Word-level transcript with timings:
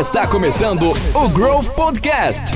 Está 0.00 0.26
começando 0.26 0.92
o 1.14 1.28
Growth 1.28 1.74
Podcast. 1.74 2.54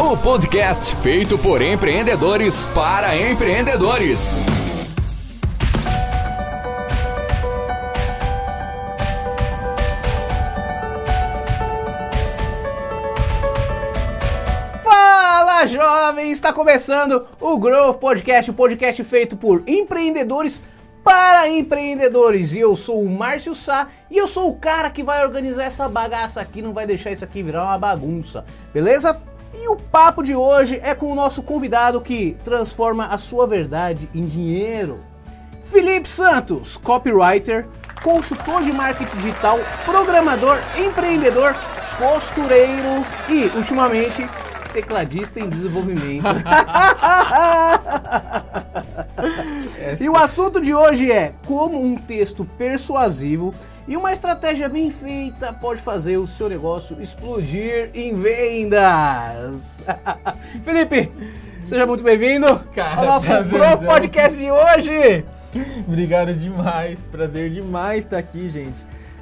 O 0.00 0.16
podcast 0.16 0.94
feito 1.02 1.36
por 1.36 1.60
empreendedores 1.60 2.68
para 2.68 3.16
empreendedores. 3.16 4.36
Fala 14.80 15.66
jovens, 15.66 16.30
está 16.30 16.52
começando 16.52 17.26
o 17.40 17.58
Growth 17.58 17.98
Podcast, 17.98 18.52
o 18.52 18.54
podcast 18.54 19.02
feito 19.02 19.36
por 19.36 19.64
empreendedores 19.66 20.60
para 20.60 20.77
empreendedores. 21.48 22.54
E 22.54 22.60
eu 22.60 22.76
sou 22.76 23.02
o 23.02 23.10
Márcio 23.10 23.54
Sá 23.54 23.88
e 24.10 24.16
eu 24.16 24.26
sou 24.26 24.48
o 24.48 24.56
cara 24.56 24.90
que 24.90 25.02
vai 25.02 25.24
organizar 25.24 25.64
essa 25.64 25.88
bagaça 25.88 26.40
aqui, 26.40 26.62
não 26.62 26.72
vai 26.72 26.86
deixar 26.86 27.10
isso 27.10 27.24
aqui 27.24 27.42
virar 27.42 27.64
uma 27.64 27.78
bagunça, 27.78 28.44
beleza? 28.72 29.20
E 29.54 29.68
o 29.68 29.76
papo 29.76 30.22
de 30.22 30.34
hoje 30.34 30.80
é 30.82 30.94
com 30.94 31.10
o 31.10 31.14
nosso 31.14 31.42
convidado 31.42 32.00
que 32.00 32.36
transforma 32.44 33.06
a 33.06 33.18
sua 33.18 33.46
verdade 33.46 34.08
em 34.14 34.26
dinheiro. 34.26 35.00
Felipe 35.62 36.08
Santos, 36.08 36.76
copywriter, 36.76 37.66
consultor 38.02 38.62
de 38.62 38.72
marketing 38.72 39.16
digital, 39.16 39.58
programador, 39.84 40.60
empreendedor, 40.78 41.54
costureiro 41.98 43.04
e, 43.28 43.46
ultimamente, 43.56 44.26
tecladista 44.78 45.40
em 45.40 45.48
desenvolvimento. 45.48 46.26
e 50.00 50.08
o 50.08 50.16
assunto 50.16 50.60
de 50.60 50.72
hoje 50.72 51.10
é 51.10 51.34
como 51.46 51.82
um 51.82 51.96
texto 51.96 52.44
persuasivo 52.44 53.52
e 53.88 53.96
uma 53.96 54.12
estratégia 54.12 54.68
bem 54.68 54.88
feita 54.90 55.52
pode 55.52 55.82
fazer 55.82 56.16
o 56.16 56.28
seu 56.28 56.48
negócio 56.48 57.02
explodir 57.02 57.90
em 57.92 58.14
vendas. 58.20 59.82
Felipe, 60.62 61.10
seja 61.64 61.84
muito 61.84 62.04
bem-vindo 62.04 62.46
ao 62.46 63.04
nosso. 63.04 63.26
Pro 63.26 63.84
Podcast 63.84 64.38
de 64.38 64.48
hoje. 64.48 65.24
Obrigado 65.88 66.32
demais, 66.34 67.00
prazer 67.10 67.50
demais 67.50 68.04
estar 68.04 68.18
aqui, 68.18 68.48
gente. 68.48 68.78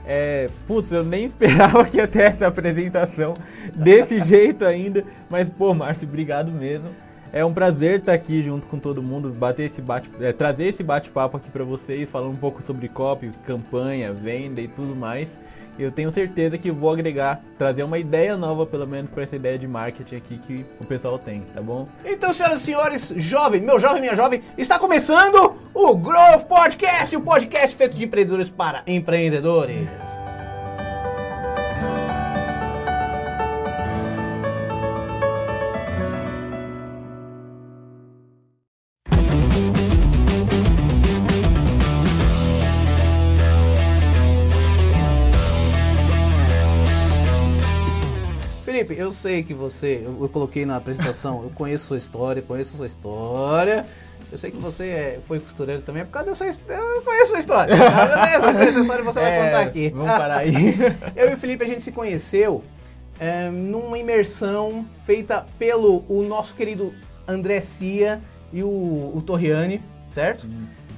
É, 0.07 0.49
putz, 0.67 0.93
eu 0.93 1.03
nem 1.03 1.25
esperava 1.25 1.85
que 1.85 1.97
ia 1.97 2.07
ter 2.07 2.23
essa 2.23 2.47
apresentação 2.47 3.35
desse 3.75 4.21
jeito 4.25 4.65
ainda, 4.65 5.05
mas 5.29 5.49
pô, 5.49 5.75
Márcio, 5.75 6.07
obrigado 6.07 6.53
mesmo. 6.53 6.89
É 7.33 7.45
um 7.45 7.53
prazer 7.53 7.99
estar 7.99 8.13
aqui 8.13 8.41
junto 8.43 8.69
com 8.69 8.79
todo 8.79 9.03
mundo, 9.03 9.31
bater 9.31 9.65
esse 9.65 9.83
bate, 9.83 10.09
é, 10.21 10.33
trazer 10.33 10.67
esse 10.67 10.83
bate-papo 10.83 11.37
aqui 11.37 11.51
para 11.51 11.65
vocês, 11.65 12.09
falando 12.09 12.33
um 12.33 12.37
pouco 12.37 12.63
sobre 12.63 12.89
copy, 12.89 13.31
campanha, 13.45 14.13
venda 14.13 14.61
e 14.61 14.69
tudo 14.69 14.95
mais. 14.95 15.39
Eu 15.79 15.91
tenho 15.91 16.13
certeza 16.13 16.57
que 16.57 16.71
vou 16.71 16.91
agregar, 16.91 17.41
trazer 17.59 17.83
uma 17.83 17.99
ideia 17.99 18.37
nova, 18.37 18.67
pelo 18.67 18.87
menos, 18.87 19.11
para 19.11 19.23
essa 19.23 19.37
ideia 19.37 19.59
de 19.59 19.69
marketing 19.69 20.17
aqui 20.17 20.39
que 20.39 20.67
o 20.81 20.87
pessoal 20.87 21.19
tem, 21.19 21.41
tá 21.55 21.61
bom? 21.61 21.87
Então, 22.05 22.33
senhoras 22.33 22.61
e 22.61 22.65
senhores, 22.65 23.13
jovem, 23.17 23.61
meu 23.61 23.79
jovem, 23.79 24.01
minha 24.01 24.17
jovem, 24.17 24.41
está 24.57 24.79
começando 24.79 25.55
o 25.75 25.95
Growth 25.95 26.45
Podcast, 26.49 27.17
o 27.17 27.21
podcast 27.21 27.77
feito 27.77 27.97
de 27.97 28.05
empreendedores 28.05 28.51
para 28.51 28.83
empreendedores. 28.87 30.26
Felipe, 48.87 49.01
eu 49.01 49.13
sei 49.13 49.43
que 49.43 49.53
você, 49.53 50.03
eu, 50.05 50.17
eu 50.23 50.29
coloquei 50.29 50.65
na 50.65 50.77
apresentação, 50.77 51.43
eu 51.43 51.51
conheço 51.51 51.89
sua 51.89 51.99
história, 51.99 52.41
conheço 52.43 52.77
sua 52.77 52.87
história. 52.87 53.85
Eu 54.31 54.39
sei 54.39 54.51
que 54.51 54.57
você 54.57 54.85
é- 54.87 55.21
foi 55.27 55.39
costureiro 55.41 55.83
também, 55.83 56.03
é 56.03 56.05
por 56.05 56.11
causa 56.13 56.31
da 56.31 56.35
sua 56.35 56.49
história. 56.49 56.81
Eu 56.81 57.03
conheço 57.03 57.31
sua 57.31 57.39
história. 57.39 57.73
Eu 57.75 58.53
conheço 58.55 58.79
a 58.79 58.81
história 58.81 59.05
você 59.05 59.21
vai 59.21 59.33
É, 59.39 59.45
contar 59.45 59.61
aqui. 59.61 59.91
Vamos 59.91 60.09
parar 60.09 60.39
aí. 60.39 60.53
Eu 61.15 61.31
e 61.31 61.35
o 61.35 61.37
Felipe, 61.37 61.65
a 61.65 61.67
gente 61.67 61.83
se 61.83 61.93
conheceu 61.93 62.65
é, 63.21 63.49
numa 63.51 63.99
imersão 63.99 64.85
feita 65.03 65.45
pelo 65.59 66.05
o 66.09 66.23
nosso 66.23 66.55
querido 66.55 66.93
André 67.27 67.61
Cia 67.61 68.21
e 68.53 68.63
o, 68.63 69.13
o 69.15 69.23
Torriani, 69.25 69.81
certo? 70.09 70.49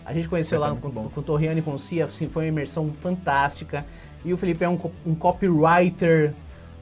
A 0.04 0.14
gente 0.14 0.28
conheceu 0.28 0.58
lá 0.58 0.70
muito 0.70 0.90
com, 0.90 1.08
com 1.08 1.20
o 1.20 1.22
Torriani 1.22 1.60
e 1.60 1.62
com 1.62 1.72
o 1.74 1.78
Cia, 1.78 2.06
assim, 2.06 2.28
foi 2.28 2.44
uma 2.44 2.48
imersão 2.48 2.90
fantástica. 2.94 3.84
E 4.24 4.32
o 4.32 4.36
Felipe 4.38 4.64
é 4.64 4.68
um, 4.68 4.78
um 5.06 5.14
copywriter, 5.14 6.34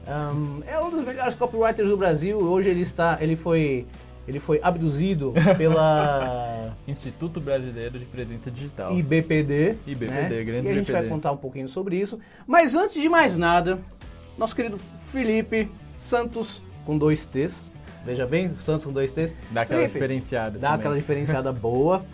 um, 0.07 0.61
é 0.65 0.79
um 0.79 0.89
dos 0.89 1.03
melhores 1.03 1.35
copywriters 1.35 1.89
do 1.89 1.97
Brasil. 1.97 2.37
Hoje 2.39 2.69
ele 2.69 2.81
está, 2.81 3.17
ele 3.19 3.35
foi, 3.35 3.85
ele 4.27 4.39
foi 4.39 4.59
abduzido 4.63 5.33
pela 5.57 6.73
Instituto 6.87 7.39
Brasileiro 7.41 7.99
de 7.99 8.05
Presença 8.05 8.49
Digital. 8.49 8.91
IBPD. 8.95 9.77
IBPD, 9.85 10.35
né? 10.35 10.43
grande 10.43 10.67
E 10.67 10.71
a 10.71 10.73
gente 10.73 10.91
vai 10.91 11.01
IBPD. 11.01 11.09
contar 11.09 11.31
um 11.31 11.37
pouquinho 11.37 11.67
sobre 11.67 11.97
isso. 11.97 12.19
Mas 12.45 12.75
antes 12.75 13.01
de 13.01 13.09
mais 13.09 13.35
nada, 13.35 13.79
nosso 14.37 14.55
querido 14.55 14.79
Felipe 14.99 15.69
Santos, 15.97 16.61
com 16.85 16.97
dois 16.97 17.25
T's. 17.25 17.71
Veja 18.05 18.25
bem, 18.25 18.53
Santos 18.59 18.85
com 18.85 18.93
dois 18.93 19.11
T's. 19.11 19.35
Dá 19.51 19.61
aquela 19.61 19.81
Felipe, 19.81 19.93
diferenciada. 19.93 20.51
Dá 20.57 20.67
também. 20.69 20.79
aquela 20.79 20.95
diferenciada 20.95 21.51
boa. 21.53 22.05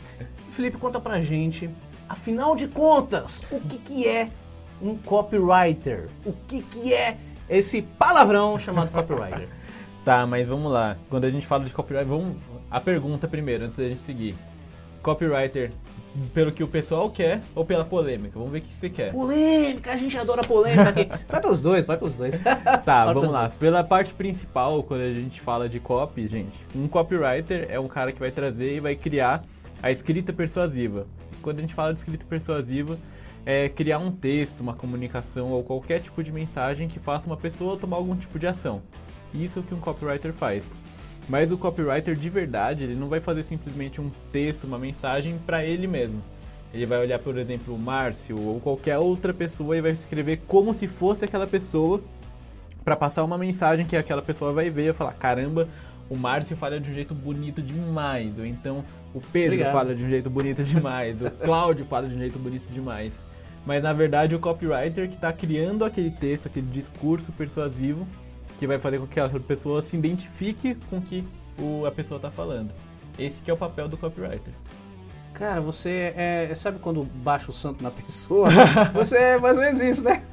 Felipe, 0.50 0.78
conta 0.78 1.00
pra 1.00 1.22
gente, 1.22 1.70
afinal 2.10 2.56
de 2.56 2.68
contas, 2.68 3.42
o 3.52 3.60
que, 3.60 3.78
que 3.78 4.08
é 4.08 4.30
um 4.82 4.96
copywriter? 4.98 6.10
O 6.26 6.34
que, 6.34 6.62
que 6.64 6.94
é 6.94 7.18
esse 7.50 7.82
palavrão 7.82 8.58
chamado 8.60 8.92
copywriter? 8.92 9.48
Tá, 10.04 10.28
mas 10.28 10.46
vamos 10.46 10.70
lá. 10.70 10.98
Quando 11.10 11.24
a 11.24 11.30
gente 11.30 11.48
fala 11.48 11.64
de 11.64 11.72
copyright, 11.72 12.06
vamos. 12.06 12.36
A 12.70 12.82
pergunta 12.82 13.26
primeiro, 13.26 13.64
antes 13.64 13.78
da 13.78 13.86
gente 13.88 14.02
seguir. 14.02 14.36
Copywriter, 15.02 15.72
pelo 16.34 16.52
que 16.52 16.62
o 16.62 16.68
pessoal 16.68 17.10
quer 17.10 17.42
ou 17.56 17.64
pela 17.64 17.86
polêmica? 17.86 18.34
Vamos 18.38 18.52
ver 18.52 18.60
o 18.60 18.62
que 18.64 18.74
você 18.74 18.90
quer. 18.90 19.14
Polêmica, 19.14 19.94
a 19.94 19.96
gente 19.96 20.18
adora 20.18 20.44
polêmica 20.44 20.90
aqui. 20.90 21.10
Vai 21.30 21.40
pelos 21.40 21.62
dois, 21.62 21.86
vai 21.86 21.98
pelos 21.98 22.16
dois. 22.18 22.36
Tá, 22.84 23.06
Vai 23.06 23.14
vamos 23.14 23.32
lá. 23.32 23.48
dois. 23.48 23.58
Pela 23.58 23.82
parte 23.82 24.14
principal, 24.14 24.84
quando 24.84 25.02
a 25.02 25.14
gente 25.14 25.40
fala 25.40 25.70
de 25.70 25.80
copy, 25.80 26.28
gente, 26.28 26.66
um 26.76 26.86
copywriter 26.88 27.68
é 27.70 27.80
um 27.80 27.88
cara 27.88 28.12
que 28.12 28.20
vai 28.20 28.30
trazer 28.32 28.76
e 28.76 28.80
vai 28.82 28.96
criar 28.98 29.42
a 29.82 29.90
escrita 29.90 30.34
persuasiva. 30.34 31.08
Quando 31.42 31.60
a 31.60 31.62
gente 31.62 31.74
fala 31.74 31.94
de 31.94 32.00
escrita 32.00 32.26
persuasiva, 32.28 32.98
é 33.46 33.70
criar 33.70 34.00
um 34.00 34.12
texto, 34.12 34.62
uma 34.62 34.74
comunicação 34.74 35.52
ou 35.52 35.64
qualquer 35.64 36.00
tipo 36.00 36.24
de 36.24 36.32
mensagem 36.32 36.88
que 36.88 37.00
faça 37.00 37.28
uma 37.28 37.38
pessoa 37.38 37.78
tomar 37.78 37.98
algum 37.98 38.16
tipo 38.16 38.40
de 38.40 38.48
ação. 38.48 38.82
Isso 39.34 39.60
é 39.60 39.62
o 39.62 39.66
que 39.66 39.74
um 39.74 39.80
copywriter 39.80 40.32
faz. 40.32 40.74
Mas 41.28 41.52
o 41.52 41.58
copywriter 41.58 42.16
de 42.16 42.30
verdade, 42.30 42.84
ele 42.84 42.96
não 42.96 43.08
vai 43.08 43.20
fazer 43.20 43.44
simplesmente 43.44 44.02
um 44.02 44.10
texto, 44.32 44.66
uma 44.66 44.78
mensagem 44.78 45.38
para 45.46 45.64
ele 45.64 45.88
mesmo. 45.88 46.22
Ele 46.74 46.86
vai 46.86 47.00
olhar, 47.00 47.20
por 47.20 47.38
exemplo, 47.38 47.74
o 47.74 47.80
Márcio 47.80 48.40
ou 48.40 48.60
qualquer 48.60 48.98
outra 48.98 49.34
pessoa 49.34 49.78
e 49.78 49.82
vai 49.82 49.92
escrever 49.92 50.42
como 50.48 50.74
se 50.74 50.88
fosse 50.88 51.24
aquela 51.24 51.46
pessoa 51.46 52.02
Pra 52.84 52.98
passar 52.98 53.24
uma 53.24 53.38
mensagem 53.38 53.86
que 53.86 53.96
aquela 53.96 54.22
pessoa 54.22 54.52
vai 54.52 54.70
ver 54.70 54.90
e 54.90 54.94
falar: 54.94 55.14
caramba, 55.14 55.70
o 56.10 56.18
Márcio 56.18 56.58
fala 56.58 56.80
de 56.80 56.90
um 56.90 56.94
jeito 56.94 57.14
bonito 57.14 57.62
demais. 57.62 58.38
Ou 58.38 58.46
então 58.46 58.84
o 59.14 59.22
Pedro 59.22 59.54
Obrigado. 59.54 59.72
fala 59.72 59.96
de 59.96 60.04
um 60.04 60.10
jeito 60.10 60.30
bonito 60.30 60.64
demais. 60.64 61.22
o 61.22 61.32
Cláudio 61.32 61.86
fala 61.86 62.10
de 62.10 62.16
um 62.16 62.20
jeito 62.20 62.38
bonito 62.38 62.68
demais. 62.72 63.14
Mas 63.66 63.82
na 63.82 63.94
verdade 63.94 64.36
o 64.36 64.40
copywriter 64.40 65.08
que 65.08 65.16
está 65.16 65.32
criando 65.32 65.86
aquele 65.86 66.12
texto, 66.12 66.48
aquele 66.48 66.68
discurso 66.68 67.32
persuasivo 67.32 68.08
que 68.60 68.68
vai 68.68 68.78
fazer 68.80 69.00
com 69.00 69.08
que 69.08 69.20
aquela 69.20 69.40
pessoa 69.40 69.82
se 69.82 69.96
identifique 69.96 70.76
com 70.90 70.98
o 70.98 71.02
que 71.02 71.26
o, 71.58 71.86
a 71.86 71.92
pessoa 71.92 72.18
está 72.18 72.30
falando. 72.30 72.72
Esse 73.18 73.42
que 73.42 73.50
é 73.50 73.54
o 73.54 73.58
papel 73.58 73.88
do 73.88 73.98
copywriter. 73.98 74.54
Cara, 75.34 75.60
você 75.60 76.14
é. 76.16 76.54
Sabe 76.56 76.80
quando 76.80 77.04
baixa 77.04 77.50
o 77.50 77.54
santo 77.54 77.84
na 77.84 77.90
pessoa? 77.90 78.50
Você 78.94 79.18
é 79.18 79.40
mais 79.40 79.58
ou 79.58 79.64
menos 79.64 79.82
isso, 79.82 80.04
né? 80.04 80.22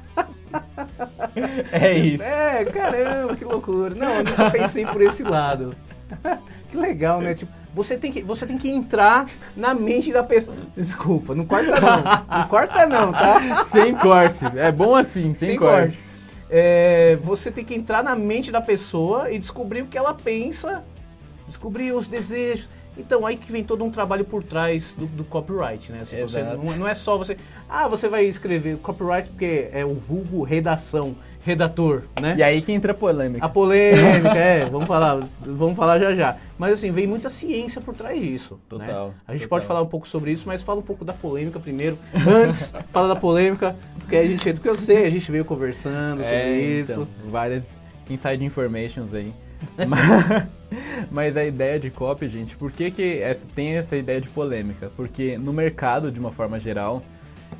É 1.71 1.97
isso. 1.97 2.21
É, 2.21 2.65
caramba, 2.65 3.35
que 3.35 3.45
loucura. 3.45 3.95
Não, 3.95 4.15
eu 4.15 4.23
nunca 4.25 4.51
pensei 4.51 4.85
por 4.85 5.01
esse 5.01 5.23
lado. 5.23 5.75
Que 6.69 6.77
legal, 6.77 7.19
né? 7.19 7.33
Tipo, 7.33 7.51
você 7.73 7.97
tem 7.97 8.11
que, 8.11 8.21
você 8.21 8.45
tem 8.45 8.57
que 8.57 8.69
entrar 8.69 9.25
na 9.55 9.73
mente 9.73 10.11
da 10.11 10.23
pessoa. 10.23 10.55
Desculpa, 10.75 11.33
não 11.33 11.45
corta 11.45 11.79
não. 11.79 12.39
Não 12.39 12.47
corta 12.47 12.85
não, 12.85 13.11
tá? 13.11 13.41
Sem 13.71 13.95
corte. 13.95 14.45
É 14.57 14.71
bom 14.71 14.95
assim, 14.95 15.33
sem, 15.33 15.55
corte. 15.55 15.97
É, 16.49 17.17
você 17.23 17.49
tem 17.49 17.63
que 17.63 17.73
entrar 17.73 18.03
na 18.03 18.15
mente 18.15 18.51
da 18.51 18.59
pessoa 18.59 19.31
e 19.31 19.39
descobrir 19.39 19.83
o 19.83 19.87
que 19.87 19.97
ela 19.97 20.13
pensa, 20.13 20.83
descobrir 21.47 21.93
os 21.93 22.07
desejos. 22.07 22.67
Então, 22.97 23.25
aí 23.25 23.37
que 23.37 23.49
vem 23.49 23.63
todo 23.63 23.85
um 23.85 23.89
trabalho 23.89 24.25
por 24.25 24.43
trás 24.43 24.93
do, 24.93 25.05
do 25.05 25.23
copyright, 25.23 25.89
né? 25.91 26.01
Assim, 26.01 26.21
você 26.21 26.43
não, 26.43 26.77
não 26.77 26.87
é 26.87 26.93
só 26.93 27.17
você. 27.17 27.37
Ah, 27.69 27.87
você 27.87 28.09
vai 28.09 28.25
escrever 28.25 28.77
copyright 28.79 29.29
porque 29.29 29.69
é 29.71 29.85
o 29.85 29.93
vulgo 29.93 30.43
redação. 30.43 31.15
Redator, 31.43 32.03
né? 32.21 32.35
E 32.37 32.43
aí 32.43 32.61
que 32.61 32.71
entra 32.71 32.91
a 32.91 32.95
polêmica. 32.95 33.45
A 33.45 33.49
polêmica, 33.49 34.29
é, 34.37 34.65
vamos 34.69 34.87
falar, 34.87 35.19
vamos 35.41 35.75
falar 35.77 35.99
já 35.99 36.13
já. 36.15 36.37
Mas 36.57 36.73
assim, 36.73 36.91
vem 36.91 37.07
muita 37.07 37.29
ciência 37.29 37.81
por 37.81 37.95
trás 37.95 38.19
disso. 38.21 38.55
né? 38.55 38.59
Total, 38.87 39.13
A 39.27 39.31
gente 39.33 39.41
total. 39.43 39.49
pode 39.49 39.65
falar 39.65 39.81
um 39.81 39.87
pouco 39.87 40.07
sobre 40.07 40.31
isso, 40.31 40.47
mas 40.47 40.61
fala 40.61 40.79
um 40.79 40.83
pouco 40.83 41.03
da 41.03 41.13
polêmica 41.13 41.59
primeiro. 41.59 41.97
Antes, 42.27 42.73
fala 42.91 43.07
da 43.07 43.15
polêmica, 43.15 43.75
porque 43.99 44.15
a 44.15 44.25
gente, 44.25 44.53
do 44.53 44.61
que 44.61 44.69
eu 44.69 44.75
sei, 44.75 45.05
a 45.05 45.09
gente 45.09 45.31
veio 45.31 45.43
conversando 45.45 46.23
sobre 46.23 46.35
É, 46.35 46.51
isso. 46.59 46.91
então, 46.93 47.07
várias 47.29 47.63
inside 48.09 48.43
informations 48.43 49.13
aí. 49.13 49.33
mas, 49.87 50.47
mas 51.11 51.37
a 51.37 51.43
ideia 51.45 51.79
de 51.79 51.89
copy, 51.91 52.27
gente, 52.27 52.57
por 52.57 52.71
que, 52.71 52.89
que 52.91 53.19
essa, 53.21 53.47
tem 53.53 53.73
essa 53.77 53.95
ideia 53.95 54.19
de 54.19 54.29
polêmica? 54.29 54.91
Porque 54.95 55.37
no 55.37 55.53
mercado, 55.53 56.11
de 56.11 56.19
uma 56.19 56.31
forma 56.31 56.59
geral, 56.59 57.03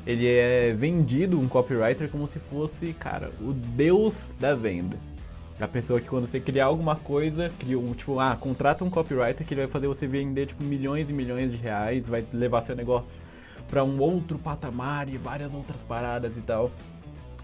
ele 0.06 0.26
é 0.26 0.72
vendido 0.72 1.38
um 1.38 1.46
copywriter 1.46 2.10
como 2.10 2.26
se 2.26 2.38
fosse, 2.38 2.92
cara, 2.92 3.30
o 3.40 3.52
deus 3.52 4.34
da 4.38 4.54
venda. 4.54 4.96
A 5.60 5.68
pessoa 5.68 6.00
que 6.00 6.08
quando 6.08 6.26
você 6.26 6.40
criar 6.40 6.66
alguma 6.66 6.96
coisa, 6.96 7.52
cria 7.58 7.78
um, 7.78 7.92
tipo, 7.92 8.18
ah, 8.18 8.36
contrata 8.36 8.84
um 8.84 8.90
copywriter 8.90 9.46
que 9.46 9.54
ele 9.54 9.60
vai 9.62 9.70
fazer 9.70 9.86
você 9.86 10.06
vender 10.06 10.46
tipo 10.46 10.64
milhões 10.64 11.08
e 11.08 11.12
milhões 11.12 11.52
de 11.52 11.56
reais, 11.56 12.06
vai 12.06 12.24
levar 12.32 12.62
seu 12.62 12.74
negócio 12.74 13.08
para 13.68 13.84
um 13.84 14.00
outro 14.00 14.38
patamar 14.38 15.08
e 15.08 15.16
várias 15.16 15.54
outras 15.54 15.82
paradas 15.82 16.36
e 16.36 16.40
tal. 16.40 16.72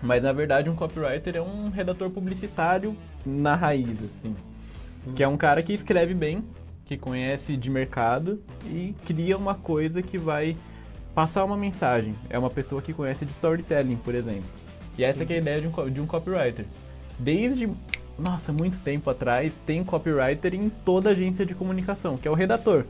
Mas 0.02 0.22
na 0.22 0.32
verdade 0.32 0.68
um 0.68 0.74
copywriter 0.74 1.36
é 1.36 1.40
um 1.40 1.70
redator 1.70 2.10
publicitário 2.10 2.96
na 3.24 3.54
raiz, 3.54 3.96
assim. 4.02 4.34
Que 5.14 5.22
é 5.22 5.28
um 5.28 5.36
cara 5.36 5.62
que 5.62 5.72
escreve 5.72 6.14
bem, 6.14 6.44
que 6.84 6.96
conhece 6.96 7.56
de 7.56 7.70
mercado 7.70 8.42
e 8.66 8.94
cria 9.06 9.36
uma 9.36 9.54
coisa 9.54 10.02
que 10.02 10.18
vai 10.18 10.56
passar 11.18 11.42
uma 11.44 11.56
mensagem. 11.56 12.14
É 12.30 12.38
uma 12.38 12.48
pessoa 12.48 12.80
que 12.80 12.92
conhece 12.92 13.24
de 13.24 13.32
storytelling, 13.32 13.96
por 13.96 14.14
exemplo. 14.14 14.48
E 14.96 15.02
essa 15.02 15.24
é 15.24 15.34
a 15.34 15.36
ideia 15.36 15.60
de 15.60 15.66
um, 15.66 15.90
de 15.90 16.00
um 16.00 16.06
copywriter. 16.06 16.64
Desde, 17.18 17.68
nossa, 18.16 18.52
muito 18.52 18.78
tempo 18.78 19.10
atrás, 19.10 19.58
tem 19.66 19.82
copywriter 19.82 20.54
em 20.54 20.68
toda 20.68 21.10
agência 21.10 21.44
de 21.44 21.56
comunicação, 21.56 22.16
que 22.16 22.28
é 22.28 22.30
o 22.30 22.34
redator. 22.34 22.84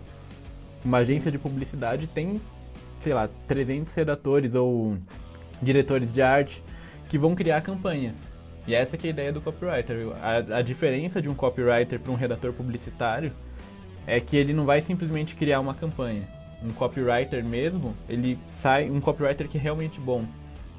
Uma 0.85 0.99
agência 0.99 1.33
de 1.33 1.39
publicidade 1.39 2.07
tem, 2.07 2.39
sei 3.01 3.15
lá, 3.15 3.31
300 3.47 3.95
redatores 3.95 4.55
ou 4.55 4.99
diretores 5.63 6.13
de 6.13 6.21
arte 6.21 6.63
que 7.09 7.17
vão 7.17 7.35
criar 7.35 7.63
campanhas. 7.63 8.29
E 8.67 8.75
essa 8.75 8.95
é 8.95 9.01
a 9.05 9.09
ideia 9.09 9.33
do 9.33 9.41
copywriter. 9.41 10.07
A, 10.21 10.59
a 10.59 10.61
diferença 10.61 11.23
de 11.23 11.31
um 11.31 11.35
copywriter 11.35 11.99
para 11.99 12.13
um 12.13 12.17
redator 12.17 12.53
publicitário 12.53 13.33
é 14.07 14.21
que 14.21 14.37
ele 14.37 14.53
não 14.53 14.67
vai 14.67 14.83
simplesmente 14.83 15.35
criar 15.35 15.61
uma 15.61 15.73
campanha. 15.73 16.37
Um 16.63 16.71
copywriter 16.71 17.45
mesmo, 17.45 17.95
ele 18.09 18.39
sai, 18.51 18.91
um 18.91 19.01
copywriter 19.01 19.49
que 19.49 19.59
é 19.59 19.61
realmente 19.61 20.01
bom. 20.01 20.25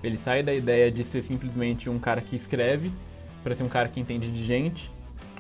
Ele 0.03 0.17
sai 0.17 0.43
da 0.43 0.53
ideia 0.53 0.91
de 0.91 1.03
ser 1.03 1.21
simplesmente 1.21 1.89
um 1.89 1.99
cara 1.99 2.21
que 2.21 2.35
escreve 2.35 2.91
para 3.43 3.55
ser 3.55 3.63
um 3.63 3.69
cara 3.69 3.87
que 3.87 3.99
entende 3.99 4.29
de 4.31 4.43
gente, 4.43 4.91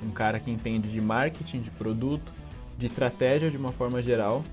um 0.01 0.11
cara 0.11 0.39
que 0.39 0.49
entende 0.49 0.87
de 0.89 1.01
marketing, 1.01 1.61
de 1.61 1.71
produto, 1.71 2.31
de 2.77 2.85
estratégia 2.85 3.51
de 3.51 3.57
uma 3.57 3.71
forma 3.71 4.01
geral, 4.01 4.43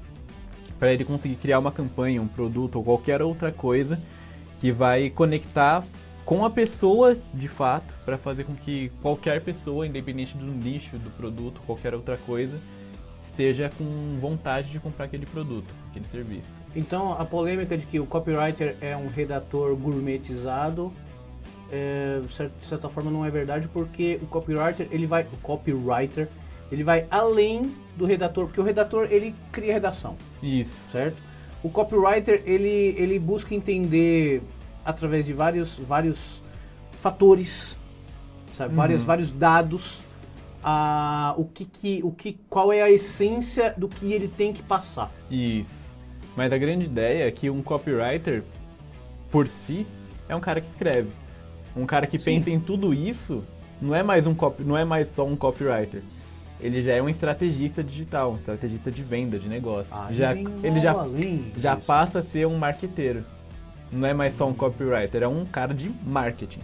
para 0.79 0.93
ele 0.93 1.05
conseguir 1.05 1.37
criar 1.37 1.59
uma 1.59 1.71
campanha, 1.73 2.21
um 2.21 2.29
produto 2.29 2.77
ou 2.77 2.85
qualquer 2.85 3.23
outra 3.23 3.53
coisa 3.53 4.01
que 4.59 4.73
vai 4.73 5.11
conectar 5.11 5.85
com 6.25 6.45
a 6.45 6.51
pessoa 6.51 7.17
de 7.33 7.47
fato, 7.47 7.95
para 8.05 8.19
fazer 8.19 8.45
com 8.45 8.55
que 8.55 8.91
qualquer 9.01 9.41
pessoa, 9.43 9.87
independente 9.87 10.37
do 10.37 10.45
nicho 10.45 10.99
do 10.99 11.09
produto, 11.11 11.61
qualquer 11.65 11.95
outra 11.95 12.17
coisa, 12.17 12.59
esteja 13.37 13.71
com 13.77 14.17
vontade 14.19 14.71
de 14.71 14.81
comprar 14.81 15.05
aquele 15.05 15.27
produto, 15.27 15.67
aquele 15.91 16.07
serviço. 16.07 16.49
Então, 16.75 17.13
a 17.13 17.25
polêmica 17.25 17.77
de 17.77 17.87
que 17.87 18.01
o 18.01 18.07
copywriter 18.07 18.77
é 18.81 18.97
um 18.97 19.09
redator 19.09 19.77
gourmetizado, 19.77 20.91
é, 21.71 22.21
de 22.25 22.33
cer- 22.33 22.51
de 22.59 22.67
certa 22.67 22.89
forma 22.89 23.11
não 23.11 23.25
é 23.27 23.31
verdade, 23.31 23.69
porque 23.69 24.19
o 24.23 24.27
copywriter, 24.27 24.89
ele 24.91 25.07
vai, 25.07 25.27
o 25.31 25.37
copywriter, 25.43 26.29
ele 26.73 26.83
vai 26.83 27.07
além 27.11 27.75
do 27.97 28.07
redator, 28.07 28.47
porque 28.47 28.61
o 28.61 28.65
redator, 28.65 29.07
ele 29.11 29.35
cria 29.53 29.75
redação, 29.75 30.17
Isso. 30.43 30.75
certo? 30.91 31.17
O 31.63 31.69
copywriter, 31.69 32.43
ele, 32.47 32.95
ele 32.97 33.19
busca 33.19 33.55
entender, 33.55 34.43
através 34.85 35.27
de 35.27 35.33
vários, 35.35 35.79
vários 35.79 36.43
fatores, 36.99 37.77
sabe? 38.57 38.75
Vários, 38.75 39.03
vários 39.03 39.31
dados, 39.33 40.03
a, 40.63 41.35
o 41.37 41.45
que 41.45 41.65
que, 41.65 42.01
o 42.03 42.11
que, 42.11 42.39
qual 42.49 42.73
é 42.73 42.83
a 42.83 42.91
essência 42.91 43.75
do 43.77 43.89
que 43.89 44.13
ele 44.13 44.29
tem 44.29 44.53
que 44.53 44.63
passar. 44.63 45.13
Isso. 45.31 45.87
Mas 46.37 46.53
a 46.53 46.59
grande 46.59 46.85
ideia 46.85 47.27
é 47.27 47.31
que 47.31 47.49
um 47.49 47.63
copywriter, 47.63 48.43
por 49.31 49.49
si, 49.49 49.87
é 50.29 50.37
um 50.37 50.41
cara 50.41 50.61
que 50.61 50.69
escreve. 50.69 51.09
Um 51.75 51.87
cara 51.87 52.07
que 52.07 52.19
Sim. 52.19 52.25
pensa 52.25 52.51
em 52.51 52.61
tudo 52.61 52.93
isso, 52.93 53.45
não 53.81 53.95
é 53.95 54.03
mais 54.03 54.27
um 54.27 54.35
copy, 54.35 54.65
não 54.65 54.77
é 54.77 54.85
mais 54.85 55.09
só 55.15 55.27
um 55.27 55.37
copywriter. 55.37 56.03
Ele 56.61 56.83
já 56.83 56.95
é 56.95 57.03
um 57.03 57.09
estrategista 57.09 57.85
digital, 57.85 58.33
um 58.33 58.37
estrategista 58.37 58.91
de 58.91 59.03
venda, 59.03 59.39
de 59.39 59.49
negócio. 59.49 59.95
Ah, 59.95 60.09
já, 60.11 60.35
ele 60.35 60.81
já, 60.81 60.95
já 61.59 61.77
passa 61.77 62.21
a 62.21 62.23
ser 62.23 62.47
um 62.47 62.57
marqueteiro. 62.57 63.25
Não 63.93 64.07
é 64.07 64.15
mais 64.15 64.35
só 64.35 64.49
um 64.49 64.55
copywriter, 64.55 65.23
é 65.23 65.29
um 65.29 65.45
cara 65.45 65.75
de 65.75 65.91
marketing. 66.05 66.61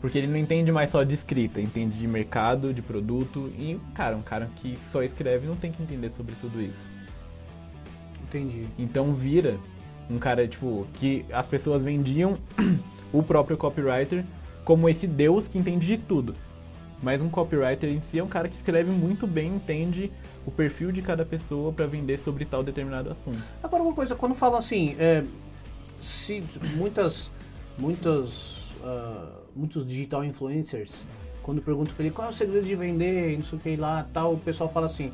Porque 0.00 0.18
ele 0.18 0.26
não 0.28 0.36
entende 0.36 0.70
mais 0.70 0.90
só 0.90 1.02
de 1.02 1.14
escrita, 1.14 1.60
entende 1.60 1.98
de 1.98 2.06
mercado, 2.06 2.72
de 2.72 2.80
produto. 2.80 3.52
E, 3.58 3.80
cara, 3.94 4.16
um 4.16 4.22
cara 4.22 4.48
que 4.56 4.78
só 4.92 5.02
escreve 5.02 5.46
não 5.46 5.56
tem 5.56 5.72
que 5.72 5.82
entender 5.82 6.10
sobre 6.10 6.34
tudo 6.40 6.62
isso. 6.62 6.86
Entendi. 8.22 8.68
Então 8.78 9.12
vira 9.12 9.58
um 10.08 10.18
cara, 10.18 10.46
tipo, 10.46 10.86
que 10.94 11.24
as 11.32 11.46
pessoas 11.46 11.82
vendiam 11.82 12.38
o 13.12 13.22
próprio 13.22 13.56
copywriter 13.56 14.24
como 14.64 14.88
esse 14.88 15.06
deus 15.06 15.48
que 15.48 15.58
entende 15.58 15.86
de 15.86 15.98
tudo. 15.98 16.34
Mas 17.02 17.20
um 17.20 17.28
copywriter 17.28 17.90
em 17.90 18.00
si 18.00 18.18
é 18.18 18.24
um 18.24 18.28
cara 18.28 18.48
que 18.48 18.56
escreve 18.56 18.90
muito 18.90 19.26
bem, 19.26 19.54
entende 19.54 20.10
o 20.44 20.50
perfil 20.50 20.90
de 20.90 21.00
cada 21.00 21.24
pessoa 21.24 21.72
para 21.72 21.86
vender 21.86 22.18
sobre 22.18 22.44
tal 22.44 22.62
determinado 22.62 23.10
assunto. 23.10 23.38
Agora 23.62 23.82
uma 23.82 23.94
coisa, 23.94 24.14
quando 24.16 24.34
falam 24.34 24.58
assim, 24.58 24.96
é, 24.98 25.24
se 26.00 26.42
muitas, 26.76 27.30
muitas, 27.78 28.57
ah, 28.84 29.28
muitos 29.54 29.86
digital 29.86 30.24
influencers, 30.24 31.04
quando 31.42 31.62
perguntam 31.62 31.94
pra 31.94 32.04
ele 32.04 32.14
qual 32.14 32.28
é 32.28 32.30
o 32.30 32.34
segredo 32.34 32.66
de 32.66 32.74
vender, 32.74 33.32
e 33.32 33.36
não 33.36 33.44
sei 33.44 33.58
o 33.58 33.60
que 33.60 33.76
lá, 33.76 34.06
tal, 34.12 34.34
o 34.34 34.38
pessoal 34.38 34.68
fala 34.68 34.86
assim, 34.86 35.12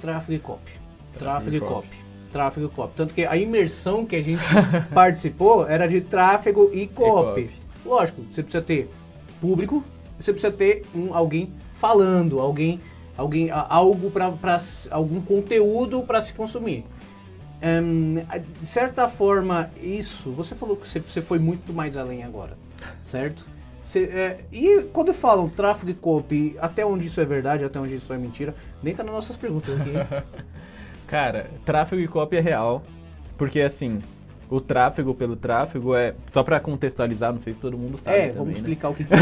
tráfego 0.00 0.32
e 0.34 0.38
copy, 0.38 0.72
tráfego 1.18 1.56
e 1.56 1.60
copy, 1.60 1.96
tráfego 2.30 2.66
e 2.66 2.68
copy. 2.70 2.92
Tanto 2.96 3.14
que 3.14 3.24
a 3.24 3.36
imersão 3.36 4.06
que 4.06 4.16
a 4.16 4.22
gente 4.22 4.42
participou 4.94 5.68
era 5.68 5.86
de 5.86 6.00
tráfego 6.00 6.70
e 6.72 6.86
copy. 6.86 7.44
copy. 7.44 7.50
Lógico, 7.84 8.22
você 8.22 8.42
precisa 8.42 8.62
ter 8.62 8.90
público, 9.40 9.84
você 10.18 10.32
precisa 10.32 10.52
ter 10.52 10.82
um, 10.94 11.14
alguém 11.14 11.52
falando, 11.74 12.40
alguém, 12.40 12.80
alguém, 13.16 13.50
algo 13.50 14.10
para 14.10 14.32
algum 14.90 15.20
conteúdo 15.20 16.02
para 16.02 16.20
se 16.20 16.32
consumir. 16.32 16.84
Hum, 17.62 18.16
de 18.60 18.66
certa 18.66 19.08
forma, 19.08 19.70
isso, 19.82 20.30
você 20.30 20.54
falou 20.54 20.76
que 20.76 20.86
você, 20.86 21.00
você 21.00 21.22
foi 21.22 21.38
muito 21.38 21.72
mais 21.72 21.96
além 21.96 22.22
agora, 22.22 22.56
certo? 23.02 23.46
Você, 23.82 24.04
é, 24.04 24.44
e 24.50 24.82
quando 24.92 25.12
falam 25.12 25.48
tráfego 25.48 25.90
e 25.90 25.94
copy, 25.94 26.56
até 26.58 26.86
onde 26.86 27.06
isso 27.06 27.20
é 27.20 27.24
verdade, 27.24 27.64
até 27.64 27.78
onde 27.78 27.94
isso 27.94 28.12
é 28.12 28.18
mentira, 28.18 28.54
nem 28.82 28.94
tá 28.94 29.02
nas 29.04 29.14
nossas 29.14 29.36
perguntas 29.36 29.78
aqui. 29.78 29.92
Cara, 31.06 31.50
tráfego 31.66 32.00
e 32.00 32.08
copy 32.08 32.36
é 32.36 32.40
real, 32.40 32.82
porque 33.36 33.60
assim, 33.60 34.00
o 34.48 34.60
tráfego 34.60 35.14
pelo 35.14 35.36
tráfego 35.36 35.94
é. 35.94 36.14
Só 36.30 36.42
pra 36.42 36.60
contextualizar, 36.60 37.32
não 37.32 37.40
sei 37.40 37.54
se 37.54 37.58
todo 37.58 37.76
mundo 37.76 37.98
sabe. 37.98 38.16
é, 38.16 38.20
também, 38.20 38.34
vamos 38.36 38.48
né? 38.52 38.56
explicar 38.56 38.88
o 38.88 38.94
que, 38.94 39.04
que 39.04 39.12
é. 39.14 39.18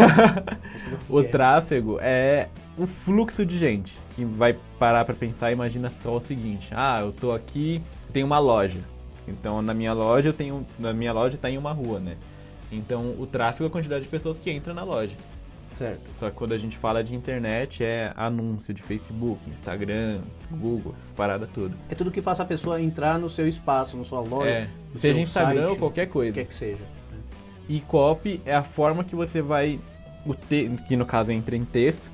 O 1.09 1.17
O 1.17 1.21
é. 1.21 1.25
tráfego 1.25 1.99
é 2.01 2.49
um 2.79 2.87
fluxo 2.87 3.45
de 3.45 3.59
gente 3.59 3.99
que 4.15 4.25
vai 4.25 4.57
parar 4.79 5.05
pra 5.05 5.15
pensar 5.15 5.51
e 5.51 5.55
imagina 5.55 5.91
só 5.91 6.17
o 6.17 6.21
seguinte: 6.21 6.69
ah, 6.73 7.01
eu 7.01 7.13
tô 7.13 7.33
aqui, 7.33 7.83
tem 8.13 8.23
uma 8.23 8.39
loja. 8.39 8.81
Então 9.27 9.63
na 9.63 9.73
minha 9.73 9.93
loja 9.93 10.29
eu 10.29 10.33
tenho, 10.33 10.67
na 10.79 10.93
minha 10.93 11.13
loja 11.13 11.39
tá 11.41 11.49
em 11.51 11.59
uma 11.59 11.73
rua, 11.73 11.99
né? 12.01 12.17
Então 12.73 13.15
o 13.19 13.27
tráfego 13.27 13.65
é 13.65 13.67
a 13.69 13.71
quantidade 13.71 14.05
de 14.05 14.11
pessoas 14.11 14.39
que 14.39 14.51
entram 14.51 14.75
na 14.75 14.83
loja. 14.83 15.15
Certo. 15.75 16.03
Só 16.19 16.29
que 16.29 16.37
quando 16.37 16.53
a 16.53 16.59
gente 16.59 16.77
fala 16.77 17.03
de 17.03 17.15
internet 17.15 17.83
é 17.83 18.13
anúncio 18.17 18.75
de 18.75 18.83
Facebook, 18.83 19.41
Instagram, 19.51 20.21
Google, 20.51 20.93
essas 20.97 21.13
paradas 21.13 21.49
tudo. 21.53 21.75
É 21.89 21.95
tudo 21.95 22.11
que 22.11 22.21
faça 22.21 22.43
a 22.43 22.47
pessoa 22.47 22.81
entrar 22.81 23.19
no 23.19 23.29
seu 23.29 23.49
espaço, 23.49 23.97
na 23.97 24.05
sua 24.05 24.21
loja, 24.21 24.51
É, 24.51 24.69
no 24.93 25.01
seja 25.01 25.15
seu 25.15 25.23
Instagram 25.23 25.67
site, 25.67 25.71
ou 25.71 25.77
qualquer 25.77 26.07
coisa. 26.09 26.33
que 26.33 26.41
é 26.41 26.45
que 26.45 26.55
seja. 26.55 26.85
E 27.69 27.81
copy 27.81 28.41
é 28.45 28.55
a 28.55 28.63
forma 28.63 29.03
que 29.03 29.15
você 29.15 29.41
vai, 29.41 29.81
o 30.27 30.35
te, 30.35 30.71
que 30.87 30.97
no 30.97 31.07
caso 31.07 31.33
entra 31.33 31.57
em 31.57 31.65
texto, 31.65 32.11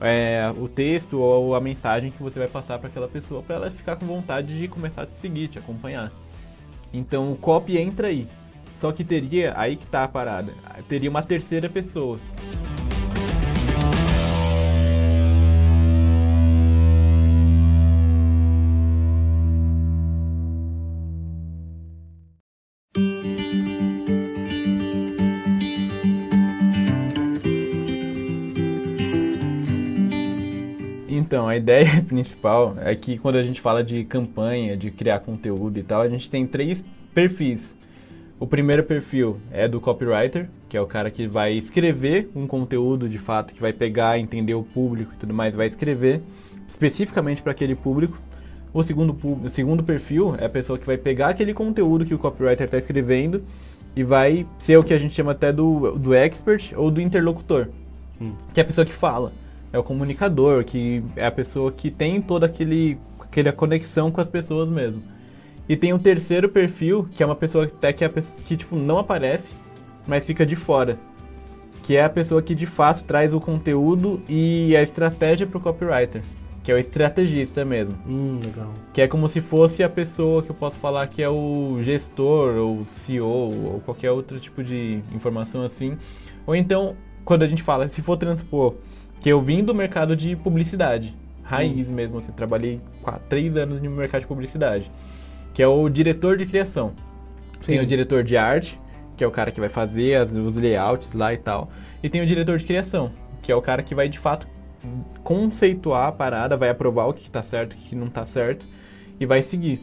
é, 0.00 0.52
o 0.58 0.66
texto 0.66 1.18
ou 1.18 1.54
a 1.54 1.60
mensagem 1.60 2.10
que 2.10 2.22
você 2.22 2.38
vai 2.38 2.48
passar 2.48 2.78
para 2.78 2.88
aquela 2.88 3.08
pessoa 3.08 3.42
para 3.42 3.56
ela 3.56 3.70
ficar 3.70 3.96
com 3.96 4.06
vontade 4.06 4.58
de 4.58 4.68
começar 4.68 5.02
a 5.02 5.06
te 5.06 5.16
seguir, 5.16 5.48
te 5.48 5.58
acompanhar. 5.58 6.10
Então 6.92 7.30
o 7.30 7.36
copy 7.36 7.76
entra 7.78 8.08
aí. 8.08 8.26
Só 8.82 8.90
que 8.90 9.04
teria, 9.04 9.54
aí 9.56 9.76
que 9.76 9.86
tá 9.86 10.02
a 10.02 10.08
parada, 10.08 10.52
teria 10.88 11.08
uma 11.08 11.22
terceira 11.22 11.68
pessoa. 11.68 12.18
Então, 31.08 31.46
a 31.46 31.56
ideia 31.56 31.86
principal 32.02 32.76
é 32.80 32.96
que 32.96 33.16
quando 33.16 33.36
a 33.36 33.44
gente 33.44 33.60
fala 33.60 33.84
de 33.84 34.02
campanha, 34.02 34.76
de 34.76 34.90
criar 34.90 35.20
conteúdo 35.20 35.78
e 35.78 35.84
tal, 35.84 36.00
a 36.00 36.08
gente 36.08 36.28
tem 36.28 36.44
três 36.44 36.84
perfis 37.14 37.80
o 38.42 38.46
primeiro 38.48 38.82
perfil 38.82 39.36
é 39.52 39.68
do 39.68 39.80
copywriter, 39.80 40.48
que 40.68 40.76
é 40.76 40.80
o 40.80 40.84
cara 40.84 41.12
que 41.12 41.28
vai 41.28 41.52
escrever 41.52 42.28
um 42.34 42.44
conteúdo 42.44 43.08
de 43.08 43.16
fato, 43.16 43.54
que 43.54 43.60
vai 43.60 43.72
pegar, 43.72 44.18
entender 44.18 44.54
o 44.54 44.64
público 44.64 45.12
e 45.14 45.16
tudo 45.16 45.32
mais, 45.32 45.54
vai 45.54 45.68
escrever 45.68 46.20
especificamente 46.66 47.40
para 47.40 47.52
aquele 47.52 47.76
público. 47.76 48.20
O 48.74 48.82
segundo, 48.82 49.16
o 49.22 49.48
segundo 49.48 49.84
perfil 49.84 50.34
é 50.40 50.46
a 50.46 50.48
pessoa 50.48 50.76
que 50.76 50.84
vai 50.84 50.98
pegar 50.98 51.28
aquele 51.28 51.54
conteúdo 51.54 52.04
que 52.04 52.14
o 52.14 52.18
copywriter 52.18 52.64
está 52.64 52.78
escrevendo 52.78 53.44
e 53.94 54.02
vai 54.02 54.44
ser 54.58 54.76
o 54.76 54.82
que 54.82 54.92
a 54.92 54.98
gente 54.98 55.14
chama 55.14 55.30
até 55.30 55.52
do, 55.52 55.92
do 55.92 56.12
expert 56.12 56.74
ou 56.76 56.90
do 56.90 57.00
interlocutor, 57.00 57.68
hum. 58.20 58.32
que 58.52 58.58
é 58.58 58.64
a 58.64 58.66
pessoa 58.66 58.84
que 58.84 58.92
fala. 58.92 59.32
É 59.72 59.78
o 59.78 59.84
comunicador, 59.84 60.64
que 60.64 61.00
é 61.14 61.24
a 61.24 61.30
pessoa 61.30 61.70
que 61.70 61.92
tem 61.92 62.20
toda 62.20 62.46
aquele, 62.46 62.98
aquela 63.20 63.52
conexão 63.52 64.10
com 64.10 64.20
as 64.20 64.26
pessoas 64.26 64.68
mesmo. 64.68 65.00
E 65.72 65.76
tem 65.76 65.94
o 65.94 65.98
terceiro 65.98 66.50
perfil, 66.50 67.08
que 67.14 67.22
é 67.22 67.26
uma 67.26 67.34
pessoa 67.34 67.64
até 67.64 67.94
que, 67.94 68.04
é 68.04 68.12
que 68.44 68.58
tipo, 68.58 68.76
não 68.76 68.98
aparece, 68.98 69.54
mas 70.06 70.26
fica 70.26 70.44
de 70.44 70.54
fora. 70.54 70.98
Que 71.82 71.96
é 71.96 72.04
a 72.04 72.10
pessoa 72.10 72.42
que 72.42 72.54
de 72.54 72.66
fato 72.66 73.04
traz 73.04 73.32
o 73.32 73.40
conteúdo 73.40 74.22
e 74.28 74.76
a 74.76 74.82
estratégia 74.82 75.46
para 75.46 75.56
o 75.56 75.60
copywriter. 75.62 76.22
Que 76.62 76.70
é 76.70 76.74
o 76.74 76.78
estrategista 76.78 77.64
mesmo. 77.64 77.94
Hum, 78.06 78.38
legal. 78.44 78.68
Que 78.92 79.00
é 79.00 79.08
como 79.08 79.30
se 79.30 79.40
fosse 79.40 79.82
a 79.82 79.88
pessoa 79.88 80.42
que 80.42 80.50
eu 80.50 80.54
posso 80.54 80.76
falar 80.76 81.06
que 81.06 81.22
é 81.22 81.28
o 81.30 81.78
gestor, 81.80 82.58
ou 82.58 82.84
CEO, 82.84 83.26
ou 83.26 83.80
qualquer 83.80 84.10
outro 84.10 84.38
tipo 84.38 84.62
de 84.62 85.00
informação 85.14 85.62
assim. 85.62 85.96
Ou 86.46 86.54
então, 86.54 86.98
quando 87.24 87.44
a 87.44 87.48
gente 87.48 87.62
fala, 87.62 87.88
se 87.88 88.02
for 88.02 88.18
transpor, 88.18 88.74
que 89.22 89.30
eu 89.30 89.40
vim 89.40 89.64
do 89.64 89.74
mercado 89.74 90.14
de 90.14 90.36
publicidade, 90.36 91.16
raiz 91.42 91.88
hum. 91.88 91.94
mesmo, 91.94 92.18
assim, 92.18 92.30
trabalhei 92.30 92.78
quatro, 93.00 93.22
três 93.26 93.56
anos 93.56 93.80
no 93.80 93.90
mercado 93.90 94.20
de 94.20 94.26
publicidade 94.26 94.92
que 95.52 95.62
é 95.62 95.66
o 95.66 95.88
diretor 95.88 96.36
de 96.36 96.46
criação. 96.46 96.92
Sim. 97.60 97.72
Tem 97.72 97.80
o 97.80 97.86
diretor 97.86 98.24
de 98.24 98.36
arte, 98.36 98.80
que 99.16 99.22
é 99.22 99.26
o 99.26 99.30
cara 99.30 99.50
que 99.50 99.60
vai 99.60 99.68
fazer 99.68 100.16
as, 100.16 100.32
os 100.32 100.56
layouts 100.56 101.12
lá 101.14 101.32
e 101.32 101.36
tal. 101.36 101.70
E 102.02 102.08
tem 102.08 102.20
o 102.20 102.26
diretor 102.26 102.58
de 102.58 102.64
criação, 102.64 103.12
que 103.40 103.52
é 103.52 103.56
o 103.56 103.62
cara 103.62 103.82
que 103.82 103.94
vai 103.94 104.08
de 104.08 104.18
fato 104.18 104.46
conceituar 105.22 106.08
a 106.08 106.12
parada, 106.12 106.56
vai 106.56 106.68
aprovar 106.68 107.06
o 107.06 107.14
que 107.14 107.26
está 107.26 107.42
certo, 107.42 107.74
o 107.74 107.76
que 107.76 107.94
não 107.94 108.08
está 108.08 108.24
certo 108.24 108.66
e 109.20 109.26
vai 109.26 109.42
seguir. 109.42 109.80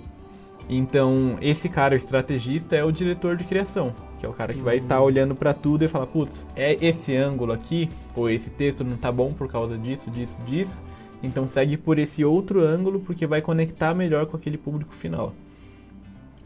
Então, 0.68 1.38
esse 1.42 1.68
cara, 1.68 1.96
o 1.96 1.98
estrategista, 1.98 2.76
é 2.76 2.84
o 2.84 2.92
diretor 2.92 3.36
de 3.36 3.44
criação, 3.44 3.96
que 4.20 4.26
é 4.26 4.30
o 4.30 4.34
cara 4.34 4.54
que 4.54 4.62
vai 4.62 4.78
estar 4.78 4.96
tá 4.96 5.00
uhum. 5.00 5.08
olhando 5.08 5.34
para 5.34 5.54
tudo 5.54 5.84
e 5.84 5.88
falar, 5.88 6.06
putz, 6.06 6.46
é 6.56 6.78
esse 6.86 7.16
ângulo 7.16 7.54
aqui, 7.54 7.90
ou 8.16 8.30
esse 8.30 8.52
texto 8.52 8.84
não 8.84 8.98
tá 8.98 9.12
bom 9.12 9.34
por 9.34 9.48
causa 9.48 9.78
disso, 9.78 10.12
disso, 10.12 10.38
disso. 10.46 10.82
Então 11.24 11.48
segue 11.48 11.76
por 11.76 11.98
esse 11.98 12.24
outro 12.24 12.62
ângulo 12.62 13.00
porque 13.00 13.26
vai 13.26 13.42
conectar 13.42 13.94
melhor 13.94 14.26
com 14.26 14.38
aquele 14.38 14.58
público 14.58 14.94
final. 14.94 15.34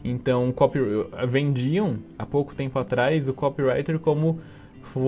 Então, 0.04 0.52
copy, 0.52 0.78
vendiam 1.26 1.98
há 2.18 2.26
pouco 2.26 2.54
tempo 2.54 2.78
atrás 2.78 3.26
o 3.26 3.32
copywriter 3.32 3.98
como, 3.98 4.38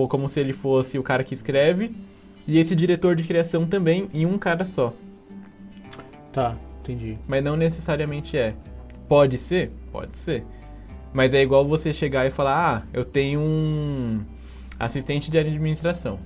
como 0.09 0.27
se 0.27 0.39
ele 0.39 0.53
fosse 0.53 0.97
o 0.97 1.03
cara 1.03 1.23
que 1.23 1.35
escreve 1.35 1.95
e 2.47 2.57
esse 2.57 2.75
diretor 2.75 3.15
de 3.15 3.23
criação 3.23 3.67
também 3.67 4.09
em 4.11 4.25
um 4.25 4.39
cara 4.39 4.65
só. 4.65 4.91
Tá, 6.33 6.57
entendi. 6.79 7.17
Mas 7.27 7.43
não 7.43 7.55
necessariamente 7.55 8.35
é. 8.35 8.55
Pode 9.07 9.37
ser? 9.37 9.71
Pode 9.91 10.17
ser. 10.17 10.43
Mas 11.13 11.33
é 11.33 11.41
igual 11.41 11.67
você 11.67 11.93
chegar 11.93 12.25
e 12.25 12.31
falar: 12.31 12.77
ah, 12.77 12.87
eu 12.91 13.05
tenho 13.05 13.39
um 13.39 14.21
assistente 14.79 15.29
de 15.29 15.37
administração. 15.37 16.19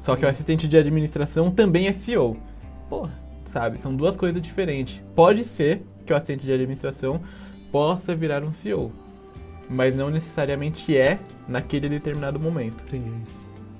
Só 0.00 0.16
que 0.16 0.24
o 0.24 0.28
assistente 0.28 0.66
de 0.66 0.76
administração 0.76 1.50
também 1.50 1.86
é 1.86 1.92
CEO. 1.92 2.36
Porra, 2.88 3.12
sabe? 3.46 3.78
São 3.78 3.94
duas 3.94 4.16
coisas 4.16 4.42
diferentes. 4.42 5.00
Pode 5.14 5.44
ser 5.44 5.82
que 6.04 6.12
o 6.12 6.16
assistente 6.16 6.44
de 6.44 6.52
administração 6.52 7.20
possa 7.72 8.14
virar 8.14 8.44
um 8.44 8.52
CEO. 8.52 8.92
Mas 9.68 9.96
não 9.96 10.10
necessariamente 10.10 10.94
é 10.96 11.18
naquele 11.48 11.88
determinado 11.88 12.38
momento. 12.38 12.82
Entendi. 12.86 13.10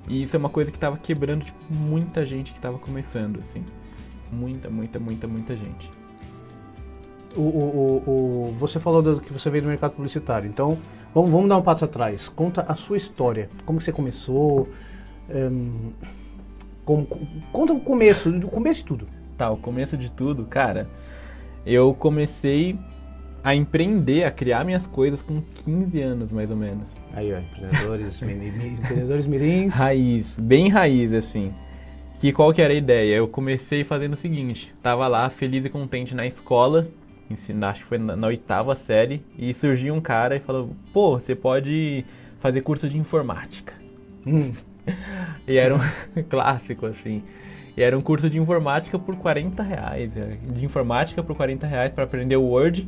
E 0.07 0.23
isso 0.23 0.35
é 0.35 0.39
uma 0.39 0.49
coisa 0.49 0.71
que 0.71 0.77
estava 0.77 0.97
quebrando 0.97 1.45
tipo, 1.45 1.59
muita 1.69 2.25
gente 2.25 2.51
que 2.51 2.57
estava 2.57 2.77
começando, 2.77 3.39
assim. 3.39 3.63
Muita, 4.31 4.69
muita, 4.69 4.99
muita, 4.99 5.27
muita 5.27 5.55
gente. 5.55 5.89
O, 7.35 7.41
o, 7.41 8.03
o, 8.05 8.51
você 8.51 8.79
falou 8.79 9.01
do 9.01 9.19
que 9.19 9.31
você 9.31 9.49
veio 9.49 9.63
do 9.63 9.69
mercado 9.69 9.93
publicitário, 9.93 10.47
então 10.47 10.77
vamos, 11.13 11.31
vamos 11.31 11.49
dar 11.49 11.57
um 11.57 11.61
passo 11.61 11.85
atrás. 11.85 12.27
Conta 12.27 12.65
a 12.67 12.75
sua 12.75 12.97
história. 12.97 13.49
Como 13.65 13.79
você 13.79 13.91
começou? 13.91 14.67
Como, 16.83 17.07
conta 17.51 17.73
o 17.73 17.79
começo, 17.79 18.29
o 18.29 18.49
começo 18.49 18.79
de 18.81 18.85
tudo. 18.85 19.07
Tá, 19.37 19.49
o 19.49 19.57
começo 19.57 19.95
de 19.97 20.11
tudo, 20.11 20.45
cara. 20.45 20.89
Eu 21.65 21.93
comecei 21.93 22.77
a 23.43 23.53
empreender, 23.53 24.23
a 24.23 24.31
criar 24.31 24.63
minhas 24.63 24.87
coisas 24.87 25.21
com 25.21 25.41
15 25.41 26.01
anos, 26.01 26.31
mais 26.31 26.49
ou 26.49 26.55
menos. 26.55 26.89
Aí, 27.13 27.33
ó, 27.33 27.39
empreendedores, 27.39 28.21
empreendedores 28.23 29.27
mirins. 29.27 29.75
Raiz, 29.75 30.35
bem 30.39 30.69
raiz, 30.69 31.11
assim. 31.13 31.53
Que 32.19 32.31
qual 32.31 32.53
que 32.53 32.61
era 32.61 32.73
a 32.73 32.75
ideia? 32.75 33.15
Eu 33.15 33.27
comecei 33.27 33.83
fazendo 33.83 34.13
o 34.13 34.17
seguinte, 34.17 34.73
tava 34.81 35.07
lá 35.09 35.29
feliz 35.29 35.65
e 35.65 35.69
contente 35.69 36.15
na 36.15 36.25
escola, 36.25 36.87
ensinar, 37.29 37.71
acho 37.71 37.81
que 37.81 37.87
foi 37.87 37.97
na, 37.97 38.15
na 38.15 38.27
oitava 38.27 38.75
série, 38.77 39.21
e 39.37 39.53
surgiu 39.53 39.93
um 39.93 39.99
cara 39.99 40.37
e 40.37 40.39
falou, 40.39 40.69
pô, 40.93 41.19
você 41.19 41.35
pode 41.35 42.05
fazer 42.39 42.61
curso 42.61 42.87
de 42.87 42.97
informática. 42.97 43.73
Hum. 44.25 44.53
e 45.45 45.57
era 45.57 45.75
um 45.75 45.79
clássico, 46.29 46.85
assim. 46.85 47.23
E 47.75 47.81
era 47.81 47.97
um 47.97 48.01
curso 48.01 48.29
de 48.29 48.37
informática 48.37 48.97
por 48.97 49.15
40 49.17 49.63
reais. 49.63 50.13
De 50.13 50.63
informática 50.63 51.21
por 51.23 51.35
40 51.35 51.65
reais 51.65 51.91
para 51.91 52.03
aprender 52.03 52.37
o 52.37 52.43
Word, 52.43 52.87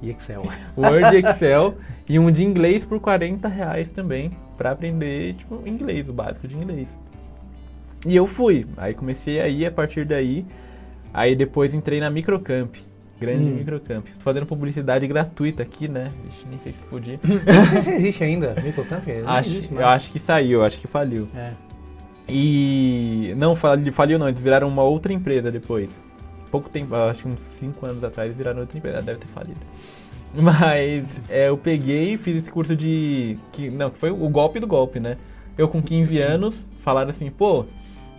e 0.00 0.10
Excel. 0.10 0.46
Word 0.76 1.16
e 1.16 1.18
Excel. 1.18 1.74
e 2.08 2.18
um 2.18 2.30
de 2.30 2.44
inglês 2.44 2.84
por 2.84 3.00
40 3.00 3.48
reais 3.48 3.90
também, 3.90 4.30
para 4.56 4.70
aprender, 4.70 5.34
tipo, 5.34 5.62
inglês, 5.66 6.08
o 6.08 6.12
básico 6.12 6.46
de 6.46 6.56
inglês. 6.56 6.96
E 8.06 8.14
eu 8.14 8.26
fui. 8.26 8.66
Aí 8.76 8.94
comecei 8.94 9.40
aí, 9.40 9.64
a 9.64 9.70
partir 9.70 10.04
daí. 10.04 10.44
Aí 11.12 11.34
depois 11.34 11.72
entrei 11.72 12.00
na 12.00 12.10
Microcamp. 12.10 12.74
Grande 13.18 13.44
hum. 13.44 13.54
Microcamp. 13.56 14.06
Tô 14.06 14.20
fazendo 14.20 14.44
publicidade 14.44 15.06
gratuita 15.06 15.62
aqui, 15.62 15.88
né? 15.88 16.12
Vixe, 16.24 16.46
nem 16.48 16.58
sei 16.58 16.72
se 16.72 16.78
podia. 16.90 17.20
Não 17.46 17.64
sei 17.64 17.80
se 17.80 17.90
existe 17.92 18.24
ainda. 18.24 18.54
Microcamp? 18.62 19.06
Não 19.06 19.30
acho, 19.30 19.72
Eu 19.72 19.86
acho 19.86 20.12
que 20.12 20.18
saiu, 20.18 20.64
acho 20.64 20.78
que 20.78 20.86
faliu. 20.86 21.28
É. 21.34 21.52
E. 22.28 23.34
Não, 23.36 23.54
faliu 23.54 24.18
não, 24.18 24.28
eles 24.28 24.40
viraram 24.40 24.66
uma 24.66 24.82
outra 24.82 25.12
empresa 25.12 25.52
depois 25.52 26.02
pouco 26.54 26.70
tempo, 26.70 26.94
acho 26.94 27.24
que 27.24 27.28
uns 27.28 27.40
5 27.40 27.84
anos 27.84 28.04
atrás, 28.04 28.32
viraram 28.32 28.60
outra 28.60 28.78
empresa, 28.78 29.02
deve 29.02 29.18
ter 29.18 29.26
falido. 29.26 29.58
Mas 30.32 31.04
é, 31.28 31.48
eu 31.48 31.58
peguei 31.58 32.14
e 32.14 32.16
fiz 32.16 32.36
esse 32.36 32.50
curso 32.50 32.76
de. 32.76 33.36
Que, 33.50 33.70
não, 33.70 33.90
que 33.90 33.98
foi 33.98 34.12
o 34.12 34.28
golpe 34.28 34.60
do 34.60 34.66
golpe, 34.66 35.00
né? 35.00 35.16
Eu 35.58 35.68
com 35.68 35.82
15 35.82 36.16
anos, 36.20 36.64
falaram 36.80 37.10
assim, 37.10 37.28
pô, 37.28 37.66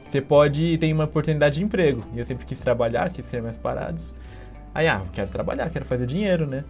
você 0.09 0.19
pode 0.19 0.77
ter 0.79 0.91
uma 0.91 1.05
oportunidade 1.05 1.55
de 1.55 1.63
emprego. 1.63 2.01
E 2.13 2.19
eu 2.19 2.25
sempre 2.25 2.45
quis 2.45 2.59
trabalhar, 2.59 3.09
quis 3.09 3.25
ser 3.25 3.41
mais 3.41 3.55
parado. 3.55 3.99
Aí, 4.73 4.85
ah, 4.85 5.01
quero 5.13 5.29
trabalhar, 5.29 5.69
quero 5.69 5.85
fazer 5.85 6.05
dinheiro, 6.05 6.45
né? 6.45 6.65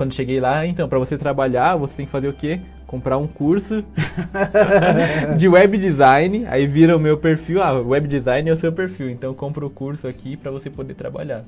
Quando 0.00 0.14
cheguei 0.14 0.40
lá, 0.40 0.64
então, 0.64 0.88
para 0.88 0.98
você 0.98 1.18
trabalhar, 1.18 1.76
você 1.76 1.98
tem 1.98 2.06
que 2.06 2.10
fazer 2.10 2.26
o 2.26 2.32
quê? 2.32 2.58
comprar 2.86 3.18
um 3.18 3.26
curso 3.26 3.84
de 5.36 5.46
web 5.46 5.76
design, 5.78 6.46
aí 6.48 6.66
vira 6.66 6.96
o 6.96 6.98
meu 6.98 7.18
perfil, 7.18 7.62
ah, 7.62 7.72
web 7.78 8.08
design 8.08 8.48
é 8.48 8.52
o 8.52 8.56
seu 8.56 8.72
perfil, 8.72 9.10
então 9.10 9.32
compra 9.32 9.64
o 9.64 9.70
curso 9.70 10.08
aqui 10.08 10.36
para 10.36 10.50
você 10.50 10.68
poder 10.70 10.94
trabalhar. 10.94 11.44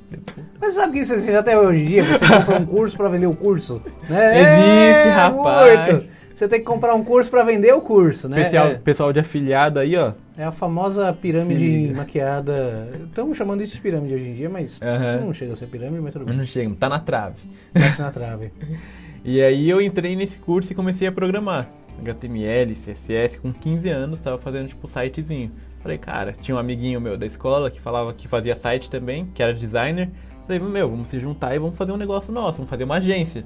Mas 0.61 0.75
sabe 0.75 0.93
que 0.93 0.99
isso 1.01 1.15
existe 1.15 1.35
até 1.35 1.59
hoje 1.59 1.83
em 1.83 1.87
dia? 1.87 2.05
Você 2.05 2.25
compra 2.29 2.59
um 2.59 2.65
curso 2.67 2.97
para 2.97 3.09
vender 3.09 3.27
o 3.27 3.35
curso? 3.35 3.83
Né? 4.09 4.39
Existe, 4.39 5.09
é, 5.09 5.11
rapaz. 5.11 5.89
Muito. 5.89 6.09
Você 6.33 6.47
tem 6.47 6.61
que 6.61 6.65
comprar 6.65 6.95
um 6.95 7.03
curso 7.03 7.29
para 7.29 7.43
vender 7.43 7.73
o 7.73 7.81
curso, 7.81 8.29
né? 8.29 8.37
Pessoal, 8.37 8.67
é. 8.69 8.75
pessoal 8.75 9.13
de 9.13 9.19
afiliado 9.19 9.81
aí, 9.81 9.97
ó. 9.97 10.13
É 10.37 10.45
a 10.45 10.53
famosa 10.53 11.13
pirâmide 11.13 11.93
maquiada. 11.95 12.91
Estamos 13.05 13.37
chamando 13.37 13.63
isso 13.63 13.75
de 13.75 13.81
pirâmide 13.83 14.15
hoje 14.15 14.31
em 14.31 14.35
dia, 14.35 14.49
mas 14.49 14.81
uhum. 14.81 15.27
não 15.27 15.33
chega 15.33 15.53
a 15.53 15.57
ser 15.57 15.67
pirâmide, 15.67 16.01
mas 16.01 16.13
tudo 16.13 16.25
bem. 16.25 16.37
Não 16.37 16.47
chega, 16.47 16.75
tá 16.75 16.89
na 16.89 16.99
trave. 16.99 17.43
Tá 17.75 18.05
na 18.05 18.11
trave. 18.11 18.53
E 19.25 19.41
aí 19.41 19.71
eu 19.71 19.81
entrei 19.81 20.17
nesse 20.17 20.37
curso 20.37 20.73
e 20.73 20.75
comecei 20.75 21.07
a 21.07 21.13
programar. 21.13 21.71
HTML, 22.01 22.75
CSS, 22.75 23.39
com 23.39 23.53
15 23.53 23.89
anos, 23.89 24.19
tava 24.19 24.37
fazendo 24.37 24.67
tipo 24.67 24.89
sitezinho. 24.89 25.53
Falei, 25.81 25.97
cara, 25.97 26.33
tinha 26.33 26.57
um 26.57 26.59
amiguinho 26.59 27.01
meu 27.01 27.17
da 27.17 27.25
escola 27.25 27.71
que 27.71 27.81
falava 27.81 28.13
que 28.13 28.27
fazia 28.27 28.57
site 28.57 28.91
também, 28.91 29.27
que 29.33 29.41
era 29.41 29.55
designer. 29.55 30.11
Falei, 30.45 30.59
meu, 30.59 30.89
vamos 30.89 31.07
se 31.07 31.21
juntar 31.21 31.55
e 31.55 31.59
vamos 31.61 31.79
fazer 31.79 31.93
um 31.93 31.97
negócio 31.97 32.33
nosso, 32.33 32.57
vamos 32.57 32.69
fazer 32.69 32.83
uma 32.83 32.97
agência. 32.97 33.45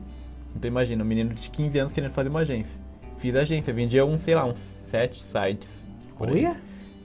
Então 0.55 0.67
imagina, 0.67 1.05
um 1.05 1.07
menino 1.07 1.35
de 1.35 1.51
15 1.51 1.79
anos 1.79 1.93
querendo 1.93 2.13
fazer 2.13 2.31
uma 2.31 2.41
agência. 2.41 2.81
Fiz 3.19 3.35
agência, 3.35 3.71
vendia 3.71 4.07
uns, 4.07 4.23
sei 4.23 4.35
lá, 4.35 4.47
uns 4.47 4.59
7 4.59 5.23
sites. 5.23 5.85
Olha! 6.19 6.57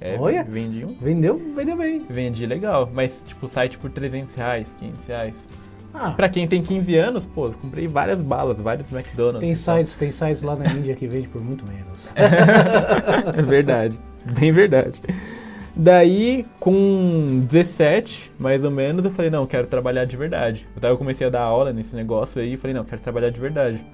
É, 0.01 0.17
Olha! 0.19 0.43
Vendi 0.43 0.83
um. 0.83 0.95
Vendeu, 0.95 1.39
vendeu 1.55 1.77
bem. 1.77 2.03
Vendi 2.09 2.45
legal, 2.47 2.89
mas 2.91 3.21
tipo, 3.25 3.47
site 3.47 3.77
por 3.77 3.91
300 3.91 4.33
reais, 4.33 4.75
500 4.79 5.05
reais. 5.05 5.35
Ah. 5.93 6.11
Pra 6.11 6.27
quem 6.27 6.47
tem 6.47 6.63
15 6.63 6.95
anos, 6.97 7.25
pô, 7.25 7.49
comprei 7.51 7.87
várias 7.87 8.19
balas, 8.21 8.57
vários 8.57 8.91
McDonald's. 8.91 9.41
Tem 9.41 9.53
sites, 9.53 9.95
tem 9.95 10.09
sites 10.09 10.41
lá 10.41 10.55
na 10.55 10.71
Índia 10.71 10.95
que 10.95 11.07
vende 11.07 11.27
por 11.27 11.43
muito 11.43 11.65
menos. 11.65 12.11
é 12.15 13.41
verdade, 13.41 13.99
bem 14.39 14.51
verdade. 14.51 15.01
Daí, 15.75 16.45
com 16.59 17.43
17, 17.47 18.31
mais 18.37 18.63
ou 18.63 18.71
menos, 18.71 19.05
eu 19.05 19.11
falei, 19.11 19.29
não, 19.31 19.45
quero 19.45 19.67
trabalhar 19.67 20.05
de 20.05 20.17
verdade. 20.17 20.65
Daí 20.79 20.91
eu 20.91 20.97
comecei 20.97 21.27
a 21.27 21.29
dar 21.29 21.41
aula 21.41 21.71
nesse 21.71 21.95
negócio 21.95 22.41
aí 22.41 22.53
e 22.53 22.57
falei, 22.57 22.73
não, 22.75 22.83
quero 22.83 23.01
trabalhar 23.01 23.29
de 23.29 23.39
verdade. 23.39 23.85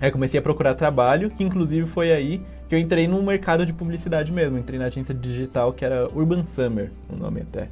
Aí 0.00 0.10
comecei 0.10 0.38
a 0.38 0.42
procurar 0.42 0.74
trabalho, 0.74 1.30
que 1.30 1.42
inclusive 1.42 1.86
foi 1.86 2.12
aí 2.12 2.42
que 2.68 2.74
eu 2.74 2.78
entrei 2.78 3.06
no 3.08 3.22
mercado 3.22 3.64
de 3.64 3.72
publicidade 3.72 4.30
mesmo. 4.32 4.58
Entrei 4.58 4.78
na 4.78 4.86
agência 4.86 5.14
digital 5.14 5.72
que 5.72 5.84
era 5.84 6.08
Urban 6.14 6.44
Summer, 6.44 6.90
o 7.08 7.16
nome 7.16 7.40
até. 7.40 7.68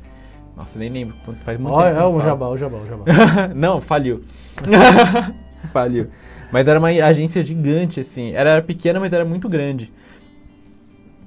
Nossa, 0.56 0.78
nem 0.78 0.88
lembro, 0.88 1.16
faz 1.42 1.58
muito 1.58 1.74
Olha, 1.74 1.90
tempo. 1.90 2.00
é 2.00 2.04
eu 2.04 2.14
o 2.14 2.20
jabá, 2.22 2.48
o 2.48 2.56
jabá, 2.56 2.78
o 2.78 2.86
jabá. 2.86 3.04
Não, 3.54 3.80
faliu. 3.80 4.22
faliu. 5.72 6.08
Mas 6.52 6.68
era 6.68 6.78
uma 6.78 6.88
agência 6.88 7.44
gigante, 7.44 8.00
assim. 8.00 8.32
Era 8.32 8.62
pequena, 8.62 9.00
mas 9.00 9.12
era 9.12 9.24
muito 9.24 9.48
grande. 9.48 9.92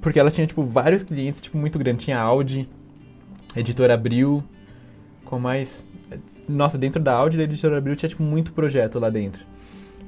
Porque 0.00 0.18
ela 0.18 0.30
tinha, 0.30 0.46
tipo, 0.46 0.62
vários 0.62 1.02
clientes, 1.02 1.42
tipo, 1.42 1.58
muito 1.58 1.78
grande. 1.78 2.04
Tinha 2.04 2.18
Audi, 2.18 2.66
Editora 3.54 3.92
Abril, 3.92 4.42
com 5.26 5.38
mais... 5.38 5.84
Nossa, 6.48 6.78
dentro 6.78 7.02
da 7.02 7.12
Audi 7.12 7.36
da 7.36 7.42
Editora 7.42 7.76
Abril 7.76 7.94
tinha, 7.94 8.08
tipo, 8.08 8.22
muito 8.22 8.52
projeto 8.52 8.98
lá 8.98 9.10
dentro. 9.10 9.44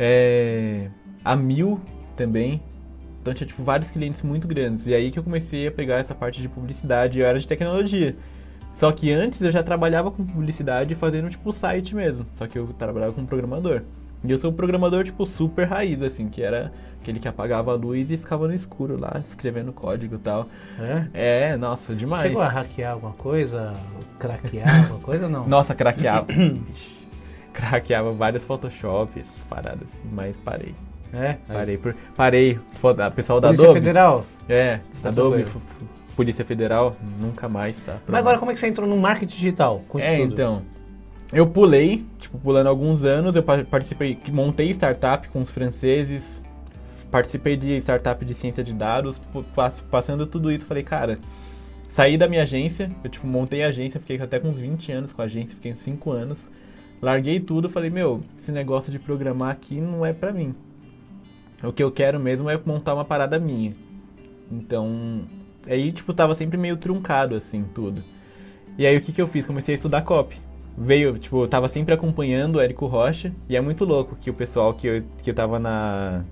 É... 0.01 0.89
A 1.23 1.37
Mil 1.37 1.79
também. 2.17 2.63
Então 3.21 3.35
tinha, 3.35 3.47
tipo, 3.47 3.63
vários 3.63 3.91
clientes 3.91 4.23
muito 4.23 4.49
grandes. 4.49 4.87
E 4.87 4.95
aí 4.95 5.11
que 5.11 5.19
eu 5.19 5.23
comecei 5.23 5.67
a 5.67 5.71
pegar 5.71 5.97
essa 5.97 6.15
parte 6.15 6.41
de 6.41 6.49
publicidade. 6.49 7.21
Eu 7.21 7.27
era 7.27 7.39
de 7.39 7.47
tecnologia. 7.47 8.17
Só 8.73 8.91
que 8.91 9.13
antes 9.13 9.41
eu 9.43 9.53
já 9.53 9.63
trabalhava 9.63 10.11
com 10.11 10.25
publicidade 10.25 10.95
fazendo, 10.95 11.29
tipo, 11.29 11.53
site 11.53 11.95
mesmo. 11.95 12.25
Só 12.35 12.47
que 12.47 12.59
eu 12.59 12.69
trabalhava 12.79 13.13
com 13.13 13.27
programador. 13.27 13.83
E 14.25 14.31
eu 14.31 14.39
sou 14.39 14.51
um 14.51 14.55
programador, 14.55 15.05
tipo, 15.05 15.27
super 15.27 15.67
raiz, 15.67 16.01
assim, 16.03 16.29
que 16.29 16.43
era 16.43 16.73
aquele 17.01 17.19
que 17.19 17.29
apagava 17.29 17.73
a 17.73 17.75
luz 17.75 18.11
e 18.11 18.17
ficava 18.17 18.47
no 18.47 18.55
escuro 18.55 18.99
lá, 18.99 19.21
escrevendo 19.27 19.73
código 19.73 20.17
e 20.17 20.19
tal. 20.19 20.47
É? 20.79 21.53
É, 21.53 21.57
nossa, 21.57 21.95
demais. 21.95 22.29
Chegou 22.29 22.43
a 22.43 22.49
hackear 22.49 22.93
alguma 22.93 23.15
coisa? 23.15 23.75
Craquear 24.19 24.83
alguma 24.83 25.01
coisa 25.01 25.29
não? 25.29 25.49
Nossa, 25.49 25.75
craqueava. 25.75 26.27
Craqueava 27.55 28.13
vários 28.13 28.45
Photoshops, 28.45 29.25
paradas, 29.49 29.83
assim, 29.83 30.09
mas 30.13 30.37
parei. 30.45 30.75
É? 31.13 31.37
Parei, 31.49 31.77
por, 31.77 31.95
parei. 32.17 32.59
Pessoal 33.15 33.41
da 33.41 33.49
Polícia 33.49 33.65
Adobe. 33.67 33.81
Federal? 33.81 34.27
É, 34.49 34.79
Tá 35.03 35.09
Adobe, 35.09 35.45
Polícia 36.15 36.45
Federal, 36.45 36.97
nunca 37.21 37.49
mais, 37.49 37.77
tá? 37.79 37.97
Mas 38.07 38.19
agora 38.21 38.39
como 38.39 38.51
é 38.51 38.55
que 38.55 38.61
você 38.61 38.69
entrou 38.69 38.89
no 38.89 38.97
marketing 38.97 39.35
digital 39.35 39.83
com 39.89 39.99
isso 39.99 40.07
É, 40.09 40.17
tudo? 40.19 40.33
então. 40.33 40.63
Eu 41.33 41.47
pulei, 41.47 42.05
tipo, 42.19 42.39
pulando 42.39 42.67
alguns 42.69 43.03
anos, 43.05 43.35
eu 43.37 43.43
pa- 43.43 43.65
participei, 43.65 44.19
montei 44.31 44.71
startup 44.71 45.29
com 45.29 45.41
os 45.41 45.51
franceses, 45.51 46.43
participei 47.11 47.57
de 47.57 47.77
startup 47.81 48.25
de 48.25 48.35
ciência 48.35 48.63
de 48.65 48.73
dados, 48.73 49.21
passando 49.91 50.27
tudo 50.27 50.51
isso, 50.53 50.65
falei, 50.67 50.83
cara, 50.83 51.19
saí 51.89 52.17
da 52.19 52.29
minha 52.29 52.43
agência, 52.43 52.91
eu 53.03 53.11
tipo, 53.11 53.27
montei 53.27 53.63
a 53.65 53.69
agência, 53.69 53.99
fiquei 54.01 54.21
até 54.21 54.39
com 54.41 54.49
uns 54.49 54.59
20 54.59 54.91
anos 54.93 55.13
com 55.13 55.23
a 55.23 55.25
agência, 55.25 55.51
fiquei 55.57 55.73
uns 55.73 55.81
5 55.81 56.11
anos, 56.11 56.39
larguei 57.01 57.41
tudo, 57.41 57.71
falei, 57.71 57.91
meu, 57.91 58.21
esse 58.39 58.53
negócio 58.53 58.93
de 58.93 58.99
programar 58.99 59.51
aqui 59.51 59.81
não 59.81 60.05
é 60.05 60.13
pra 60.13 60.33
mim. 60.33 60.55
O 61.63 61.73
que 61.73 61.83
eu 61.83 61.91
quero 61.91 62.19
mesmo 62.19 62.49
é 62.49 62.59
montar 62.65 62.95
uma 62.95 63.05
parada 63.05 63.39
minha. 63.39 63.75
Então, 64.51 65.23
aí, 65.67 65.93
tipo, 65.93 66.13
tava 66.13 66.35
sempre 66.35 66.57
meio 66.57 66.77
truncado, 66.77 67.35
assim, 67.35 67.65
tudo. 67.75 68.03
E 68.79 68.87
aí, 68.87 68.97
o 68.97 69.01
que 69.01 69.13
que 69.13 69.21
eu 69.21 69.27
fiz? 69.27 69.47
Comecei 69.47 69.75
a 69.75 69.77
estudar 69.77 70.03
copy. 70.03 70.37
Veio, 70.77 71.19
tipo, 71.19 71.45
eu 71.45 71.49
tava 71.49 71.69
sempre 71.69 71.93
acompanhando 71.93 72.57
o 72.57 72.61
Érico 72.61 72.87
Rocha, 72.87 73.35
e 73.49 73.57
é 73.57 73.61
muito 73.61 73.85
louco 73.85 74.17
que 74.17 74.31
o 74.31 74.35
pessoal 74.35 74.73
que 74.73 74.87
eu, 74.87 75.03
que 75.23 75.31
eu 75.31 75.35
tava 75.35 75.59
na, 75.59 76.25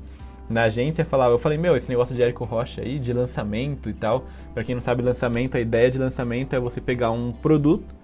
na 0.49 0.63
agência 0.63 1.05
falava, 1.05 1.35
eu 1.35 1.39
falei, 1.39 1.59
meu, 1.59 1.77
esse 1.77 1.91
negócio 1.91 2.15
de 2.15 2.23
Érico 2.23 2.45
Rocha 2.45 2.81
aí, 2.81 2.99
de 2.99 3.13
lançamento 3.13 3.91
e 3.91 3.93
tal, 3.93 4.25
pra 4.55 4.65
quem 4.65 4.75
não 4.75 4.83
sabe, 4.83 5.03
lançamento, 5.03 5.57
a 5.57 5.61
ideia 5.61 5.91
de 5.91 5.99
lançamento 5.99 6.55
é 6.55 6.61
você 6.61 6.81
pegar 6.81 7.11
um 7.11 7.33
produto 7.33 7.98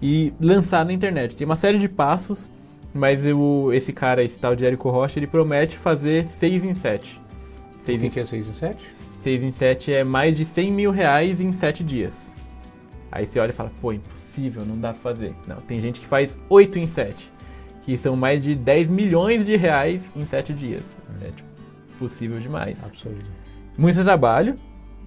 e 0.00 0.32
lançar 0.40 0.84
na 0.84 0.92
internet. 0.92 1.36
Tem 1.36 1.44
uma 1.44 1.56
série 1.56 1.78
de 1.78 1.88
passos, 1.88 2.48
mas 2.94 3.24
eu, 3.24 3.70
esse 3.72 3.92
cara, 3.92 4.22
esse 4.22 4.38
tal 4.38 4.56
de 4.56 4.64
Érico 4.64 4.90
Rocha, 4.90 5.18
ele 5.18 5.26
promete 5.26 5.76
fazer 5.76 6.26
6 6.26 6.64
em 6.64 6.74
7. 6.74 7.20
O 7.80 7.84
6 7.84 8.00
que, 8.00 8.06
em 8.06 8.10
que 8.10 8.20
é 8.20 8.24
6 8.24 8.48
em 8.48 8.52
7? 8.52 8.96
6 9.20 9.42
em 9.42 9.50
7 9.50 9.92
é 9.92 10.04
mais 10.04 10.36
de 10.36 10.44
100 10.44 10.72
mil 10.72 10.90
reais 10.90 11.40
em 11.40 11.52
7 11.52 11.84
dias. 11.84 12.34
Aí 13.12 13.26
você 13.26 13.38
olha 13.40 13.50
e 13.50 13.54
fala, 13.54 13.70
pô, 13.80 13.92
impossível, 13.92 14.64
não 14.64 14.78
dá 14.78 14.92
pra 14.92 15.02
fazer. 15.02 15.34
Não, 15.46 15.56
tem 15.56 15.80
gente 15.80 16.00
que 16.00 16.06
faz 16.06 16.38
8 16.48 16.78
em 16.78 16.86
7, 16.86 17.30
que 17.82 17.96
são 17.96 18.14
mais 18.16 18.42
de 18.42 18.54
10 18.54 18.88
milhões 18.88 19.44
de 19.44 19.56
reais 19.56 20.12
em 20.14 20.24
7 20.24 20.54
dias. 20.54 20.98
É, 21.22 21.30
tipo, 21.30 21.48
possível 21.98 22.38
demais. 22.38 22.84
Absurdo. 22.84 23.30
Muito 23.76 24.02
trabalho, 24.02 24.56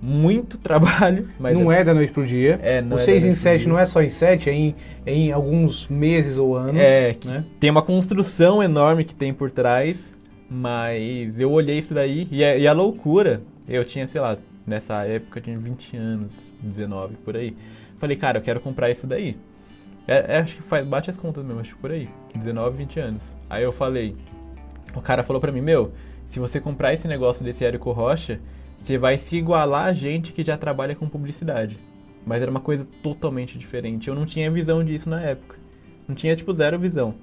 muito 0.03 0.57
trabalho, 0.57 1.29
mas 1.39 1.57
não 1.57 1.71
é 1.71 1.81
da 1.81 1.93
noite 1.93 2.11
pro 2.11 2.25
dia. 2.27 2.59
É, 2.61 2.81
não 2.81 2.97
o 2.97 2.99
é 2.99 3.03
6 3.03 3.21
da 3.21 3.27
em 3.27 3.29
noite 3.29 3.41
pro 3.41 3.43
7 3.43 3.59
dia. 3.59 3.69
não 3.69 3.79
é 3.79 3.85
só 3.85 4.01
em 4.01 4.09
7, 4.09 4.49
é 4.49 4.53
em, 4.53 4.75
é 5.05 5.13
em 5.13 5.31
alguns 5.31 5.87
meses 5.87 6.37
ou 6.37 6.57
anos. 6.57 6.81
É, 6.81 7.15
né? 7.23 7.45
tem 7.57 7.69
uma 7.69 7.81
construção 7.81 8.61
enorme 8.61 9.05
que 9.05 9.15
tem 9.15 9.33
por 9.33 9.49
trás, 9.49 10.13
mas 10.49 11.39
eu 11.39 11.49
olhei 11.49 11.79
isso 11.79 11.93
daí 11.93 12.27
e 12.29 12.43
a, 12.43 12.57
e 12.57 12.67
a 12.67 12.73
loucura, 12.73 13.41
eu 13.67 13.85
tinha, 13.85 14.05
sei 14.05 14.19
lá, 14.19 14.37
nessa 14.67 15.05
época 15.05 15.39
eu 15.39 15.43
tinha 15.43 15.57
20 15.57 15.95
anos, 15.95 16.33
19 16.61 17.15
por 17.23 17.37
aí. 17.37 17.55
Falei, 17.97 18.17
cara, 18.17 18.39
eu 18.39 18.41
quero 18.41 18.59
comprar 18.59 18.91
isso 18.91 19.07
daí. 19.07 19.37
É, 20.05 20.35
é, 20.35 20.37
acho 20.39 20.57
que 20.57 20.61
faz, 20.63 20.85
bate 20.85 21.09
as 21.09 21.15
contas 21.15 21.45
mesmo, 21.45 21.61
acho 21.61 21.75
que 21.75 21.81
por 21.81 21.91
aí, 21.91 22.09
19, 22.35 22.75
20 22.75 22.99
anos. 22.99 23.23
Aí 23.49 23.63
eu 23.63 23.71
falei, 23.71 24.17
o 24.93 24.99
cara 24.99 25.23
falou 25.23 25.39
pra 25.39 25.49
mim, 25.49 25.61
meu, 25.61 25.93
se 26.27 26.39
você 26.39 26.59
comprar 26.59 26.93
esse 26.93 27.07
negócio 27.07 27.41
desse 27.41 27.63
Érico 27.63 27.91
Rocha, 27.93 28.41
você 28.83 28.97
vai 28.97 29.17
se 29.17 29.37
igualar 29.37 29.85
a 29.85 29.93
gente 29.93 30.33
que 30.33 30.43
já 30.43 30.57
trabalha 30.57 30.93
com 30.93 31.07
publicidade. 31.07 31.79
Mas 32.25 32.41
era 32.41 32.51
uma 32.51 32.59
coisa 32.59 32.85
totalmente 33.01 33.57
diferente. 33.57 34.09
Eu 34.09 34.15
não 34.15 34.25
tinha 34.25 34.51
visão 34.51 34.83
disso 34.83 35.09
na 35.09 35.21
época. 35.21 35.55
Não 36.05 36.13
tinha, 36.13 36.35
tipo, 36.35 36.53
zero 36.53 36.77
visão. 36.77 37.15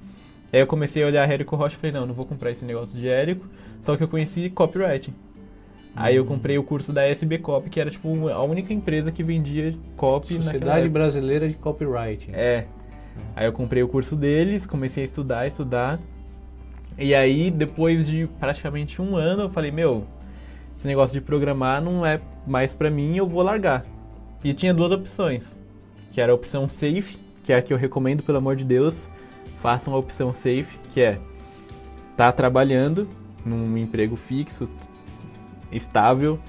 Aí 0.50 0.58
eu 0.58 0.66
comecei 0.66 1.02
a 1.02 1.06
olhar 1.06 1.30
Érico 1.30 1.56
Rocha 1.56 1.76
e 1.76 1.78
falei, 1.78 1.92
não, 1.92 2.06
não 2.06 2.14
vou 2.14 2.24
comprar 2.24 2.50
esse 2.50 2.64
negócio 2.64 2.98
de 2.98 3.06
Érico. 3.06 3.46
Só 3.82 3.94
que 3.94 4.02
eu 4.02 4.08
conheci 4.08 4.48
copywriting. 4.48 5.12
Aí 5.94 6.16
eu 6.16 6.24
comprei 6.24 6.56
o 6.56 6.62
curso 6.62 6.94
da 6.94 7.06
SB 7.06 7.38
Copy, 7.38 7.68
que 7.68 7.78
era, 7.78 7.90
tipo, 7.90 8.28
a 8.28 8.42
única 8.42 8.72
empresa 8.72 9.12
que 9.12 9.22
vendia 9.22 9.74
copy 9.98 10.34
Sociedade. 10.36 10.88
Brasileira 10.88 11.46
de 11.46 11.54
Copywriting. 11.56 12.30
É. 12.32 12.66
Aí 13.36 13.44
eu 13.44 13.52
comprei 13.52 13.82
o 13.82 13.88
curso 13.88 14.16
deles, 14.16 14.66
comecei 14.66 15.02
a 15.02 15.06
estudar, 15.06 15.46
estudar. 15.46 16.00
E 16.96 17.14
aí, 17.14 17.50
depois 17.50 18.06
de 18.06 18.26
praticamente 18.38 19.02
um 19.02 19.14
ano, 19.14 19.42
eu 19.42 19.50
falei, 19.50 19.70
meu, 19.70 20.06
esse 20.80 20.88
negócio 20.88 21.12
de 21.12 21.20
programar 21.20 21.82
não 21.82 22.06
é 22.06 22.18
mais 22.46 22.72
pra 22.72 22.90
mim, 22.90 23.14
eu 23.14 23.26
vou 23.26 23.42
largar. 23.42 23.84
E 24.42 24.54
tinha 24.54 24.72
duas 24.72 24.90
opções. 24.90 25.54
Que 26.10 26.22
era 26.22 26.32
a 26.32 26.34
opção 26.34 26.66
safe, 26.70 27.18
que 27.44 27.52
é 27.52 27.56
a 27.56 27.62
que 27.62 27.70
eu 27.70 27.76
recomendo, 27.76 28.22
pelo 28.22 28.38
amor 28.38 28.56
de 28.56 28.64
Deus. 28.64 29.06
Façam 29.58 29.92
a 29.92 29.98
opção 29.98 30.32
safe, 30.32 30.78
que 30.88 31.02
é 31.02 31.18
tá 32.16 32.32
trabalhando 32.32 33.06
num 33.44 33.76
emprego 33.76 34.16
fixo, 34.16 34.70
estável, 35.70 36.40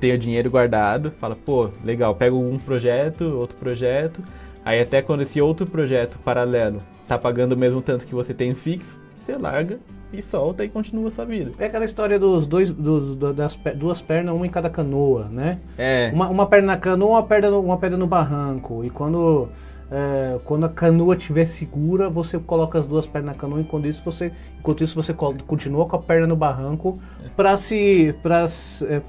tenha 0.00 0.16
dinheiro 0.16 0.50
guardado, 0.50 1.10
fala, 1.10 1.36
pô, 1.36 1.68
legal, 1.84 2.14
pego 2.14 2.38
um 2.38 2.58
projeto, 2.58 3.24
outro 3.36 3.56
projeto, 3.58 4.22
aí 4.64 4.80
até 4.80 5.02
quando 5.02 5.20
esse 5.20 5.42
outro 5.42 5.66
projeto 5.66 6.18
paralelo 6.20 6.82
tá 7.06 7.18
pagando 7.18 7.52
o 7.52 7.56
mesmo 7.56 7.82
tanto 7.82 8.06
que 8.06 8.14
você 8.14 8.32
tem 8.32 8.54
fixo, 8.54 8.98
você 9.18 9.32
larga 9.36 9.78
e 10.20 10.22
solta 10.22 10.64
e 10.64 10.68
continua 10.68 11.08
a 11.08 11.10
sua 11.10 11.24
vida. 11.24 11.52
É 11.58 11.66
aquela 11.66 11.84
história 11.84 12.18
dos 12.18 12.46
dois, 12.46 12.70
dos, 12.70 13.14
do- 13.14 13.32
das 13.32 13.58
duas 13.76 14.00
pernas, 14.02 14.34
uma 14.34 14.46
em 14.46 14.50
cada 14.50 14.68
canoa, 14.70 15.28
né? 15.30 15.58
É, 15.78 16.10
Uma, 16.14 16.28
uma 16.28 16.46
perna 16.46 16.68
na 16.68 16.76
canoa, 16.76 17.10
uma 17.10 17.22
perna 17.22 17.50
no, 17.50 17.60
uma 17.60 17.76
pedra 17.78 17.96
no 17.98 18.06
barranco. 18.06 18.84
E 18.84 18.90
quando, 18.90 19.48
é, 19.90 20.38
quando 20.44 20.64
a 20.64 20.68
canoa 20.68 21.14
estiver 21.16 21.44
segura, 21.44 22.08
você 22.08 22.38
coloca 22.38 22.78
as 22.78 22.86
duas 22.86 23.06
pernas 23.06 23.34
na 23.34 23.34
canoa. 23.34 23.60
Enquanto 23.60 23.86
isso 23.86 24.02
você, 24.04 24.32
enquanto 24.58 24.82
isso 24.84 24.94
você 25.00 25.12
continua 25.14 25.86
com 25.86 25.96
a 25.96 25.98
perna 25.98 26.26
no 26.26 26.36
barranco 26.36 26.98
para 27.36 27.56
se, 27.56 28.14
para 28.22 28.44
é, 28.88 29.02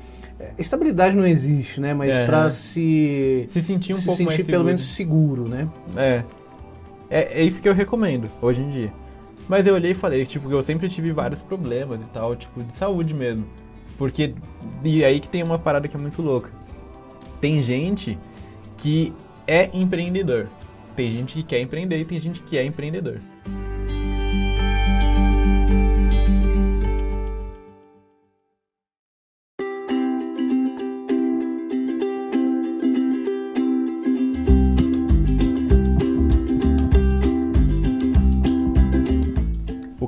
estabilidade 0.58 1.16
não 1.16 1.26
existe, 1.26 1.80
né? 1.80 1.94
Mas 1.94 2.16
É. 2.18 2.26
para 2.26 2.50
se 2.50 3.48
se 3.52 3.62
sentir 3.62 3.94
um 3.94 3.96
se 3.96 4.06
pouco 4.06 4.18
sentir 4.18 4.26
mais 4.26 4.38
pelo 4.38 4.48
seguro. 4.48 4.66
menos 4.66 4.82
seguro, 4.84 5.48
né? 5.48 5.68
É. 5.96 6.24
é. 7.10 7.42
É 7.42 7.44
isso 7.44 7.62
que 7.62 7.70
eu 7.70 7.74
recomendo 7.74 8.30
hoje 8.42 8.62
em 8.62 8.70
dia. 8.70 8.92
Mas 9.48 9.68
eu 9.68 9.76
olhei 9.76 9.92
e 9.92 9.96
falei, 9.96 10.26
tipo, 10.26 10.48
que 10.48 10.54
eu 10.54 10.62
sempre 10.62 10.90
tive 10.90 11.12
vários 11.12 11.42
problemas 11.42 12.02
e 12.02 12.06
tal, 12.06 12.36
tipo, 12.36 12.64
de 12.64 12.74
saúde 12.74 13.14
mesmo. 13.14 13.46
Porque. 13.98 14.34
E 14.84 15.04
aí 15.04 15.20
que 15.20 15.30
tem 15.30 15.44
uma 15.44 15.60
parada 15.60 15.88
que 15.88 15.96
é 15.96 16.00
muito 16.00 16.22
louca. 16.22 16.52
Tem 17.40 17.62
gente 17.62 18.18
que 18.78 19.14
é 19.48 19.70
empreendedor. 19.74 20.48
Tem 20.96 21.12
gente 21.12 21.36
que 21.36 21.44
quer 21.44 21.60
empreender 21.60 21.98
e 22.00 22.06
tem 22.06 22.20
gente 22.20 22.42
que 22.42 22.58
é 22.58 22.64
empreendedor. 22.64 23.20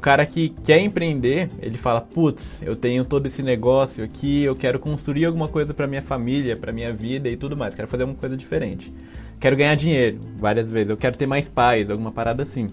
Cara 0.07 0.25
que 0.25 0.47
quer 0.63 0.79
empreender, 0.79 1.49
ele 1.61 1.77
fala, 1.77 1.99
putz, 1.99 2.61
eu 2.61 2.77
tenho 2.77 3.03
todo 3.03 3.25
esse 3.25 3.43
negócio 3.43 4.01
aqui, 4.05 4.41
eu 4.41 4.55
quero 4.55 4.79
construir 4.79 5.25
alguma 5.25 5.49
coisa 5.49 5.73
para 5.73 5.85
minha 5.85 6.01
família, 6.01 6.55
para 6.55 6.71
minha 6.71 6.93
vida 6.93 7.27
e 7.27 7.35
tudo 7.35 7.57
mais, 7.57 7.75
quero 7.75 7.89
fazer 7.89 8.05
uma 8.05 8.13
coisa 8.13 8.37
diferente. 8.37 8.93
Quero 9.37 9.57
ganhar 9.57 9.75
dinheiro, 9.75 10.17
várias 10.37 10.71
vezes, 10.71 10.91
eu 10.91 10.95
quero 10.95 11.17
ter 11.17 11.27
mais 11.27 11.49
paz, 11.49 11.89
alguma 11.89 12.09
parada 12.09 12.41
assim. 12.41 12.69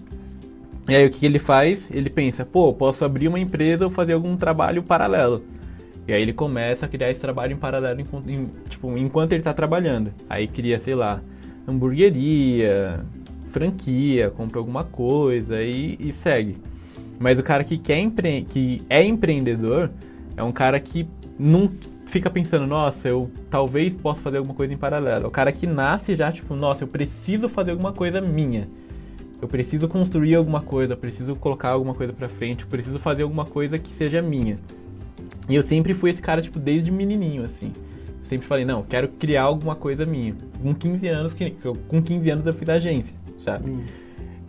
E 0.87 0.95
aí 0.95 1.05
o 1.05 1.09
que, 1.09 1.25
ele 1.25 1.37
faz? 1.37 1.91
Ele 1.91 2.09
pensa, 2.09 2.45
pô, 2.45 2.71
posso 2.71 3.03
abrir 3.03 3.27
uma 3.27 3.37
empresa 3.37 3.83
ou 3.83 3.91
fazer 3.91 4.13
algum 4.13 4.37
trabalho 4.37 4.81
paralelo. 4.81 5.43
E 6.07 6.13
aí 6.13 6.21
ele 6.21 6.31
começa 6.31 6.85
a 6.85 6.87
criar 6.87 7.11
esse 7.11 7.19
trabalho 7.19 7.51
em 7.51 7.57
paralelo, 7.57 7.99
em, 7.99 8.33
em, 8.33 8.49
tipo, 8.69 8.97
enquanto 8.97 9.33
ele 9.33 9.41
está 9.41 9.53
trabalhando. 9.53 10.13
Aí 10.29 10.47
cria, 10.47 10.79
sei 10.79 10.95
lá, 10.95 11.21
hamburgueria, 11.67 13.03
franquia, 13.51 14.29
compra 14.29 14.57
alguma 14.57 14.85
coisa 14.85 15.61
e, 15.61 15.97
e 15.99 16.13
segue. 16.13 16.55
Mas 17.19 17.39
o 17.39 17.43
cara 17.43 17.63
que, 17.63 17.77
quer 17.77 17.99
empre 17.99 18.45
que 18.49 18.81
é 18.89 19.03
empreendedor 19.03 19.89
é 20.35 20.43
um 20.43 20.51
cara 20.51 20.79
que 20.79 21.07
não 21.39 21.69
fica 22.05 22.29
pensando, 22.29 22.65
nossa, 22.65 23.07
eu 23.07 23.29
talvez 23.49 23.93
possa 23.93 24.21
fazer 24.21 24.37
alguma 24.37 24.55
coisa 24.55 24.73
em 24.73 24.77
paralelo. 24.77 25.27
O 25.27 25.31
cara 25.31 25.51
que 25.51 25.67
nasce 25.67 26.15
já, 26.15 26.31
tipo, 26.31 26.55
nossa, 26.55 26.83
eu 26.83 26.87
preciso 26.87 27.49
fazer 27.49 27.71
alguma 27.71 27.91
coisa 27.91 28.21
minha. 28.21 28.67
Eu 29.41 29.47
preciso 29.47 29.87
construir 29.87 30.35
alguma 30.35 30.61
coisa, 30.61 30.93
eu 30.93 30.97
preciso 30.97 31.35
colocar 31.35 31.69
alguma 31.69 31.93
coisa 31.93 32.13
pra 32.13 32.29
frente, 32.29 32.63
eu 32.63 32.69
preciso 32.69 32.99
fazer 32.99 33.23
alguma 33.23 33.45
coisa 33.45 33.77
que 33.77 33.89
seja 33.89 34.21
minha. 34.21 34.57
E 35.49 35.55
eu 35.55 35.61
sempre 35.61 35.93
fui 35.93 36.09
esse 36.09 36.21
cara, 36.21 36.41
tipo, 36.41 36.57
desde 36.57 36.89
menininho, 36.89 37.43
assim. 37.43 37.71
Eu 38.23 38.29
sempre 38.29 38.47
falei, 38.47 38.65
não, 38.65 38.81
quero 38.81 39.07
criar 39.07 39.43
alguma 39.43 39.75
coisa 39.75 40.05
minha. 40.05 40.35
Com 40.61 40.73
15 40.73 41.07
anos, 41.07 41.33
que, 41.33 41.53
com 41.87 42.01
15 42.01 42.29
anos 42.29 42.45
eu 42.45 42.53
fiz 42.53 42.69
agência, 42.69 43.15
sabe? 43.43 43.69
Hum. 43.69 43.83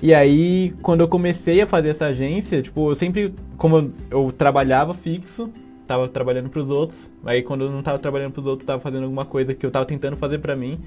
E 0.02 0.12
aí, 0.12 0.74
quando 0.82 1.00
eu 1.00 1.08
comecei 1.08 1.60
a 1.60 1.66
fazer 1.66 1.88
essa 1.90 2.06
agência, 2.06 2.60
tipo, 2.60 2.90
eu 2.90 2.94
sempre, 2.94 3.34
como 3.56 3.92
eu, 4.10 4.30
trabalhava 4.30 4.92
fixo, 4.92 5.50
tava 5.86 6.06
trabalhando 6.06 6.50
pros 6.50 6.68
outros, 6.68 7.10
aí 7.24 7.42
quando 7.42 7.64
eu 7.64 7.70
não 7.70 7.82
tava 7.82 7.98
trabalhando 7.98 8.32
pros 8.32 8.44
outros, 8.44 8.66
tava 8.66 8.80
fazendo 8.80 9.04
alguma 9.04 9.24
coisa 9.24 9.54
que 9.54 9.64
eu 9.64 9.70
tava 9.70 9.86
tentando 9.86 10.16
fazer 10.16 10.38
pra 10.38 10.54
mim, 10.54 10.78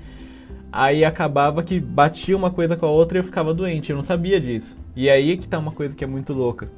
aí 0.71 1.03
acabava 1.03 1.63
que 1.63 1.79
batia 1.79 2.37
uma 2.37 2.51
coisa 2.51 2.75
com 2.75 2.85
a 2.85 2.89
outra 2.89 3.17
e 3.17 3.19
eu 3.21 3.23
ficava 3.23 3.51
doente, 3.53 3.89
eu 3.89 3.97
não 3.97 4.05
sabia 4.05 4.39
disso. 4.39 4.75
E 4.95 5.09
aí 5.09 5.31
é 5.31 5.37
que 5.37 5.47
tá 5.47 5.57
uma 5.57 5.71
coisa 5.71 5.95
que 5.95 6.03
é 6.03 6.07
muito 6.07 6.31
louca. 6.33 6.69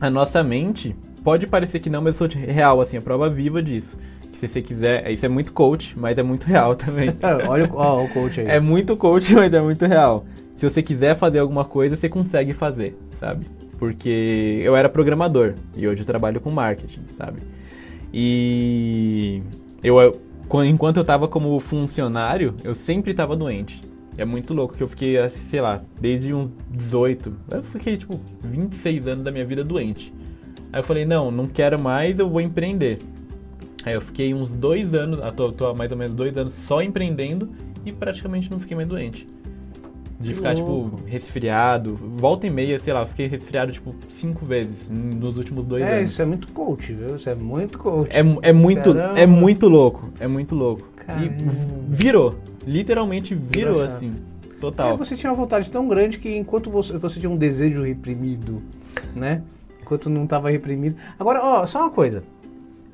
A 0.00 0.08
nossa 0.08 0.44
mente, 0.44 0.94
pode 1.24 1.48
parecer 1.48 1.80
que 1.80 1.90
não, 1.90 2.00
mas 2.00 2.20
eu 2.20 2.28
sou 2.28 2.40
real, 2.40 2.80
assim, 2.80 2.96
a 2.96 3.02
prova 3.02 3.28
viva 3.28 3.60
disso. 3.60 3.96
Se 4.34 4.46
você 4.46 4.62
quiser, 4.62 5.10
isso 5.10 5.26
é 5.26 5.28
muito 5.28 5.52
coach, 5.52 5.98
mas 5.98 6.16
é 6.16 6.22
muito 6.22 6.44
real 6.44 6.76
também. 6.76 7.10
Olha 7.48 7.68
o, 7.70 7.76
ó, 7.76 8.04
o 8.04 8.08
coach 8.08 8.40
aí. 8.40 8.46
É 8.46 8.60
muito 8.60 8.96
coach, 8.96 9.34
mas 9.34 9.52
é 9.52 9.60
muito 9.60 9.84
real 9.84 10.24
se 10.60 10.68
você 10.68 10.82
quiser 10.82 11.14
fazer 11.16 11.38
alguma 11.38 11.64
coisa, 11.64 11.96
você 11.96 12.06
consegue 12.06 12.52
fazer, 12.52 12.94
sabe? 13.08 13.46
Porque 13.78 14.60
eu 14.62 14.76
era 14.76 14.90
programador 14.90 15.54
e 15.74 15.88
hoje 15.88 16.02
eu 16.02 16.04
trabalho 16.04 16.38
com 16.38 16.50
marketing, 16.50 17.00
sabe? 17.16 17.40
E 18.12 19.42
eu, 19.82 20.20
enquanto 20.66 20.98
eu 20.98 21.04
tava 21.04 21.26
como 21.26 21.58
funcionário, 21.60 22.54
eu 22.62 22.74
sempre 22.74 23.14
tava 23.14 23.34
doente. 23.34 23.80
É 24.18 24.26
muito 24.26 24.52
louco 24.52 24.74
que 24.74 24.82
eu 24.82 24.88
fiquei, 24.88 25.16
sei 25.30 25.62
lá, 25.62 25.80
desde 25.98 26.34
uns 26.34 26.54
18, 26.70 27.32
eu 27.52 27.62
fiquei 27.62 27.96
tipo 27.96 28.20
26 28.42 29.06
anos 29.06 29.24
da 29.24 29.32
minha 29.32 29.46
vida 29.46 29.64
doente. 29.64 30.12
Aí 30.74 30.80
eu 30.80 30.84
falei, 30.84 31.06
não, 31.06 31.30
não 31.30 31.46
quero 31.46 31.80
mais, 31.80 32.18
eu 32.18 32.28
vou 32.28 32.42
empreender. 32.42 32.98
Aí 33.82 33.94
eu 33.94 34.00
fiquei 34.02 34.34
uns 34.34 34.52
dois 34.52 34.92
anos, 34.92 35.20
tô, 35.34 35.50
tô 35.52 35.68
há 35.68 35.74
mais 35.74 35.90
ou 35.90 35.96
menos 35.96 36.14
dois 36.14 36.36
anos 36.36 36.52
só 36.52 36.82
empreendendo 36.82 37.48
e 37.82 37.90
praticamente 37.90 38.50
não 38.50 38.60
fiquei 38.60 38.76
mais 38.76 38.86
doente. 38.86 39.26
De 40.20 40.34
ficar, 40.34 40.54
tipo, 40.54 40.90
resfriado. 41.06 41.98
Volta 42.16 42.46
e 42.46 42.50
meia, 42.50 42.78
sei 42.78 42.92
lá, 42.92 43.06
fiquei 43.06 43.26
resfriado, 43.26 43.72
tipo, 43.72 43.94
cinco 44.10 44.44
vezes 44.44 44.90
nos 44.90 45.38
últimos 45.38 45.64
dois 45.64 45.82
é, 45.82 45.86
anos. 45.86 45.98
É, 45.98 46.02
isso 46.02 46.22
é 46.22 46.24
muito 46.26 46.52
coach, 46.52 46.92
viu? 46.92 47.16
Isso 47.16 47.30
é 47.30 47.34
muito 47.34 47.78
coach. 47.78 48.14
É, 48.14 48.18
é 48.18 48.52
muito, 48.52 48.94
é 49.16 49.26
muito 49.26 49.66
louco. 49.66 50.10
É 50.20 50.28
muito 50.28 50.54
louco. 50.54 50.86
Caramba. 50.94 51.26
E 51.26 51.34
virou. 51.88 52.34
Literalmente 52.66 53.34
virou, 53.34 53.76
virou 53.76 53.82
assim. 53.82 54.12
Total. 54.60 54.92
É, 54.92 54.96
você 54.96 55.16
tinha 55.16 55.30
uma 55.32 55.36
vontade 55.36 55.70
tão 55.70 55.88
grande 55.88 56.18
que 56.18 56.36
enquanto 56.36 56.70
você, 56.70 56.98
você 56.98 57.18
tinha 57.18 57.30
um 57.30 57.36
desejo 57.36 57.82
reprimido, 57.82 58.62
né? 59.16 59.42
Enquanto 59.80 60.10
não 60.10 60.24
estava 60.24 60.50
reprimido. 60.50 60.96
Agora, 61.18 61.40
ó, 61.42 61.64
só 61.64 61.80
uma 61.80 61.90
coisa. 61.90 62.22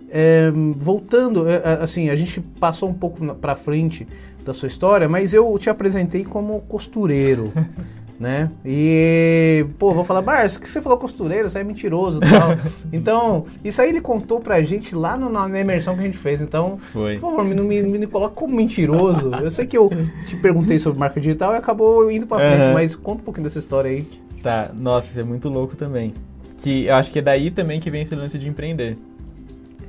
É, 0.09 0.53
voltando, 0.77 1.49
é, 1.49 1.57
é, 1.57 1.83
assim, 1.83 2.09
a 2.09 2.15
gente 2.15 2.41
passou 2.41 2.89
um 2.89 2.95
pouco 2.95 3.35
para 3.35 3.57
frente 3.57 4.07
da 4.47 4.55
sua 4.55 4.69
história, 4.69 5.09
mas 5.09 5.35
eu 5.35 5.59
te 5.59 5.69
apresentei 5.69 6.25
como 6.25 6.61
costureiro, 6.63 7.53
né? 8.19 8.49
E, 8.65 9.67
pô, 9.77 9.93
vou 9.93 10.05
falar, 10.05 10.23
Barça, 10.23 10.61
que 10.61 10.69
você 10.69 10.81
falou 10.81 10.97
costureiro, 10.97 11.51
você 11.51 11.59
é 11.59 11.65
mentiroso 11.65 12.19
e 12.19 12.31
tal. 12.31 12.51
então, 12.93 13.45
isso 13.65 13.83
aí 13.83 13.89
ele 13.89 14.01
contou 14.01 14.41
pra 14.41 14.63
gente 14.63 14.95
lá 14.95 15.17
no, 15.17 15.29
na 15.29 15.61
imersão 15.61 15.95
que 15.95 16.01
a 16.01 16.05
gente 16.05 16.17
fez. 16.17 16.41
Então, 16.41 16.79
Foi. 16.93 17.19
por 17.19 17.33
favor, 17.33 17.45
me, 17.45 17.55
me, 17.61 17.83
me 17.83 18.07
coloca 18.07 18.35
como 18.37 18.55
mentiroso. 18.55 19.35
Eu 19.35 19.51
sei 19.51 19.67
que 19.67 19.77
eu 19.77 19.91
te 20.27 20.37
perguntei 20.37 20.79
sobre 20.79 21.01
marca 21.01 21.21
digital 21.21 21.53
e 21.53 21.57
acabou 21.57 22.11
indo 22.11 22.27
pra 22.27 22.39
frente, 22.39 22.69
uhum. 22.69 22.73
mas 22.73 22.95
conta 22.95 23.21
um 23.21 23.25
pouquinho 23.25 23.45
dessa 23.45 23.59
história 23.59 23.91
aí. 23.91 24.09
Tá, 24.43 24.71
nossa, 24.79 25.09
isso 25.09 25.21
é 25.21 25.25
muito 25.25 25.49
louco 25.49 25.75
também. 25.75 26.15
Que 26.59 26.87
eu 26.87 26.95
acho 26.95 27.11
que 27.11 27.19
é 27.19 27.23
daí 27.23 27.51
também 27.51 27.81
que 27.81 27.91
vem 27.91 28.03
esse 28.03 28.15
lance 28.15 28.39
de 28.39 28.49
empreender. 28.49 28.97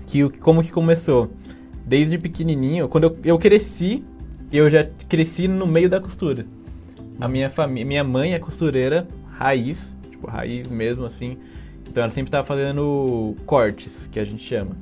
Que 0.08 0.28
como 0.40 0.64
que 0.64 0.72
começou? 0.72 1.30
Desde 1.86 2.18
pequenininho, 2.18 2.90
quando 2.90 3.06
eu, 3.06 3.18
eu 3.24 3.40
cresci 3.40 4.04
eu 4.52 4.70
já 4.70 4.86
cresci 5.08 5.48
no 5.48 5.68
meio 5.68 5.90
da 5.90 6.00
costura. 6.00 6.46
A 7.20 7.28
minha 7.28 7.50
família, 7.50 7.86
minha 7.86 8.04
mãe 8.04 8.34
é 8.34 8.40
costureira 8.40 9.08
raiz, 9.32 9.96
tipo 10.10 10.28
raiz 10.28 10.68
mesmo 10.68 11.06
assim. 11.06 11.38
Então 11.90 12.04
ela 12.04 12.12
sempre 12.12 12.32
tava 12.32 12.46
fazendo 12.46 13.36
cortes, 13.46 14.08
que 14.12 14.20
a 14.20 14.24
gente 14.24 14.44
chama. 14.44 14.78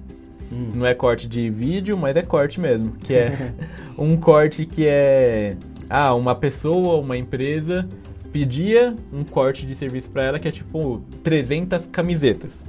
Hum. 0.51 0.69
Não 0.75 0.86
é 0.86 0.93
corte 0.93 1.28
de 1.28 1.49
vídeo, 1.49 1.97
mas 1.97 2.15
é 2.15 2.21
corte 2.21 2.60
mesmo, 2.60 2.91
que 2.91 3.13
é 3.13 3.54
um 3.97 4.17
corte 4.17 4.65
que 4.65 4.86
é 4.86 5.56
ah, 5.89 6.13
uma 6.13 6.36
pessoa, 6.36 6.99
uma 6.99 7.17
empresa 7.17 7.88
pedia 8.32 8.93
um 9.13 9.23
corte 9.23 9.65
de 9.65 9.75
serviço 9.75 10.10
para 10.10 10.23
ela 10.23 10.38
que 10.38 10.47
é 10.47 10.51
tipo 10.51 11.01
300 11.23 11.88
camisetas. 11.88 12.65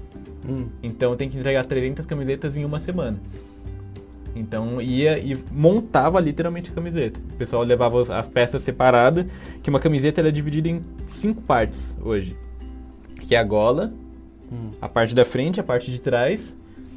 Hum. 0.48 0.68
Então 0.80 1.16
tem 1.16 1.28
que 1.28 1.36
entregar 1.36 1.64
300 1.64 2.06
camisetas 2.06 2.56
em 2.56 2.64
uma 2.64 2.78
semana. 2.78 3.20
Então 4.36 4.80
ia 4.80 5.18
e 5.18 5.36
montava 5.50 6.20
literalmente 6.20 6.70
a 6.70 6.74
camiseta. 6.74 7.18
O 7.32 7.36
pessoal 7.36 7.62
levava 7.62 8.00
as 8.14 8.28
peças 8.28 8.62
separadas, 8.62 9.26
que 9.62 9.70
uma 9.70 9.80
camiseta 9.80 10.20
é 10.20 10.30
dividida 10.30 10.68
em 10.68 10.82
cinco 11.08 11.42
partes 11.42 11.96
hoje. 12.02 12.36
Que 13.20 13.34
é 13.34 13.38
a 13.38 13.44
gola, 13.44 13.92
hum. 14.52 14.70
a 14.80 14.88
parte 14.88 15.14
da 15.14 15.24
frente, 15.24 15.58
a 15.58 15.64
parte 15.64 15.90
de 15.90 16.00
trás 16.00 16.54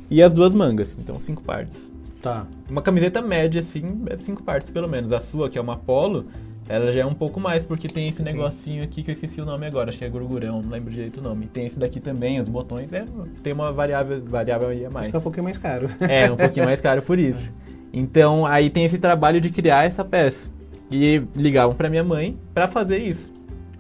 e 0.10 0.21
as 0.21 0.34
duas 0.34 0.54
mangas. 0.54 0.95
Então 0.99 1.19
cinco 1.19 1.41
partes. 1.41 1.89
Tá. 2.21 2.45
Uma 2.69 2.82
camiseta 2.82 3.21
média, 3.21 3.62
assim, 3.62 4.04
é 4.08 4.17
cinco 4.17 4.43
partes 4.43 4.69
pelo 4.69 4.88
menos. 4.88 5.12
A 5.13 5.21
sua, 5.21 5.49
que 5.49 5.58
é 5.58 5.62
uma 5.62 5.78
polo, 5.78 6.25
ela 6.69 6.93
já 6.93 7.01
é 7.01 7.05
um 7.05 7.15
pouco 7.15 7.39
mais, 7.39 7.63
porque 7.63 7.88
tem 7.88 8.08
esse 8.08 8.21
negocinho 8.21 8.84
aqui 8.84 9.01
que 9.01 9.10
eu 9.10 9.13
esqueci 9.13 9.41
o 9.41 9.45
nome 9.45 9.65
agora, 9.65 9.89
acho 9.89 9.97
que 9.97 10.05
é 10.05 10.10
gurgurão, 10.10 10.62
não 10.62 10.69
lembro 10.69 10.91
direito 10.91 11.19
o 11.19 11.23
nome. 11.23 11.47
Tem 11.47 11.65
esse 11.65 11.79
daqui 11.79 11.99
também, 11.99 12.39
os 12.39 12.47
botões, 12.47 12.93
é, 12.93 13.05
tem 13.41 13.53
uma 13.53 13.73
variável, 13.73 14.23
variável 14.23 14.69
aí 14.69 14.86
a 14.86 14.89
mais. 14.91 15.08
Acho 15.08 15.10
que 15.10 15.15
é 15.15 15.19
um 15.19 15.23
pouquinho 15.23 15.43
mais 15.45 15.58
caro. 15.58 15.89
É, 16.01 16.32
um 16.32 16.38
pouquinho 16.38 16.67
mais 16.67 16.79
caro 16.79 17.01
por 17.01 17.17
isso. 17.17 17.51
Então, 17.91 18.45
aí 18.45 18.69
tem 18.69 18.86
esse 18.86 18.99
trabalho 18.99 19.41
de 19.41 19.49
criar 19.49 19.84
essa 19.84 20.05
peça. 20.05 20.47
E 20.91 21.23
ligavam 21.36 21.75
para 21.75 21.89
minha 21.89 22.03
mãe 22.03 22.38
para 22.53 22.67
fazer 22.67 22.99
isso. 22.99 23.32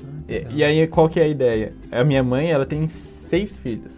Ah, 0.03 0.23
e, 0.27 0.45
e, 0.55 0.63
aí, 0.63 0.87
qual 0.87 1.07
que 1.07 1.19
é 1.19 1.25
a 1.25 1.27
ideia? 1.27 1.73
A 1.91 2.03
minha 2.03 2.23
mãe, 2.23 2.49
ela 2.49 2.65
tem 2.65 2.87
seis 2.87 3.55
filhos. 3.55 3.93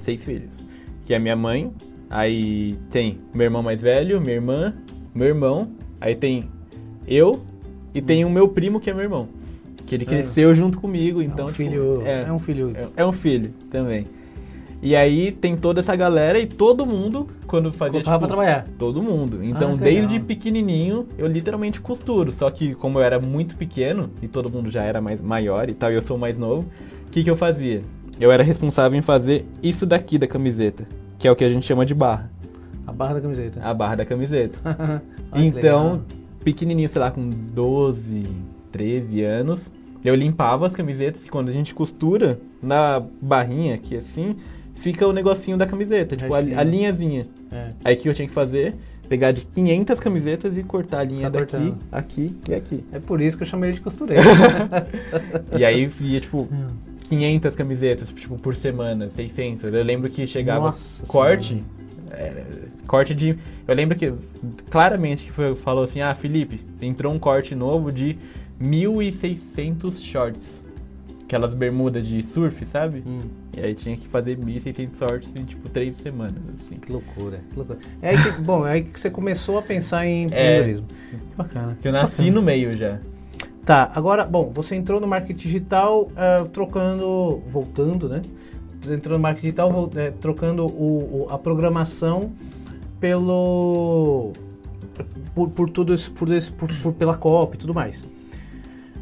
Seis 0.00 0.24
filhos. 0.24 0.64
Que 1.04 1.12
é 1.12 1.18
a 1.18 1.20
minha 1.20 1.36
mãe, 1.36 1.70
aí 2.08 2.78
tem 2.88 3.20
meu 3.34 3.44
irmão 3.44 3.62
mais 3.62 3.82
velho, 3.82 4.22
minha 4.22 4.36
irmã, 4.36 4.72
meu 5.14 5.28
irmão, 5.28 5.70
aí 6.00 6.14
tem 6.14 6.48
eu 7.06 7.42
e 7.94 8.02
tem 8.02 8.24
o 8.24 8.30
meu 8.30 8.48
primo 8.48 8.80
que 8.80 8.90
é 8.90 8.94
meu 8.94 9.02
irmão. 9.02 9.28
Que 9.86 9.94
ele 9.94 10.04
é. 10.04 10.06
cresceu 10.06 10.54
junto 10.54 10.78
comigo, 10.80 11.22
então. 11.22 11.46
É 11.46 11.48
um 11.48 11.52
tipo, 11.52 11.70
filho. 11.70 12.02
É, 12.04 12.24
é, 12.26 12.32
um 12.32 12.38
filho. 12.38 12.72
É, 12.76 13.02
é, 13.02 13.06
um 13.06 13.12
filho 13.12 13.54
também. 13.70 14.04
E 14.82 14.94
aí 14.94 15.32
tem 15.32 15.56
toda 15.56 15.80
essa 15.80 15.96
galera 15.96 16.38
e 16.38 16.46
todo 16.46 16.84
mundo, 16.84 17.26
quando 17.46 17.72
fazia. 17.72 18.00
Tipo, 18.00 18.18
pra 18.18 18.26
trabalhar. 18.26 18.66
Todo 18.78 19.02
mundo. 19.02 19.40
Então, 19.42 19.70
ah, 19.72 19.76
desde 19.76 20.20
pequenininho, 20.20 21.06
eu 21.16 21.26
literalmente 21.26 21.80
costuro. 21.80 22.30
Só 22.32 22.50
que, 22.50 22.74
como 22.74 22.98
eu 22.98 23.02
era 23.02 23.18
muito 23.18 23.56
pequeno 23.56 24.10
e 24.20 24.28
todo 24.28 24.50
mundo 24.50 24.70
já 24.70 24.82
era 24.82 25.00
mais 25.00 25.20
maior 25.20 25.68
e 25.70 25.74
tal, 25.74 25.90
e 25.90 25.94
eu 25.94 26.02
sou 26.02 26.18
mais 26.18 26.36
novo, 26.36 26.68
o 27.06 27.10
que, 27.10 27.24
que 27.24 27.30
eu 27.30 27.36
fazia? 27.36 27.82
Eu 28.20 28.30
era 28.30 28.42
responsável 28.42 28.98
em 28.98 29.02
fazer 29.02 29.46
isso 29.62 29.86
daqui 29.86 30.18
da 30.18 30.26
camiseta, 30.26 30.86
que 31.18 31.26
é 31.26 31.30
o 31.30 31.36
que 31.36 31.44
a 31.44 31.48
gente 31.48 31.66
chama 31.66 31.86
de 31.86 31.94
barra. 31.94 32.30
A 32.86 32.92
barra 32.92 33.14
da 33.14 33.20
camiseta. 33.20 33.60
A 33.62 33.74
barra 33.74 33.96
da 33.96 34.04
camiseta. 34.04 34.58
ah, 35.32 35.40
então, 35.40 36.02
pequenininho, 36.46 36.88
sei 36.88 37.00
lá, 37.00 37.10
com 37.10 37.28
12, 37.28 38.22
13 38.70 39.22
anos, 39.24 39.68
eu 40.04 40.14
limpava 40.14 40.64
as 40.64 40.76
camisetas 40.76 41.24
e 41.24 41.28
quando 41.28 41.48
a 41.48 41.52
gente 41.52 41.74
costura, 41.74 42.38
na 42.62 43.02
barrinha 43.20 43.74
aqui 43.74 43.96
assim, 43.96 44.36
fica 44.74 45.04
o 45.08 45.12
negocinho 45.12 45.56
da 45.56 45.66
camiseta, 45.66 46.14
tipo 46.14 46.32
a, 46.32 46.38
a, 46.38 46.62
linhazinha. 46.62 47.26
É. 47.50 47.70
Aí 47.84 47.96
o 47.96 47.98
que 47.98 48.08
eu 48.08 48.14
tinha 48.14 48.28
que 48.28 48.32
fazer? 48.32 48.76
Pegar 49.08 49.32
de 49.32 49.44
500 49.44 49.98
camisetas 49.98 50.56
e 50.56 50.62
cortar 50.62 51.00
a 51.00 51.02
linha 51.02 51.28
tá 51.28 51.40
daqui, 51.40 51.74
aqui 51.90 52.36
e 52.48 52.54
aqui. 52.54 52.84
É 52.92 53.00
por 53.00 53.20
isso 53.20 53.36
que 53.36 53.42
eu 53.42 53.46
chamei 53.48 53.70
ele 53.70 53.78
de 53.78 53.82
costureiro. 53.82 54.22
e 55.58 55.64
aí 55.64 55.90
ia, 56.00 56.20
tipo, 56.20 56.48
500 57.08 57.56
camisetas, 57.56 58.08
tipo, 58.08 58.40
por 58.40 58.54
semana, 58.54 59.10
600. 59.10 59.72
Eu 59.72 59.82
lembro 59.82 60.08
que 60.08 60.24
chegava 60.28 60.66
Nossa 60.66 61.04
corte, 61.06 61.64
é, 62.12 62.44
corte 62.86 63.14
de... 63.14 63.36
Eu 63.66 63.74
lembro 63.74 63.96
que, 63.96 64.12
claramente, 64.70 65.24
que 65.24 65.32
foi, 65.32 65.54
falou 65.54 65.84
assim, 65.84 66.00
ah, 66.00 66.14
Felipe, 66.14 66.60
entrou 66.80 67.12
um 67.12 67.18
corte 67.18 67.54
novo 67.54 67.92
de 67.92 68.16
1.600 68.60 70.00
shorts. 70.00 70.62
Aquelas 71.24 71.52
bermudas 71.52 72.06
de 72.06 72.22
surf, 72.22 72.64
sabe? 72.66 73.02
Hum, 73.06 73.20
E 73.56 73.60
aí 73.60 73.74
tinha 73.74 73.96
que 73.96 74.06
fazer 74.06 74.38
1.600 74.38 74.96
shorts 74.96 75.30
em, 75.34 75.44
tipo, 75.44 75.68
três 75.68 75.96
semanas, 75.96 76.36
assim. 76.54 76.76
que 76.76 76.92
loucura, 76.92 77.40
que 77.50 77.56
loucura. 77.56 77.78
É 78.00 78.10
aí 78.10 78.16
que, 78.22 78.30
bom, 78.40 78.66
é 78.66 78.72
aí 78.72 78.82
que 78.82 78.98
você 78.98 79.10
começou 79.10 79.58
a 79.58 79.62
pensar 79.62 80.06
em 80.06 80.24
empreendedorismo. 80.24 80.86
Que 80.86 81.36
bacana. 81.36 81.76
Que 81.82 81.88
eu 81.88 81.92
nasci 81.92 82.30
no 82.30 82.40
meio 82.40 82.72
já. 82.76 83.00
Tá, 83.64 83.90
agora, 83.96 84.24
bom, 84.24 84.48
você 84.48 84.76
entrou 84.76 85.00
no 85.00 85.08
marketing 85.08 85.42
digital 85.42 86.06
ah, 86.16 86.46
trocando, 86.52 87.42
voltando, 87.44 88.08
né? 88.08 88.22
Entrou 88.90 89.18
no 89.18 89.22
marketing 89.22 89.46
digital 89.46 89.70
vol- 89.70 89.90
eh, 89.96 90.10
trocando 90.20 90.66
o, 90.66 91.24
o- 91.24 91.26
a 91.30 91.38
programação 91.38 92.32
pelo 93.00 94.32
por, 95.34 95.50
por 95.50 95.68
tudo 95.70 95.92
isso, 95.92 96.10
por, 96.12 96.30
esse, 96.32 96.50
por, 96.50 96.68
por- 96.82 96.92
pela 96.94 97.14
COP 97.16 97.54
e 97.54 97.58
tudo 97.58 97.74
mais. 97.74 98.02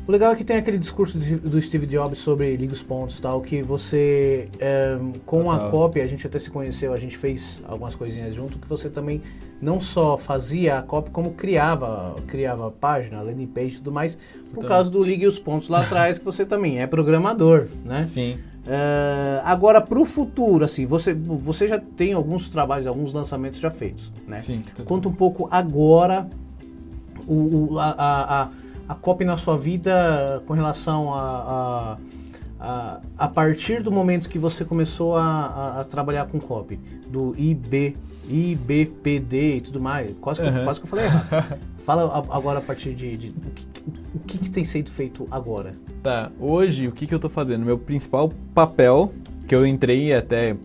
O 0.07 0.13
legal 0.13 0.33
é 0.33 0.37
que 0.37 0.45
tem 0.45 0.59
aquele 0.59 0.77
discurso 0.77 1.19
do 1.19 1.61
Steve 1.63 1.87
Jobs 1.87 2.19
sobre 2.19 2.55
liga 2.57 2.75
os 2.75 2.83
pontos 2.83 3.19
e 3.19 3.23
tal, 3.23 3.41
que 3.41 3.63
você, 3.63 4.51
eh, 4.61 4.99
com 5.25 5.51
a 5.51 5.55
Total. 5.55 5.71
COP, 5.71 5.99
a 6.03 6.07
gente 6.07 6.27
até 6.27 6.39
se 6.39 6.51
conheceu, 6.51 6.93
a 6.93 6.99
gente 6.99 7.17
fez 7.17 7.63
algumas 7.67 7.95
coisinhas 7.97 8.35
junto, 8.35 8.59
que 8.59 8.69
você 8.69 8.91
também 8.91 9.23
não 9.63 9.81
só 9.81 10.19
fazia 10.19 10.77
a 10.77 10.83
COP, 10.83 11.09
como 11.09 11.31
criava, 11.31 12.17
criava 12.27 12.69
a 12.69 12.71
página, 12.71 13.23
landing 13.23 13.47
page 13.47 13.77
e 13.77 13.79
tudo 13.79 13.93
mais, 13.93 14.19
por 14.53 14.57
Total. 14.57 14.69
causa 14.69 14.91
do 14.91 15.03
Ligue 15.03 15.27
os 15.27 15.39
Pontos 15.39 15.69
lá 15.69 15.81
atrás, 15.81 16.19
que 16.19 16.25
você 16.25 16.45
também 16.45 16.81
é 16.83 16.87
programador, 16.87 17.69
né? 17.83 18.07
Sim. 18.07 18.37
Eh, 18.67 19.41
agora, 19.43 19.81
para 19.81 19.99
o 19.99 20.05
futuro, 20.05 20.67
assim, 20.67 20.85
você, 20.85 21.15
você 21.15 21.67
já 21.67 21.79
tem 21.79 22.13
alguns 22.13 22.51
trabalhos, 22.51 22.87
alguns 22.87 23.11
lançamentos 23.15 23.59
já 23.59 23.71
feitos, 23.71 24.13
né? 24.29 24.43
Sim. 24.43 24.63
Conta 24.85 25.09
um 25.09 25.13
pouco 25.15 25.49
agora 25.51 26.29
o, 27.27 27.73
o- 27.75 27.79
a, 27.79 27.85
a, 27.91 28.43
a, 28.43 28.51
a 28.89 28.95
COP 28.95 29.25
na 29.25 29.37
sua 29.37 29.57
vida 29.57 30.43
com 30.47 30.53
relação 30.53 31.13
a, 31.15 31.21
a, 31.21 31.97
a, 32.61 33.01
a 33.19 33.29
partir 33.29 33.83
do 33.83 33.91
momento 33.91 34.29
que 34.29 34.39
você 34.39 34.65
começou 34.65 35.17
a, 35.17 35.81
a, 35.81 35.85
trabalhar 35.85 36.27
com 36.27 36.39
COP, 36.39 36.79
do 37.09 37.35
IB, 37.39 37.97
IBPD 38.29 39.57
e 39.57 39.61
tudo 39.61 39.81
mais. 39.81 40.15
Quase 40.21 40.41
que, 40.41 40.47
eu, 40.49 40.53
Uhum. 40.53 40.65
quase 40.65 40.81
que 40.81 40.87
eu 40.87 40.91
falei 40.91 41.05
errado. 41.07 41.59
Fala 41.79 42.27
agora 42.31 42.59
a 42.59 42.63
partir 42.63 42.95
de, 42.95 43.17
de- 43.17 43.29
o, 43.29 43.51
que, 43.51 43.67
o 44.15 44.19
que 44.21 44.39
que 44.39 44.51
tem 44.51 44.65
sido 44.65 44.91
feito 44.91 45.27
agora. 45.31 45.73
Tá, 46.03 46.31
hoje 46.39 46.87
o 46.89 46.93
que, 46.93 47.07
que 47.07 47.15
eu 47.15 47.19
tô 47.19 47.29
fazendo? 47.29 47.65
Meu 47.65 47.79
principal 47.79 48.31
papel, 48.55 49.11
que 49.49 49.55
eu 49.55 49.67
entrei 49.67 50.15
até 50.15 50.57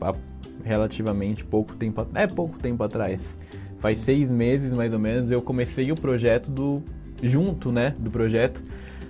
relativamente 0.63 1.43
pouco 1.45 1.75
tempo, 1.75 2.05
é 2.13 2.27
pouco 2.27 2.57
tempo 2.59 2.83
atrás, 2.83 3.37
faz 3.79 3.99
seis 3.99 4.29
meses 4.29 4.71
mais 4.73 4.93
ou 4.93 4.99
menos, 4.99 5.31
eu 5.31 5.41
comecei 5.41 5.91
o 5.91 5.95
projeto 5.95 6.51
do, 6.51 6.83
junto, 7.21 7.71
né, 7.71 7.93
do 7.99 8.09
projeto 8.09 8.63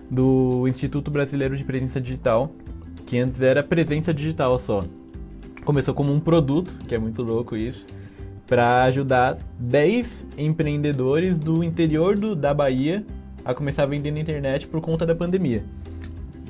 do 0.10 0.68
Instituto 0.68 1.12
Brasileiro 1.12 1.56
de 1.56 1.64
Presença 1.64 2.02
Digital, 2.02 2.52
que 3.06 3.18
antes 3.18 3.42
era 3.42 3.62
presença 3.64 4.14
digital 4.14 4.58
só. 4.58 4.84
Começou 5.64 5.94
como 5.94 6.12
um 6.12 6.20
produto, 6.20 6.76
que 6.88 6.96
é 6.96 6.98
muito 6.98 7.22
louco 7.22 7.56
isso, 7.56 7.86
para 8.48 8.84
ajudar 8.86 9.38
10 9.60 10.26
empreendedores 10.38 11.38
do 11.38 11.64
interior 11.64 12.18
do, 12.18 12.36
da 12.36 12.54
Bahia 12.54 13.06
a 13.46 13.54
começar 13.54 13.84
a 13.84 13.86
vender 13.86 14.12
na 14.12 14.20
internet 14.20 14.68
por 14.68 14.82
conta 14.82 15.06
da 15.06 15.14
pandemia. 15.14 15.64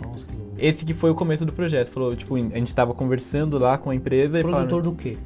Nossa, 0.02 0.26
que 0.26 0.36
louco. 0.36 0.54
Esse 0.58 0.86
que 0.86 0.94
foi 0.94 1.10
o 1.10 1.16
começo 1.16 1.46
do 1.46 1.52
projeto. 1.52 1.90
Falou, 1.90 2.16
tipo, 2.16 2.36
a 2.36 2.40
gente 2.40 2.74
tava 2.74 2.94
conversando 2.94 3.60
lá 3.60 3.78
com 3.78 3.90
a 3.90 3.96
empresa 3.96 4.40
e 4.40 4.44
Produtor 4.44 4.82
do 4.82 4.94
quê? 4.94 5.18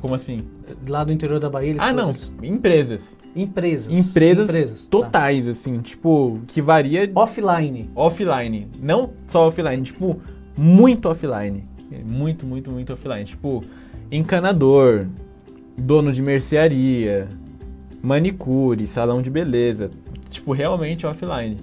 Como 0.00 0.14
assim? 0.14 0.44
Lá 0.88 1.04
do 1.04 1.12
interior 1.12 1.40
da 1.40 1.50
Bahia? 1.50 1.70
eles 1.70 1.82
Ah, 1.82 1.92
não, 1.92 2.14
empresas. 2.42 3.16
Empresas. 3.34 3.92
Empresas, 3.92 4.44
Empresas. 4.44 4.82
Tá. 4.82 4.88
totais, 4.90 5.46
assim, 5.46 5.80
tipo, 5.80 6.40
que 6.46 6.60
varia 6.62 7.10
Offline. 7.14 7.90
offline. 7.94 8.68
Não 8.80 9.12
só 9.26 9.48
offline, 9.48 9.82
tipo, 9.82 10.20
muito 10.56 11.08
offline. 11.08 11.64
Muito, 12.06 12.46
muito, 12.46 12.70
muito 12.70 12.92
offline. 12.92 13.24
Tipo, 13.24 13.62
encanador, 14.10 15.06
dono 15.76 16.12
de 16.12 16.22
mercearia, 16.22 17.26
manicure, 18.02 18.86
salão 18.86 19.22
de 19.22 19.30
beleza. 19.30 19.90
Tipo, 20.30 20.52
realmente 20.52 21.06
offline. 21.06 21.56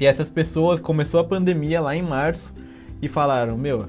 E 0.00 0.06
essas 0.06 0.28
pessoas 0.28 0.78
começou 0.80 1.18
a 1.20 1.24
pandemia 1.24 1.80
lá 1.80 1.94
em 1.96 2.02
março 2.02 2.52
e 3.02 3.08
falaram, 3.08 3.56
meu, 3.58 3.86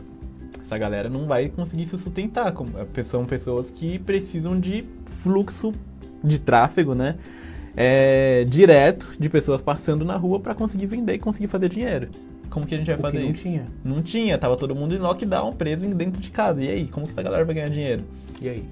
essa 0.69 0.77
galera 0.77 1.09
não 1.09 1.25
vai 1.25 1.49
conseguir 1.49 1.87
se 1.87 1.97
sustentar. 1.97 2.51
como- 2.51 2.69
São 3.03 3.25
pessoas 3.25 3.71
que 3.71 3.97
precisam 3.97 4.59
de 4.59 4.85
fluxo 5.23 5.73
de 6.23 6.37
tráfego, 6.39 6.93
né? 6.93 7.15
É, 7.75 8.45
direto 8.47 9.07
de 9.19 9.29
pessoas 9.29 9.61
passando 9.61 10.05
na 10.05 10.15
rua 10.15 10.39
para 10.39 10.53
conseguir 10.53 10.85
vender 10.85 11.13
e 11.15 11.19
conseguir 11.19 11.47
fazer 11.47 11.69
dinheiro. 11.69 12.09
Como 12.49 12.65
que 12.65 12.75
a 12.75 12.77
gente 12.77 12.87
vai 12.87 12.97
fazer 12.97 13.19
não 13.19 13.31
isso? 13.31 13.41
tinha. 13.43 13.65
Não 13.83 14.01
tinha, 14.01 14.37
tava 14.37 14.55
todo 14.55 14.75
mundo 14.75 14.93
em 14.93 14.97
lockdown, 14.97 15.53
preso 15.53 15.87
dentro 15.95 16.19
de 16.21 16.29
casa. 16.29 16.63
E 16.63 16.69
aí, 16.69 16.87
como 16.87 17.05
que 17.05 17.11
essa 17.13 17.21
galera 17.23 17.43
vai 17.45 17.55
ganhar 17.55 17.69
dinheiro? 17.69 18.03
E 18.41 18.49
aí? 18.49 18.63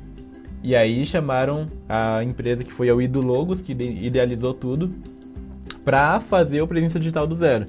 E 0.63 0.75
aí 0.75 1.05
chamaram 1.05 1.67
a 1.87 2.23
empresa 2.23 2.63
que 2.63 2.71
foi 2.73 2.89
a 2.89 2.95
Ido 3.01 3.21
Logos, 3.21 3.61
que 3.61 3.71
ide- 3.71 4.05
idealizou 4.05 4.53
tudo, 4.53 4.89
pra 5.85 6.19
fazer 6.19 6.61
o 6.61 6.67
Presença 6.67 6.99
Digital 6.99 7.25
do 7.27 7.35
Zero. 7.35 7.65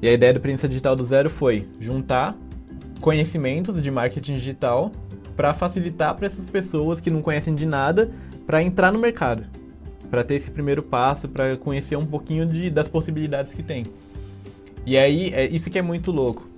E 0.00 0.08
a 0.08 0.12
ideia 0.12 0.32
do 0.32 0.40
Presença 0.40 0.68
Digital 0.68 0.94
do 0.94 1.04
Zero 1.04 1.28
foi 1.28 1.66
juntar 1.80 2.36
conhecimentos 3.00 3.82
de 3.82 3.90
marketing 3.90 4.34
digital 4.34 4.92
para 5.36 5.54
facilitar 5.54 6.14
para 6.14 6.26
essas 6.26 6.44
pessoas 6.50 7.00
que 7.00 7.10
não 7.10 7.22
conhecem 7.22 7.54
de 7.54 7.64
nada 7.64 8.10
para 8.46 8.62
entrar 8.62 8.92
no 8.92 8.98
mercado, 8.98 9.44
para 10.10 10.22
ter 10.22 10.34
esse 10.34 10.50
primeiro 10.50 10.82
passo, 10.82 11.28
para 11.28 11.56
conhecer 11.56 11.96
um 11.96 12.04
pouquinho 12.04 12.46
de, 12.46 12.68
das 12.68 12.88
possibilidades 12.88 13.54
que 13.54 13.62
tem. 13.62 13.84
E 14.84 14.96
aí, 14.96 15.32
é 15.32 15.46
isso 15.46 15.70
que 15.70 15.78
é 15.78 15.82
muito 15.82 16.10
louco. 16.10 16.48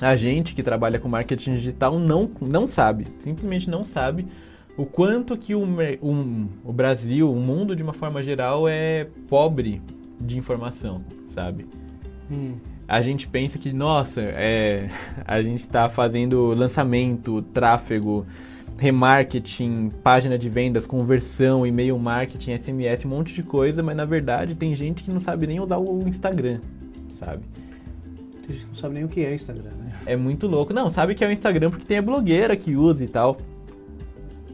A 0.00 0.16
gente 0.16 0.54
que 0.54 0.62
trabalha 0.62 0.98
com 0.98 1.08
marketing 1.08 1.54
digital 1.54 1.98
não, 1.98 2.30
não 2.40 2.66
sabe, 2.66 3.04
simplesmente 3.18 3.68
não 3.68 3.84
sabe 3.84 4.26
o 4.76 4.86
quanto 4.86 5.36
que 5.36 5.54
o, 5.54 5.62
o 6.64 6.72
Brasil, 6.72 7.30
o 7.30 7.36
mundo 7.36 7.76
de 7.76 7.82
uma 7.82 7.92
forma 7.92 8.22
geral, 8.22 8.66
é 8.66 9.06
pobre 9.28 9.82
de 10.18 10.38
informação, 10.38 11.04
sabe? 11.28 11.66
Hum. 12.32 12.54
A 12.90 13.02
gente 13.02 13.28
pensa 13.28 13.56
que, 13.56 13.72
nossa, 13.72 14.20
é, 14.20 14.88
a 15.24 15.40
gente 15.40 15.60
está 15.60 15.88
fazendo 15.88 16.46
lançamento, 16.48 17.40
tráfego, 17.40 18.26
remarketing, 18.76 19.90
página 20.02 20.36
de 20.36 20.48
vendas, 20.48 20.88
conversão, 20.88 21.64
e-mail 21.64 21.96
marketing, 21.96 22.58
SMS, 22.58 23.04
um 23.04 23.10
monte 23.10 23.32
de 23.32 23.44
coisa, 23.44 23.80
mas 23.80 23.94
na 23.94 24.04
verdade 24.04 24.56
tem 24.56 24.74
gente 24.74 25.04
que 25.04 25.10
não 25.12 25.20
sabe 25.20 25.46
nem 25.46 25.60
usar 25.60 25.78
o 25.78 26.08
Instagram, 26.08 26.58
sabe? 27.20 27.44
Tem 28.44 28.56
gente 28.56 28.62
que 28.62 28.66
não 28.66 28.74
sabe 28.74 28.94
nem 28.94 29.04
o 29.04 29.08
que 29.08 29.24
é 29.24 29.34
Instagram, 29.36 29.70
né? 29.78 29.92
É 30.04 30.16
muito 30.16 30.48
louco. 30.48 30.74
Não, 30.74 30.92
sabe 30.92 31.14
que 31.14 31.22
é 31.22 31.28
o 31.28 31.30
Instagram 31.30 31.70
porque 31.70 31.86
tem 31.86 31.98
a 31.98 32.02
blogueira 32.02 32.56
que 32.56 32.74
usa 32.74 33.04
e 33.04 33.08
tal. 33.08 33.36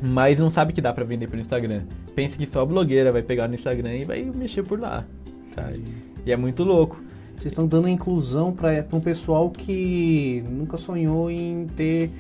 Mas 0.02 0.38
não 0.38 0.50
sabe 0.50 0.74
que 0.74 0.82
dá 0.82 0.92
pra 0.92 1.06
vender 1.06 1.26
pelo 1.26 1.40
Instagram. 1.40 1.84
Pensa 2.14 2.36
que 2.36 2.44
só 2.44 2.60
a 2.60 2.66
blogueira 2.66 3.10
vai 3.10 3.22
pegar 3.22 3.48
no 3.48 3.54
Instagram 3.54 3.94
e 3.94 4.04
vai 4.04 4.22
mexer 4.22 4.62
por 4.62 4.78
lá. 4.78 5.06
Sabe? 5.54 5.80
E 6.26 6.30
é 6.30 6.36
muito 6.36 6.64
louco. 6.64 7.02
Vocês 7.36 7.46
estão 7.52 7.66
dando 7.66 7.88
inclusão 7.88 8.52
para 8.52 8.84
um 8.92 9.00
pessoal 9.00 9.50
que 9.50 10.42
nunca 10.50 10.76
sonhou 10.76 11.30
em 11.30 11.66
ter. 11.76 12.10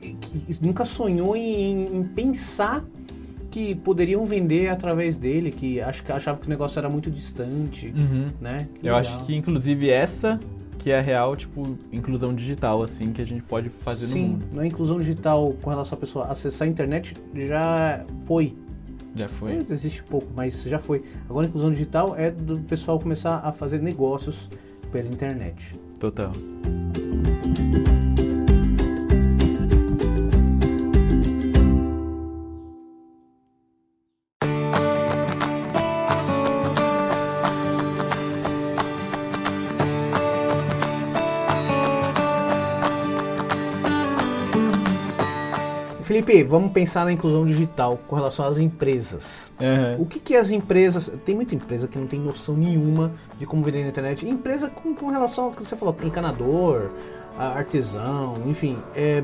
que 0.00 0.58
nunca 0.60 0.84
sonhou 0.84 1.36
em, 1.36 1.98
em 1.98 2.04
pensar 2.04 2.84
que 3.50 3.74
poderiam 3.76 4.26
vender 4.26 4.68
através 4.68 5.16
dele, 5.16 5.52
que 5.52 5.80
acho 5.80 6.02
que 6.02 6.10
achava 6.10 6.40
que 6.40 6.46
o 6.46 6.50
negócio 6.50 6.78
era 6.78 6.88
muito 6.88 7.10
distante, 7.10 7.94
né? 8.40 8.66
Que 8.80 8.88
Eu 8.88 8.96
legal. 8.96 9.14
acho 9.16 9.26
que 9.26 9.34
inclusive 9.34 9.88
essa 9.88 10.38
que 10.76 10.90
é 10.90 10.98
a 10.98 11.00
real, 11.00 11.34
tipo, 11.34 11.62
inclusão 11.90 12.34
digital, 12.34 12.82
assim, 12.82 13.04
que 13.06 13.22
a 13.22 13.24
gente 13.24 13.42
pode 13.44 13.70
fazer 13.70 14.04
Sim, 14.04 14.20
no 14.22 14.28
mundo. 14.32 14.46
na 14.52 14.66
inclusão 14.66 14.98
digital 14.98 15.54
com 15.62 15.70
relação 15.70 15.96
à 15.96 16.00
pessoa 16.00 16.26
acessar 16.26 16.68
a 16.68 16.70
internet 16.70 17.14
já 17.34 18.04
foi. 18.26 18.54
Já 19.14 19.28
foi. 19.28 19.52
Ainda 19.52 19.72
Existe 19.72 20.02
pouco, 20.02 20.28
mas 20.34 20.62
já 20.64 20.78
foi. 20.78 21.04
Agora 21.28 21.46
a 21.46 21.48
inclusão 21.48 21.70
digital 21.70 22.16
é 22.16 22.30
do 22.30 22.58
pessoal 22.60 22.98
começar 22.98 23.38
a 23.38 23.52
fazer 23.52 23.80
negócios 23.80 24.48
pela 24.90 25.08
internet. 25.08 25.78
Total. 25.98 26.32
Felipe, 46.24 46.42
vamos 46.44 46.72
pensar 46.72 47.04
na 47.04 47.12
inclusão 47.12 47.44
digital 47.44 47.98
com 48.08 48.16
relação 48.16 48.46
às 48.46 48.58
empresas. 48.58 49.50
Aham. 49.60 49.96
O 49.98 50.06
que, 50.06 50.18
que 50.18 50.34
as 50.34 50.50
empresas. 50.50 51.10
Tem 51.24 51.34
muita 51.34 51.54
empresa 51.54 51.86
que 51.86 51.98
não 51.98 52.06
tem 52.06 52.18
noção 52.18 52.56
nenhuma 52.56 53.12
de 53.38 53.46
como 53.46 53.62
vender 53.62 53.82
na 53.82 53.88
internet. 53.88 54.26
Empresa 54.26 54.68
com, 54.68 54.94
com 54.94 55.08
relação 55.10 55.46
ao 55.46 55.50
que 55.50 55.64
você 55.64 55.76
falou, 55.76 55.94
encanador, 56.02 56.90
artesão, 57.38 58.36
enfim. 58.46 58.78
é, 58.94 59.22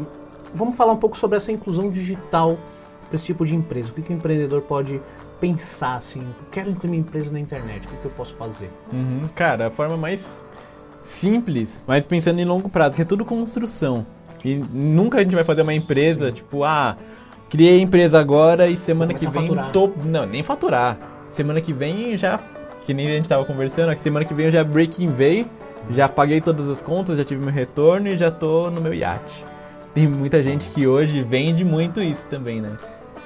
vamos 0.55 0.77
falar 0.77 0.93
um 0.93 0.97
pouco 0.97 1.17
sobre 1.17 1.37
essa 1.37 1.51
inclusão 1.51 1.91
digital 1.91 2.59
para 3.07 3.17
esse 3.17 3.27
tipo 3.27 3.45
de 3.45 3.55
empresa. 3.55 3.91
O 3.91 3.95
que, 3.95 4.03
que 4.03 4.13
o 4.13 4.17
empreendedor 4.17 4.63
pode 4.63 5.01
pensar 5.41 5.95
assim? 5.95 6.21
Eu 6.21 6.47
quero 6.51 6.71
incluir 6.71 6.91
minha 6.91 7.01
empresa 7.01 7.31
na 7.33 7.41
internet, 7.41 7.87
o 7.87 7.91
que, 7.91 7.97
que 7.97 8.05
eu 8.05 8.11
posso 8.11 8.35
fazer? 8.35 8.71
Uhum. 8.93 9.23
Cara, 9.35 9.69
a 9.69 9.71
forma 9.71 9.97
mais 9.97 10.39
simples, 11.05 11.81
mas 11.87 12.07
pensando 12.07 12.41
em 12.41 12.45
longo 12.45 12.69
prazo, 12.69 12.97
que 12.97 13.03
é 13.03 13.05
tudo 13.05 13.25
construção. 13.25 14.07
E 14.45 14.57
nunca 14.73 15.19
a 15.19 15.23
gente 15.23 15.35
vai 15.35 15.45
fazer 15.45 15.63
uma 15.63 15.75
empresa, 15.75 16.33
tipo, 16.33 16.65
ah, 16.65 16.97
criei 17.49 17.79
a 17.79 17.83
empresa 17.83 18.19
agora 18.19 18.67
e 18.69 18.77
semana 18.77 19.13
Começa 19.13 19.27
que 19.27 19.39
vem 19.39 19.73
tô. 19.73 19.91
Não, 20.05 20.27
nem 20.27 20.43
faturar. 20.43 20.97
Semana 21.31 21.61
que 21.61 21.73
vem 21.73 22.17
já. 22.17 22.41
Que 22.87 22.95
nem 22.95 23.07
a 23.07 23.11
gente 23.11 23.29
tava 23.29 23.45
conversando, 23.45 23.95
que 23.95 24.03
semana 24.03 24.25
que 24.25 24.33
vem 24.35 24.47
eu 24.47 24.53
já 24.53 24.65
break 24.65 25.07
veio, 25.09 25.47
já 25.91 26.09
paguei 26.09 26.41
todas 26.41 26.67
as 26.69 26.81
contas, 26.83 27.19
já 27.19 27.25
tive 27.25 27.45
meu 27.45 27.53
retorno 27.55 28.09
e 28.09 28.17
já 28.17 28.31
tô 28.31 28.71
no 28.71 28.81
meu 28.81 28.93
iate. 28.95 29.45
Tem 29.95 30.09
muita 30.09 30.43
gente 30.43 30.71
que 30.71 30.87
hoje 30.87 31.23
vende 31.23 31.65
muito 31.65 32.01
isso 32.01 32.23
também, 32.31 32.61
né? 32.61 32.71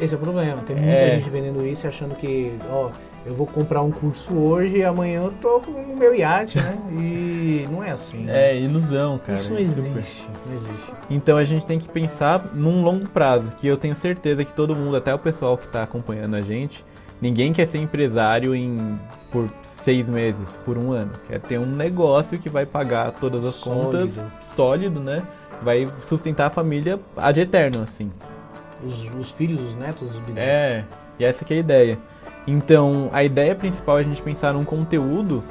Esse 0.00 0.14
é 0.14 0.16
o 0.16 0.20
problema. 0.20 0.57
Tem 0.66 0.74
muita 0.77 0.90
É. 0.90 1.18
gente 1.18 1.31
vendendo 1.31 1.64
isso 1.64 1.87
e 1.87 1.88
achando 1.88 2.14
que, 2.16 2.53
ó, 2.68 2.90
eu 3.26 3.34
vou 3.34 3.46
comprar 3.46 3.82
um 3.82 3.90
curso 3.90 4.37
hoje 4.37 4.78
e 4.78 4.84
amanhã 4.84 5.22
eu 5.22 5.32
tô 5.40 5.60
com 5.60 5.70
o 5.70 5.96
meu 5.96 6.14
iate, 6.14 6.58
né? 6.58 6.76
E 7.00 7.66
não 7.70 7.82
é 7.82 7.90
assim. 7.90 8.18
né? 8.18 8.50
É 8.50 8.60
ilusão, 8.60 9.18
cara. 9.18 9.32
Isso 9.32 9.50
não 9.50 9.58
é 9.58 9.62
existe. 9.62 10.28
Não 10.46 10.54
existe. 10.54 10.92
Então 11.08 11.37
a 11.37 11.44
gente 11.44 11.64
tem 11.64 11.78
que 11.78 11.88
pensar 11.88 12.50
num 12.54 12.82
longo 12.82 13.08
prazo, 13.08 13.48
que 13.56 13.66
eu 13.66 13.76
tenho 13.76 13.94
certeza 13.96 14.44
que 14.44 14.52
todo 14.52 14.76
mundo, 14.76 14.96
até 14.96 15.14
o 15.14 15.18
pessoal 15.18 15.56
que 15.56 15.66
está 15.66 15.82
acompanhando 15.82 16.37
a 16.37 16.42
gente, 16.42 16.84
ninguém 17.20 17.52
quer 17.52 17.66
ser 17.66 17.78
empresário 17.78 18.54
em 18.54 18.98
por 19.30 19.48
seis 19.82 20.08
meses, 20.08 20.56
por 20.64 20.76
um 20.78 20.92
ano. 20.92 21.12
Quer 21.26 21.40
ter 21.40 21.58
um 21.58 21.66
negócio 21.66 22.38
que 22.38 22.48
vai 22.48 22.64
pagar 22.66 23.12
todas 23.12 23.44
as 23.44 23.54
Sólido. 23.54 23.84
contas, 23.84 24.20
sólido, 24.54 25.00
né? 25.00 25.22
Vai 25.62 25.90
sustentar 26.06 26.46
a 26.46 26.50
família 26.50 27.00
ad 27.16 27.40
eterno, 27.40 27.82
assim. 27.82 28.10
Os, 28.84 29.04
os 29.14 29.30
filhos, 29.30 29.62
os 29.62 29.74
netos, 29.74 30.12
os 30.14 30.20
bisnetos. 30.20 30.42
É, 30.50 30.84
e 31.18 31.24
essa 31.24 31.44
que 31.44 31.54
é 31.54 31.56
a 31.56 31.60
ideia. 31.60 31.98
Então, 32.46 33.11
a 33.12 33.24
ideia 33.24 33.54
principal 33.54 33.98
é 33.98 34.00
a 34.00 34.04
gente 34.04 34.20
pensar 34.20 34.52
num 34.52 34.64
conteúdo, 34.64 35.42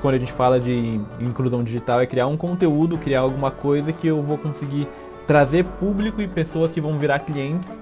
quando 0.00 0.14
a 0.14 0.18
gente 0.18 0.32
fala 0.32 0.60
de 0.60 1.00
inclusão 1.20 1.62
digital, 1.62 2.00
é 2.00 2.06
criar 2.06 2.26
um 2.26 2.36
conteúdo, 2.36 2.96
criar 2.96 3.20
alguma 3.20 3.50
coisa 3.50 3.92
que 3.92 4.06
eu 4.06 4.22
vou 4.22 4.38
conseguir 4.38 4.88
trazer 5.26 5.64
público 5.64 6.22
e 6.22 6.28
pessoas 6.28 6.72
que 6.72 6.80
vão 6.80 6.98
virar 6.98 7.18
clientes 7.18 7.78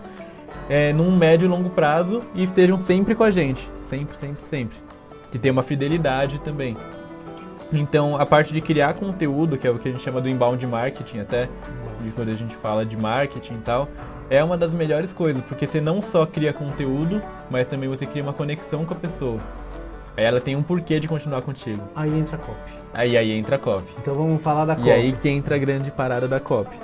é, 0.68 0.92
num 0.92 1.14
médio 1.14 1.46
e 1.46 1.48
longo 1.48 1.70
prazo 1.70 2.20
e 2.34 2.42
estejam 2.42 2.78
sempre 2.78 3.14
com 3.14 3.22
a 3.22 3.30
gente. 3.30 3.70
Sempre, 3.80 4.16
sempre, 4.16 4.42
sempre. 4.42 4.76
Que 5.30 5.38
tenha 5.38 5.52
uma 5.52 5.62
fidelidade 5.62 6.40
também. 6.40 6.76
Então, 7.72 8.16
a 8.16 8.24
parte 8.24 8.52
de 8.52 8.60
criar 8.60 8.94
conteúdo, 8.94 9.56
que 9.56 9.66
é 9.66 9.70
o 9.70 9.78
que 9.78 9.88
a 9.88 9.92
gente 9.92 10.02
chama 10.02 10.20
do 10.20 10.28
inbound 10.28 10.64
marketing 10.66 11.18
até, 11.18 11.48
de 12.02 12.10
quando 12.12 12.30
a 12.30 12.34
gente 12.34 12.54
fala 12.56 12.84
de 12.84 12.96
marketing 12.96 13.54
e 13.54 13.58
tal, 13.58 13.88
é 14.28 14.42
uma 14.42 14.56
das 14.56 14.72
melhores 14.72 15.12
coisas, 15.12 15.42
porque 15.44 15.66
você 15.66 15.80
não 15.80 16.02
só 16.02 16.26
cria 16.26 16.52
conteúdo, 16.52 17.22
mas 17.50 17.66
também 17.66 17.88
você 17.88 18.06
cria 18.06 18.22
uma 18.22 18.32
conexão 18.32 18.84
com 18.84 18.94
a 18.94 18.96
pessoa. 18.96 19.40
Aí 20.16 20.24
ela 20.24 20.40
tem 20.40 20.56
um 20.56 20.62
porquê 20.62 20.98
de 20.98 21.06
continuar 21.06 21.42
contigo. 21.42 21.82
Aí 21.94 22.12
entra 22.18 22.36
a 22.36 22.38
copy. 22.38 22.72
Aí 22.94 23.16
aí 23.16 23.32
entra 23.32 23.56
a 23.56 23.58
copy. 23.58 23.88
Então 24.00 24.14
vamos 24.14 24.42
falar 24.42 24.64
da 24.64 24.74
copy. 24.74 24.88
E 24.88 24.92
aí 24.92 25.12
que 25.12 25.28
entra 25.28 25.56
a 25.56 25.58
grande 25.58 25.90
parada 25.90 26.26
da 26.26 26.40
copy. 26.40 26.76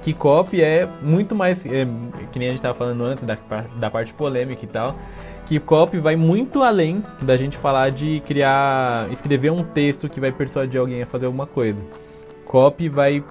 Que 0.00 0.12
copy 0.12 0.62
é 0.62 0.86
muito 1.02 1.34
mais, 1.34 1.64
é, 1.66 1.86
que 2.30 2.38
nem 2.38 2.48
a 2.48 2.50
gente 2.52 2.60
tava 2.60 2.74
falando 2.74 3.04
antes, 3.04 3.24
da, 3.24 3.36
da 3.76 3.90
parte 3.90 4.12
polêmica 4.12 4.64
e 4.64 4.68
tal, 4.68 4.94
que 5.46 5.58
copy 5.58 5.98
vai 5.98 6.14
muito 6.14 6.62
além 6.62 7.02
da 7.22 7.36
gente 7.36 7.56
falar 7.56 7.90
de 7.90 8.22
criar, 8.26 9.10
escrever 9.10 9.50
um 9.50 9.64
texto 9.64 10.08
que 10.08 10.20
vai 10.20 10.30
persuadir 10.30 10.78
alguém 10.78 11.02
a 11.02 11.06
fazer 11.06 11.26
alguma 11.26 11.46
coisa. 11.46 11.80
Copy 12.44 12.88
vai 12.88 13.24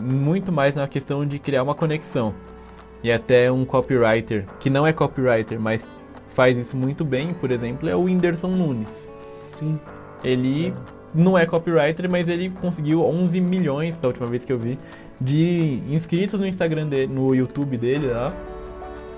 muito 0.00 0.52
mais 0.52 0.74
na 0.74 0.86
questão 0.88 1.24
de 1.24 1.38
criar 1.38 1.62
uma 1.62 1.74
conexão. 1.74 2.34
E 3.02 3.12
até 3.12 3.50
um 3.50 3.64
copywriter, 3.64 4.44
que 4.58 4.68
não 4.68 4.86
é 4.86 4.92
copywriter, 4.92 5.60
mas 5.60 5.86
faz 6.28 6.56
isso 6.56 6.76
muito 6.76 7.04
bem, 7.04 7.32
por 7.34 7.50
exemplo, 7.50 7.88
é 7.88 7.94
o 7.94 8.02
Whindersson 8.02 8.48
Nunes. 8.48 9.08
Sim. 9.58 9.78
Ele 10.24 10.72
não 11.14 11.38
é 11.38 11.46
copywriter, 11.46 12.10
mas 12.10 12.28
ele 12.28 12.50
conseguiu 12.50 13.04
11 13.04 13.40
milhões, 13.40 13.96
da 13.98 14.08
última 14.08 14.26
vez 14.26 14.44
que 14.44 14.52
eu 14.52 14.58
vi, 14.58 14.78
de 15.20 15.82
inscritos 15.88 16.38
no 16.38 16.46
Instagram 16.46 16.86
dele, 16.86 17.12
no 17.12 17.34
YouTube 17.34 17.76
dele 17.76 18.08
lá, 18.08 18.32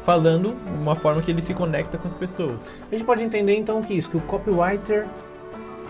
falando 0.05 0.55
uma 0.81 0.95
forma 0.95 1.23
que 1.23 1.31
ele 1.31 1.43
se 1.43 1.55
conecta 1.55 1.99
com 1.99 2.09
as 2.09 2.15
pessoas. 2.15 2.59
A 2.91 2.95
gente 2.95 3.05
pode 3.05 3.23
entender 3.23 3.55
então 3.55 3.83
que 3.83 3.95
isso, 3.95 4.09
que 4.11 4.17
o 4.17 4.21
copywriter 4.21 5.07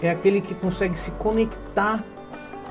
é 0.03 0.11
aquele 0.11 0.41
que 0.41 0.55
consegue 0.55 0.99
se 0.99 1.11
conectar 1.13 2.03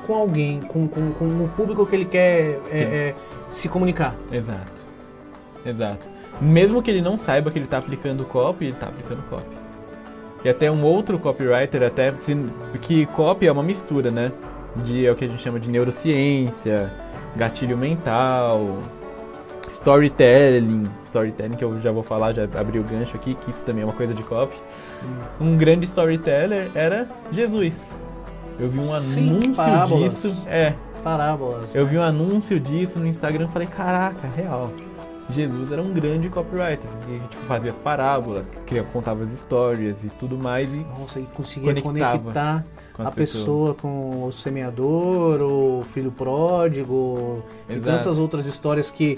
com 0.05 0.13
alguém, 0.15 0.59
com, 0.61 0.87
com, 0.87 1.11
com 1.11 1.25
o 1.25 1.49
público 1.55 1.85
que 1.85 1.95
ele 1.95 2.05
quer 2.05 2.59
é, 2.71 2.81
é, 2.81 3.15
se 3.49 3.69
comunicar. 3.69 4.15
Exato. 4.31 4.79
Exato. 5.65 6.07
Mesmo 6.41 6.81
que 6.81 6.89
ele 6.89 7.01
não 7.01 7.17
saiba 7.17 7.51
que 7.51 7.57
ele 7.57 7.65
está 7.65 7.77
aplicando 7.77 8.23
copy, 8.25 8.65
ele 8.65 8.73
está 8.73 8.87
aplicando 8.87 9.21
copy. 9.29 9.57
E 10.43 10.49
até 10.49 10.71
um 10.71 10.83
outro 10.83 11.19
copywriter, 11.19 11.83
até 11.83 12.13
que 12.81 13.05
copy 13.07 13.47
é 13.47 13.51
uma 13.51 13.63
mistura, 13.63 14.09
né? 14.09 14.31
De 14.77 15.05
é 15.05 15.11
o 15.11 15.15
que 15.15 15.25
a 15.25 15.27
gente 15.27 15.43
chama 15.43 15.59
de 15.59 15.69
neurociência, 15.69 16.91
gatilho 17.35 17.77
mental, 17.77 18.79
storytelling, 19.71 20.87
storytelling 21.05 21.55
que 21.55 21.63
eu 21.63 21.79
já 21.81 21.91
vou 21.91 22.03
falar, 22.03 22.33
já 22.33 22.43
abri 22.43 22.79
o 22.79 22.83
gancho 22.83 23.17
aqui, 23.17 23.35
que 23.35 23.49
isso 23.49 23.63
também 23.63 23.81
é 23.81 23.85
uma 23.85 23.93
coisa 23.93 24.13
de 24.13 24.23
copy. 24.23 24.55
Um 25.41 25.57
grande 25.57 25.85
storyteller 25.85 26.69
era 26.73 27.07
Jesus. 27.31 27.73
Eu 28.59 28.69
vi 28.69 28.79
um 28.79 28.99
Sim, 28.99 29.29
anúncio 29.29 29.53
parábolas. 29.55 30.11
disso. 30.21 30.43
É, 30.47 30.73
Parábolas. 31.03 31.73
eu 31.73 31.85
né? 31.85 31.91
vi 31.91 31.97
um 31.97 32.03
anúncio 32.03 32.59
disso 32.59 32.99
no 32.99 33.07
Instagram 33.07 33.45
e 33.45 33.51
falei, 33.51 33.67
caraca, 33.67 34.27
real. 34.35 34.71
Jesus 35.29 35.71
era 35.71 35.81
um 35.81 35.93
grande 35.93 36.27
copywriter. 36.27 36.89
E 37.07 37.19
tipo, 37.29 37.43
fazia 37.43 37.69
as 37.69 37.77
parábolas, 37.77 38.45
cria- 38.65 38.83
contava 38.83 39.23
as 39.23 39.31
histórias 39.31 40.03
e 40.03 40.09
tudo 40.09 40.35
mais. 40.37 40.67
E 40.73 40.85
Nossa, 40.99 41.19
e 41.19 41.23
conseguia 41.23 41.79
conectar 41.81 42.65
a 42.97 43.11
pessoas. 43.11 43.13
pessoa 43.15 43.73
com 43.75 44.25
o 44.25 44.31
semeador, 44.31 45.39
o 45.41 45.83
filho 45.83 46.11
pródigo 46.11 47.43
e 47.69 47.75
Exato. 47.75 47.97
tantas 47.97 48.17
outras 48.17 48.45
histórias 48.47 48.89
que 48.89 49.17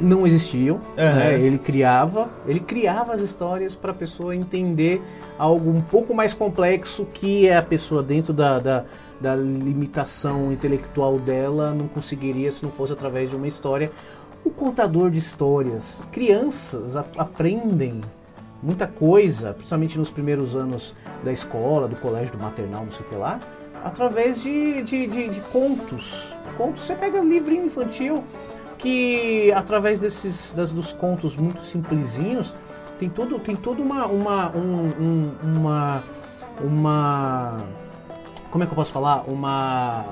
não 0.00 0.26
existiam. 0.26 0.80
Aham. 0.98 1.14
né? 1.16 1.40
Ele 1.40 1.58
criava, 1.58 2.28
ele 2.46 2.60
criava 2.60 3.14
as 3.14 3.20
histórias 3.20 3.74
para 3.74 3.90
a 3.92 3.94
pessoa 3.94 4.34
entender 4.34 5.02
algo 5.38 5.70
um 5.70 5.80
pouco 5.80 6.14
mais 6.14 6.34
complexo 6.34 7.04
que 7.06 7.48
é 7.48 7.56
a 7.56 7.62
pessoa 7.62 8.02
dentro 8.02 8.32
da, 8.32 8.58
da, 8.58 8.84
da 9.20 9.34
limitação 9.36 10.52
intelectual 10.52 11.18
dela 11.18 11.72
não 11.72 11.86
conseguiria 11.88 12.50
se 12.50 12.62
não 12.62 12.70
fosse 12.70 12.92
através 12.92 13.30
de 13.30 13.36
uma 13.36 13.46
história. 13.46 13.90
O 14.44 14.50
contador 14.50 15.10
de 15.10 15.18
histórias, 15.18 16.02
crianças 16.12 16.96
a- 16.96 17.04
aprendem 17.18 18.00
muita 18.62 18.86
coisa, 18.86 19.52
principalmente 19.52 19.98
nos 19.98 20.10
primeiros 20.10 20.54
anos 20.56 20.94
da 21.24 21.32
escola, 21.32 21.86
do 21.88 21.96
colégio, 21.96 22.36
do 22.36 22.42
maternal, 22.42 22.84
não 22.84 22.92
sei 22.92 23.04
o 23.04 23.08
que 23.08 23.14
lá, 23.16 23.38
através 23.84 24.42
de, 24.42 24.82
de, 24.82 25.06
de, 25.06 25.28
de 25.28 25.40
contos. 25.52 26.38
Contos, 26.56 26.82
você 26.82 26.94
pega 26.94 27.20
um 27.20 27.28
livrinho 27.28 27.66
infantil 27.66 28.24
que 28.78 29.52
através 29.52 30.00
desses 30.00 30.52
das, 30.52 30.72
dos 30.72 30.92
contos 30.92 31.36
muito 31.36 31.62
simplesinhos 31.64 32.54
tem 32.98 33.08
todo 33.08 33.38
tem 33.38 33.54
toda 33.56 33.80
uma 33.82 34.06
uma 34.06 34.50
um- 34.56 34.86
um- 35.00 35.32
uma 35.56 36.02
uma 36.62 37.58
como 38.50 38.64
é 38.64 38.66
que 38.66 38.72
eu 38.72 38.76
posso 38.76 38.92
falar 38.92 39.22
uma 39.28 40.04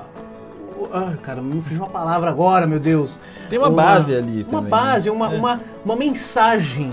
ah, 0.91 1.15
cara, 1.21 1.41
me 1.41 1.61
fugiu 1.61 1.79
uma 1.79 1.89
palavra 1.89 2.29
agora, 2.29 2.67
meu 2.67 2.79
Deus. 2.81 3.17
Tem 3.49 3.57
uma 3.57 3.69
base 3.69 4.13
ali 4.13 4.43
Uma 4.43 4.57
também, 4.57 4.69
base, 4.69 5.09
né? 5.09 5.15
uma, 5.15 5.33
É. 5.33 5.37
uma, 5.37 5.61
uma 5.85 5.95
mensagem. 5.95 6.91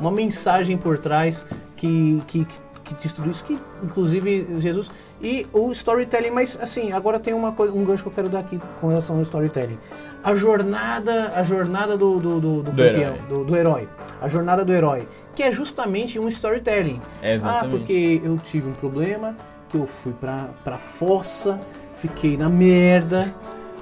Uma 0.00 0.12
mensagem 0.12 0.76
por 0.78 0.98
trás 0.98 1.44
que, 1.76 2.22
que, 2.28 2.44
que, 2.44 2.58
que 2.84 2.94
diz 2.94 3.10
tudo 3.12 3.28
isso, 3.28 3.42
que 3.44 3.58
inclusive 3.82 4.46
Jesus. 4.58 4.88
E 5.20 5.46
o 5.52 5.70
storytelling, 5.72 6.30
mas 6.30 6.56
assim, 6.62 6.92
agora 6.92 7.18
tem 7.18 7.34
uma 7.34 7.50
coisa, 7.52 7.72
um 7.74 7.84
gancho 7.84 8.04
que 8.04 8.08
eu 8.08 8.12
quero 8.14 8.28
dar 8.28 8.38
aqui 8.38 8.60
com 8.80 8.86
relação 8.88 9.16
ao 9.16 9.22
storytelling. 9.22 9.78
A 10.24 10.34
jornada, 10.34 11.32
a 11.36 11.42
jornada 11.42 11.96
do, 11.98 12.18
do, 12.18 12.40
do, 12.40 12.62
do 12.62 12.62
Do 12.62 12.70
campeão, 12.70 13.14
herói. 13.14 13.44
do, 13.44 13.56
herói. 13.56 13.88
A 14.22 14.28
jornada 14.28 14.64
do 14.64 14.72
herói. 14.72 15.06
Que 15.36 15.42
é 15.42 15.50
justamente 15.50 16.18
um 16.18 16.28
storytelling. 16.28 17.00
É, 17.20 17.38
ah, 17.42 17.66
porque 17.68 18.22
eu 18.24 18.38
tive 18.38 18.68
um 18.68 18.72
problema, 18.72 19.36
que 19.68 19.76
eu 19.76 19.86
fui 19.86 20.12
pra, 20.12 20.48
pra 20.64 20.78
fossa, 20.78 21.60
fiquei 21.96 22.36
na 22.38 22.48
merda. 22.48 23.34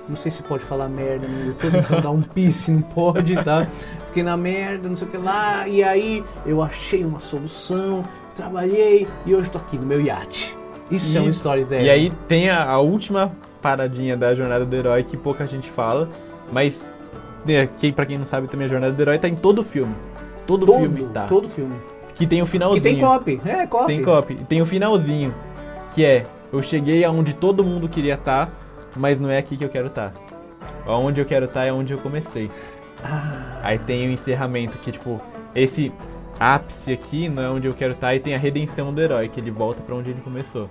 Não 0.08 0.16
sei 0.16 0.32
se 0.32 0.42
pode 0.42 0.64
falar 0.64 0.88
merda 0.88 1.28
no 1.28 1.46
YouTube, 1.46 1.78
então 1.78 2.00
dá 2.00 2.10
um 2.10 2.22
pisse, 2.34 2.72
não 2.72 2.82
pode, 2.82 3.36
tá? 3.44 3.64
Fiquei 4.06 4.24
na 4.24 4.36
merda, 4.36 4.88
não 4.88 4.96
sei 4.96 5.06
o 5.06 5.10
que 5.12 5.16
lá, 5.16 5.68
e 5.68 5.84
aí 5.84 6.24
eu 6.44 6.60
achei 6.60 7.04
uma 7.04 7.20
solução, 7.20 8.02
trabalhei 8.34 9.06
e 9.24 9.32
hoje 9.32 9.48
tô 9.48 9.58
aqui 9.58 9.78
no 9.78 9.86
meu 9.86 10.00
iate. 10.00 10.56
Isso, 10.90 11.16
é 11.16 11.20
um 11.20 11.28
storytelling. 11.28 11.84
E 11.84 11.90
aí 11.90 12.10
tem 12.26 12.50
a, 12.50 12.64
a 12.64 12.78
última 12.80 13.30
paradinha 13.62 14.16
da 14.16 14.34
jornada 14.34 14.64
do 14.66 14.74
herói 14.76 15.04
que 15.04 15.16
pouca 15.16 15.46
gente 15.46 15.70
fala, 15.70 16.08
mas 16.52 16.84
né, 17.44 17.66
pra 17.96 18.06
quem 18.06 18.18
não 18.18 18.26
sabe 18.26 18.46
também, 18.46 18.66
a 18.66 18.70
jornada 18.70 18.92
do 18.92 19.00
herói 19.02 19.18
tá 19.18 19.28
em 19.28 19.34
todo 19.34 19.64
filme. 19.64 19.94
Todo, 20.46 20.66
Todo, 20.66 20.80
filme 20.80 21.04
tá. 21.12 21.24
todo 21.26 21.48
filme. 21.48 21.74
Que 22.14 22.26
tem 22.26 22.42
o 22.42 22.44
Que 22.44 22.50
finalzinho. 22.52 22.82
tem 22.82 23.00
copy. 23.00 23.40
É, 23.44 23.66
copy. 23.66 23.86
Tem 23.86 24.04
copy. 24.04 24.32
E 24.34 24.44
tem 24.44 24.60
o 24.62 24.66
finalzinho, 24.66 25.34
que 25.94 26.04
é 26.04 26.24
eu 26.52 26.62
cheguei 26.62 27.04
aonde 27.04 27.32
todo 27.32 27.64
mundo 27.64 27.88
queria 27.88 28.14
estar, 28.14 28.50
mas 28.94 29.18
não 29.18 29.30
é 29.30 29.38
aqui 29.38 29.56
que 29.56 29.64
eu 29.64 29.68
quero 29.70 29.86
estar. 29.86 30.12
Aonde 30.86 31.20
eu 31.20 31.24
quero 31.24 31.46
estar 31.46 31.64
é 31.64 31.72
onde 31.72 31.92
eu 31.92 31.98
comecei. 31.98 32.50
Ah. 33.02 33.60
Aí 33.62 33.78
tem 33.78 34.08
o 34.08 34.12
encerramento, 34.12 34.76
que 34.78 34.92
tipo, 34.92 35.20
esse 35.54 35.90
ápice 36.38 36.92
aqui 36.92 37.28
não 37.28 37.42
é 37.42 37.48
onde 37.48 37.66
eu 37.68 37.72
quero 37.74 37.92
estar, 37.94 38.14
e 38.14 38.20
tem 38.20 38.34
a 38.34 38.38
redenção 38.38 38.92
do 38.92 39.00
herói, 39.00 39.28
que 39.28 39.40
ele 39.40 39.50
volta 39.50 39.80
pra 39.80 39.94
onde 39.94 40.10
ele 40.10 40.20
começou. 40.20 40.68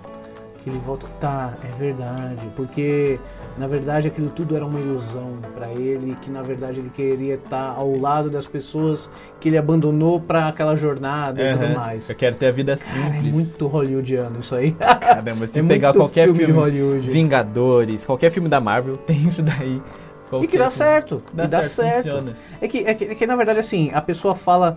Que 0.62 0.70
ele 0.70 0.78
volta. 0.78 1.08
Tá, 1.18 1.54
é 1.64 1.76
verdade. 1.76 2.46
Porque, 2.54 3.18
na 3.58 3.66
verdade, 3.66 4.06
aquilo 4.06 4.30
tudo 4.30 4.54
era 4.54 4.64
uma 4.64 4.78
ilusão 4.78 5.38
pra 5.56 5.68
ele. 5.72 6.16
Que, 6.22 6.30
na 6.30 6.40
verdade, 6.40 6.78
ele 6.78 6.88
queria 6.90 7.34
estar 7.34 7.74
ao 7.76 7.96
lado 7.98 8.30
das 8.30 8.46
pessoas 8.46 9.10
que 9.40 9.48
ele 9.48 9.58
abandonou 9.58 10.20
pra 10.20 10.46
aquela 10.48 10.76
jornada 10.76 11.42
e 11.42 11.52
tudo 11.52 11.68
mais. 11.74 12.08
Eu 12.08 12.14
quero 12.14 12.36
ter 12.36 12.46
a 12.46 12.50
vida 12.52 12.76
Cara, 12.76 13.06
é 13.08 13.12
simples. 13.14 13.32
muito 13.32 13.66
hollywoodiano 13.66 14.38
isso 14.38 14.54
aí. 14.54 14.70
Caramba, 14.72 15.48
se 15.48 15.58
É 15.58 15.62
pegar 15.64 15.92
qualquer 15.92 16.26
filme 16.26 16.38
filme, 16.38 16.52
de 16.54 16.58
Hollywood. 16.60 17.10
Vingadores, 17.10 18.04
qualquer 18.06 18.30
filme 18.30 18.48
da 18.48 18.60
Marvel, 18.60 18.96
tem 19.04 19.20
isso 19.26 19.42
daí. 19.42 19.76
E 19.78 20.28
Qualquer 20.30 20.46
que 20.46 20.58
dá 20.58 20.70
certo. 20.70 21.22
Dá 21.34 21.44
e 21.44 21.48
dá 21.48 21.62
certo, 21.64 22.12
certo. 22.12 22.34
É 22.60 22.68
que, 22.68 22.78
é, 22.78 22.94
que, 22.94 23.04
é 23.04 23.14
que, 23.16 23.26
na 23.26 23.34
verdade, 23.36 23.58
assim, 23.58 23.90
a 23.92 24.00
pessoa 24.00 24.34
fala. 24.34 24.76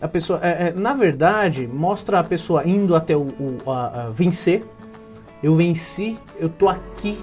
A 0.00 0.08
pessoa, 0.08 0.38
é, 0.42 0.68
é, 0.68 0.72
na 0.74 0.94
verdade, 0.94 1.66
mostra 1.66 2.18
a 2.20 2.24
pessoa 2.24 2.66
indo 2.66 2.94
até 2.96 3.16
o, 3.16 3.28
o- 3.38 3.70
a- 3.70 4.04
a 4.06 4.10
vencer. 4.10 4.64
Eu 5.42 5.54
venci, 5.54 6.18
eu 6.38 6.48
tô 6.48 6.68
aqui 6.68 7.18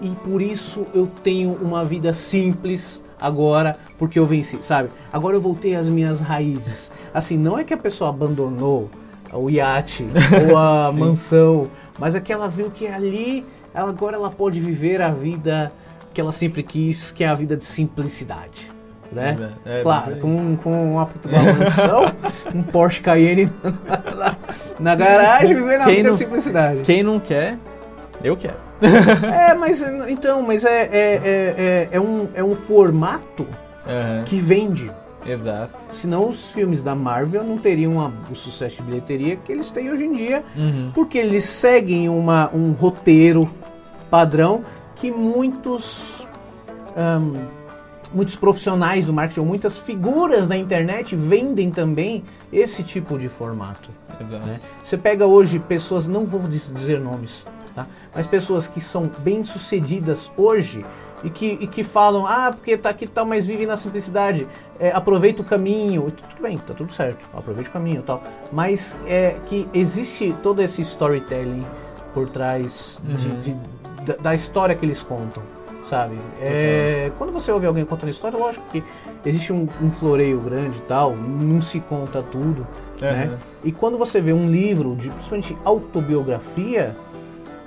e 0.00 0.10
por 0.16 0.42
isso 0.42 0.86
eu 0.92 1.06
tenho 1.22 1.52
uma 1.54 1.84
vida 1.84 2.12
simples 2.12 3.02
agora, 3.20 3.78
porque 3.98 4.18
eu 4.18 4.26
venci, 4.26 4.58
sabe? 4.60 4.90
Agora 5.12 5.36
eu 5.36 5.40
voltei 5.40 5.74
às 5.74 5.88
minhas 5.88 6.20
raízes. 6.20 6.90
Assim, 7.14 7.38
não 7.38 7.58
é 7.58 7.64
que 7.64 7.72
a 7.72 7.78
pessoa 7.78 8.10
abandonou 8.10 8.90
o 9.32 9.50
iate 9.50 10.06
ou 10.50 10.56
a 10.56 10.92
mansão, 10.92 11.68
mas 11.98 12.14
é 12.14 12.20
que 12.20 12.32
ela 12.32 12.48
viu 12.48 12.70
que 12.70 12.86
ali, 12.86 13.44
ela, 13.72 13.88
agora 13.88 14.16
ela 14.16 14.30
pode 14.30 14.60
viver 14.60 15.00
a 15.00 15.10
vida 15.10 15.72
que 16.12 16.20
ela 16.20 16.32
sempre 16.32 16.62
quis, 16.62 17.10
que 17.10 17.24
é 17.24 17.28
a 17.28 17.34
vida 17.34 17.56
de 17.56 17.64
simplicidade. 17.64 18.75
Né? 19.12 19.36
É, 19.64 19.80
é, 19.80 19.82
claro, 19.82 20.12
bem- 20.12 20.20
com, 20.20 20.56
com 20.56 20.92
uma 20.92 21.06
puta 21.06 21.28
de 21.28 21.34
uma 21.34 21.52
mansão, 21.52 22.12
um 22.54 22.62
Porsche 22.62 23.00
Cayenne 23.00 23.50
na, 24.16 24.36
na 24.80 24.94
garagem, 24.96 25.54
vivendo 25.54 25.82
a 25.82 25.84
vida 25.86 26.02
não- 26.04 26.12
de 26.12 26.18
simplicidade. 26.18 26.80
Quem 26.82 27.02
não 27.02 27.20
quer, 27.20 27.56
eu 28.22 28.36
quero. 28.36 28.56
É, 29.32 29.54
mas 29.54 29.82
então, 30.08 30.42
mas 30.42 30.64
é, 30.64 30.82
é, 30.82 30.88
é, 30.92 31.18
é, 31.24 31.88
é 31.92 32.00
um, 32.00 32.28
é 32.34 32.44
um 32.44 32.54
formato 32.54 33.46
Aham, 33.86 34.22
que 34.24 34.36
vende. 34.38 34.90
Exato. 35.26 35.70
Senão 35.90 36.28
os 36.28 36.50
filmes 36.52 36.82
da 36.82 36.94
Marvel 36.94 37.42
não 37.42 37.56
teriam 37.58 38.00
a- 38.00 38.10
o 38.30 38.34
sucesso 38.34 38.76
de 38.76 38.82
bilheteria 38.82 39.36
que 39.36 39.50
eles 39.50 39.70
têm 39.70 39.90
hoje 39.90 40.04
em 40.04 40.12
dia, 40.12 40.44
Uhum. 40.56 40.90
porque 40.94 41.16
eles 41.18 41.44
seguem 41.44 42.08
uma, 42.08 42.50
um 42.54 42.72
roteiro 42.72 43.50
padrão 44.10 44.62
que 44.94 45.10
muitos 45.10 46.26
ahn, 46.96 47.32
muitos 48.16 48.34
profissionais 48.36 49.04
do 49.06 49.12
marketing, 49.12 49.40
ou 49.40 49.46
muitas 49.46 49.76
figuras 49.76 50.46
da 50.46 50.56
internet 50.56 51.14
vendem 51.14 51.70
também 51.70 52.24
esse 52.52 52.82
tipo 52.82 53.18
de 53.18 53.28
formato. 53.28 53.90
Né? 54.18 54.60
Você 54.82 54.96
pega 54.96 55.26
hoje 55.26 55.58
pessoas, 55.58 56.06
não 56.06 56.24
vou 56.26 56.40
diz- 56.48 56.72
dizer 56.74 56.98
nomes, 56.98 57.44
tá? 57.74 57.86
mas 58.14 58.26
pessoas 58.26 58.66
que 58.66 58.80
são 58.80 59.10
bem 59.18 59.44
sucedidas 59.44 60.32
hoje 60.36 60.84
e 61.22 61.28
que, 61.28 61.58
e 61.60 61.66
que 61.66 61.84
falam, 61.84 62.26
ah, 62.26 62.50
porque 62.50 62.76
tá 62.78 62.88
aqui 62.88 63.04
e 63.04 63.08
tal, 63.08 63.26
mas 63.26 63.46
vive 63.46 63.66
na 63.66 63.76
simplicidade, 63.76 64.48
é, 64.78 64.90
aproveita 64.90 65.42
o 65.42 65.44
caminho, 65.44 66.10
tudo 66.10 66.42
bem, 66.42 66.56
tá 66.56 66.72
tudo 66.72 66.90
certo, 66.92 67.28
aproveite 67.34 67.68
o 67.68 67.72
caminho 67.72 68.02
tal, 68.02 68.22
mas 68.50 68.96
é 69.06 69.36
que 69.44 69.68
existe 69.74 70.34
todo 70.42 70.62
esse 70.62 70.80
storytelling 70.80 71.64
por 72.14 72.28
trás 72.30 72.98
de- 73.04 73.28
Uhum. 73.28 73.40
de- 73.40 73.56
da, 74.06 74.16
da 74.22 74.34
história 74.34 74.74
que 74.74 74.86
eles 74.86 75.02
contam. 75.02 75.42
Sabe? 75.88 76.18
É, 76.40 77.12
quando 77.16 77.32
você 77.32 77.52
ouve 77.52 77.64
alguém 77.66 77.84
contando 77.84 78.10
história, 78.10 78.36
lógico 78.36 78.64
que 78.70 78.82
existe 79.24 79.52
um, 79.52 79.68
um 79.80 79.90
floreio 79.92 80.40
grande 80.40 80.78
e 80.78 80.82
tal, 80.82 81.14
não 81.14 81.60
se 81.60 81.78
conta 81.80 82.22
tudo, 82.22 82.66
né? 83.00 83.26
Aham. 83.28 83.36
E 83.62 83.70
quando 83.70 83.96
você 83.96 84.20
vê 84.20 84.32
um 84.32 84.50
livro 84.50 84.96
de 84.96 85.10
principalmente 85.10 85.56
autobiografia, 85.64 86.96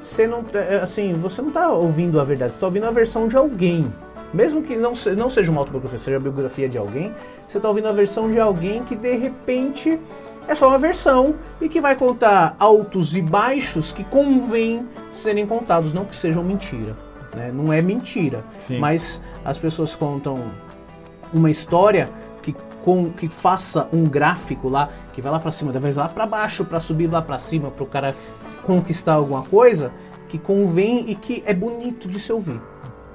você 0.01 0.27
não 0.27 0.43
tá- 0.43 0.59
é, 0.59 0.81
assim, 0.81 1.13
você 1.13 1.41
não 1.41 1.47
está 1.49 1.69
ouvindo 1.71 2.19
a 2.19 2.23
verdade, 2.23 2.51
você 2.51 2.57
está 2.57 2.67
ouvindo 2.67 2.85
a 2.87 2.91
versão 2.91 3.27
de 3.27 3.37
alguém. 3.37 3.93
Mesmo 4.33 4.61
que 4.61 4.75
não, 4.75 4.93
se- 4.93 5.15
não 5.15 5.29
seja 5.29 5.49
uma 5.51 5.61
autobiografia, 5.61 5.97
seja 5.99 6.17
a 6.17 6.19
biografia 6.19 6.69
de 6.69 6.77
alguém, 6.77 7.13
você 7.47 7.57
está 7.57 7.67
ouvindo 7.69 7.87
a 7.87 7.91
versão 7.91 8.29
de 8.29 8.39
alguém 8.39 8.83
que 8.83 8.95
de 8.95 9.15
repente 9.15 9.99
é 10.47 10.53
só 10.53 10.67
uma 10.67 10.77
versão 10.77 11.35
e 11.59 11.67
que 11.67 11.81
vai 11.81 11.95
contar 11.95 12.55
altos 12.59 13.15
e 13.15 13.21
baixos 13.21 13.91
que 13.91 14.03
convém 14.03 14.87
serem 15.09 15.47
contados, 15.47 15.93
não 15.93 16.05
que 16.05 16.15
sejam 16.15 16.43
mentira. 16.43 16.95
Né? 17.35 17.51
Não 17.53 17.71
é 17.71 17.81
mentira, 17.81 18.43
Sim. 18.59 18.79
mas 18.79 19.21
as 19.45 19.57
pessoas 19.57 19.95
contam 19.95 20.51
uma 21.31 21.49
história 21.49 22.09
que, 22.41 22.53
com, 22.83 23.11
que 23.11 23.29
faça 23.29 23.87
um 23.93 24.03
gráfico 24.05 24.67
lá, 24.67 24.89
que 25.13 25.21
vai 25.21 25.31
lá 25.31 25.39
pra 25.39 25.51
cima, 25.51 25.71
depois 25.71 25.95
lá 25.95 26.09
pra 26.09 26.25
baixo, 26.25 26.65
pra 26.65 26.79
subir 26.79 27.07
lá 27.07 27.21
pra 27.21 27.37
cima, 27.37 27.69
pro 27.69 27.85
cara 27.85 28.15
conquistar 28.63 29.13
alguma 29.13 29.43
coisa, 29.43 29.91
que 30.27 30.37
convém 30.37 31.05
e 31.07 31.15
que 31.15 31.43
é 31.45 31.53
bonito 31.53 32.07
de 32.07 32.19
se 32.19 32.31
ouvir. 32.31 32.61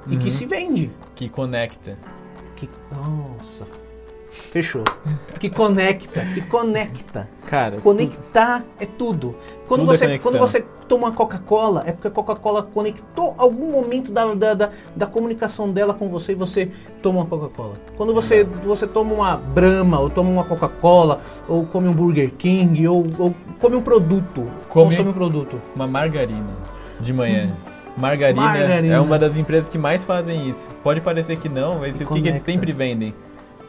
E 0.07 0.17
que 0.19 0.31
se 0.31 0.45
vende. 0.45 0.91
Que 1.15 1.29
conecta. 1.29 1.99
Que, 2.55 2.69
nossa. 2.93 3.67
Fechou. 4.51 4.83
Que 5.39 5.49
conecta, 5.49 6.25
que 6.35 6.41
conecta. 6.47 7.29
Cara, 7.47 7.77
Conectar 7.81 8.65
é 8.81 8.87
tudo. 8.87 9.35
Quando 9.69 9.81
Tudo 9.83 9.93
é 9.93 9.97
você, 9.97 10.05
conexão. 10.07 10.33
quando 10.33 10.41
você 10.41 10.61
toma 10.89 11.07
uma 11.09 11.13
Coca-Cola, 11.13 11.83
é 11.87 11.93
porque 11.93 12.09
a 12.09 12.11
Coca-Cola 12.11 12.63
conectou 12.63 13.35
algum 13.39 13.71
momento 13.71 14.13
da, 14.13 14.35
da, 14.35 14.55
da, 14.55 14.71
da 14.95 15.07
comunicação 15.07 15.71
dela 15.71 15.95
com 15.95 16.09
você 16.09 16.33
e 16.33 16.35
você 16.35 16.71
toma 17.03 17.21
uma 17.21 17.27
Coca-Cola. 17.27 17.73
Quando 17.97 18.13
você, 18.13 18.45
você 18.45 18.87
toma 18.87 19.13
uma 19.15 19.37
Brahma, 19.37 20.01
ou 20.01 20.11
toma 20.11 20.31
uma 20.31 20.45
Coca-Cola, 20.45 21.21
ou 21.49 21.65
come 21.67 21.89
um 21.89 21.93
Burger 21.93 22.33
King, 22.33 22.87
ou, 22.89 23.07
ou 23.19 23.35
come 23.61 23.77
um 23.77 23.83
produto, 23.83 24.47
Come- 24.69 24.87
consome 24.87 25.11
um 25.11 25.13
produto. 25.13 25.61
uma 25.77 25.87
margarina 25.87 26.51
de 27.01 27.13
manhã. 27.13 27.55
Margarina, 27.97 28.43
Margarina. 28.43 28.95
é 28.95 29.01
uma 29.01 29.17
das 29.19 29.37
empresas 29.37 29.69
que 29.69 29.79
mais 29.79 30.03
fazem 30.03 30.49
isso. 30.51 30.63
Pode 30.83 31.01
parecer 31.01 31.37
que 31.39 31.49
não, 31.49 31.79
mas 31.79 31.95
o 32.01 32.05
que, 32.05 32.21
que 32.23 32.29
eles 32.29 32.43
sempre 32.43 32.73
vendem? 32.73 33.15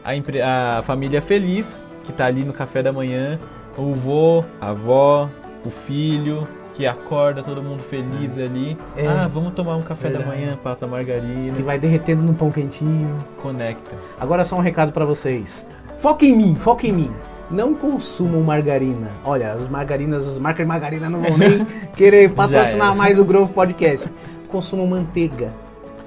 A, 0.06 0.78
a 0.78 0.82
família 0.82 1.20
feliz, 1.20 1.80
que 2.04 2.12
tá 2.12 2.26
ali 2.26 2.44
no 2.44 2.52
café 2.52 2.82
da 2.82 2.92
manhã, 2.92 3.38
o 3.76 3.92
vô, 3.92 4.44
a 4.60 4.70
avó, 4.70 5.28
o 5.64 5.70
filho, 5.70 6.46
que 6.74 6.86
acorda 6.86 7.42
todo 7.42 7.62
mundo 7.62 7.82
feliz 7.82 8.30
ali. 8.38 8.76
É. 8.96 9.06
Ah, 9.06 9.28
vamos 9.32 9.52
tomar 9.54 9.74
um 9.76 9.82
café 9.82 10.08
da 10.10 10.18
Verdade. 10.18 10.38
manhã, 10.40 10.58
passa 10.62 10.86
margarina, 10.86 11.56
Que 11.56 11.62
vai 11.62 11.78
derretendo 11.78 12.22
no 12.22 12.34
pão 12.34 12.50
quentinho. 12.50 13.16
conecta. 13.42 13.96
Agora 14.20 14.44
só 14.44 14.56
um 14.56 14.60
recado 14.60 14.92
pra 14.92 15.04
vocês. 15.04 15.66
Foca 15.96 16.24
em 16.24 16.36
mim, 16.36 16.54
foca 16.54 16.86
em 16.86 16.92
mim. 16.92 17.10
Não 17.50 17.74
consumam 17.74 18.42
margarina. 18.42 19.08
Olha, 19.24 19.52
as 19.52 19.68
margarinas, 19.68 20.26
as 20.28 20.38
marcas 20.38 20.64
de 20.64 20.68
margarina 20.68 21.08
não 21.08 21.22
vão 21.22 21.38
nem 21.38 21.64
querer 21.96 22.30
patrocinar 22.30 22.88
era. 22.88 22.96
mais 22.96 23.18
o 23.18 23.24
Grove 23.24 23.52
Podcast. 23.52 24.08
Consumam 24.48 24.86
manteiga. 24.86 25.50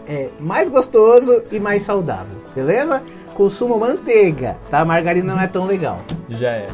É 0.07 0.29
mais 0.39 0.69
gostoso 0.69 1.43
e 1.51 1.59
mais 1.59 1.83
saudável, 1.83 2.35
beleza? 2.55 3.01
Consumam 3.39 3.79
manteiga, 3.79 4.57
tá? 4.69 4.83
Margarina 4.83 5.33
não 5.33 5.41
é 5.41 5.47
tão 5.47 5.65
legal. 5.65 5.99
Já 6.29 6.49
é. 6.49 6.67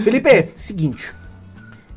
Felipe, 0.00 0.52
seguinte. 0.54 1.14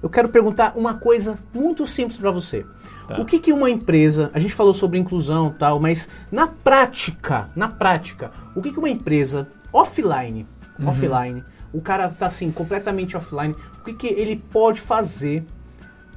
Eu 0.01 0.09
quero 0.09 0.29
perguntar 0.29 0.73
uma 0.75 0.95
coisa 0.95 1.39
muito 1.53 1.87
simples 1.87 2.17
pra 2.17 2.29
você. 2.29 2.65
Tá. 3.07 3.19
O 3.19 3.25
que 3.25 3.39
que 3.39 3.53
uma 3.53 3.69
empresa, 3.69 4.29
a 4.33 4.39
gente 4.39 4.53
falou 4.53 4.73
sobre 4.73 4.99
inclusão 4.99 5.53
e 5.55 5.59
tal, 5.59 5.79
mas 5.79 6.07
na 6.31 6.47
prática, 6.47 7.49
na 7.55 7.67
prática, 7.67 8.31
o 8.55 8.61
que 8.61 8.71
que 8.71 8.79
uma 8.79 8.89
empresa 8.89 9.47
offline, 9.71 10.47
offline, 10.85 11.43
o 11.73 11.81
cara 11.81 12.09
tá 12.09 12.27
assim 12.27 12.51
completamente 12.51 13.17
offline, 13.17 13.55
o 13.79 13.83
que 13.83 13.93
que 13.93 14.07
ele 14.07 14.35
pode 14.51 14.79
fazer 14.79 15.45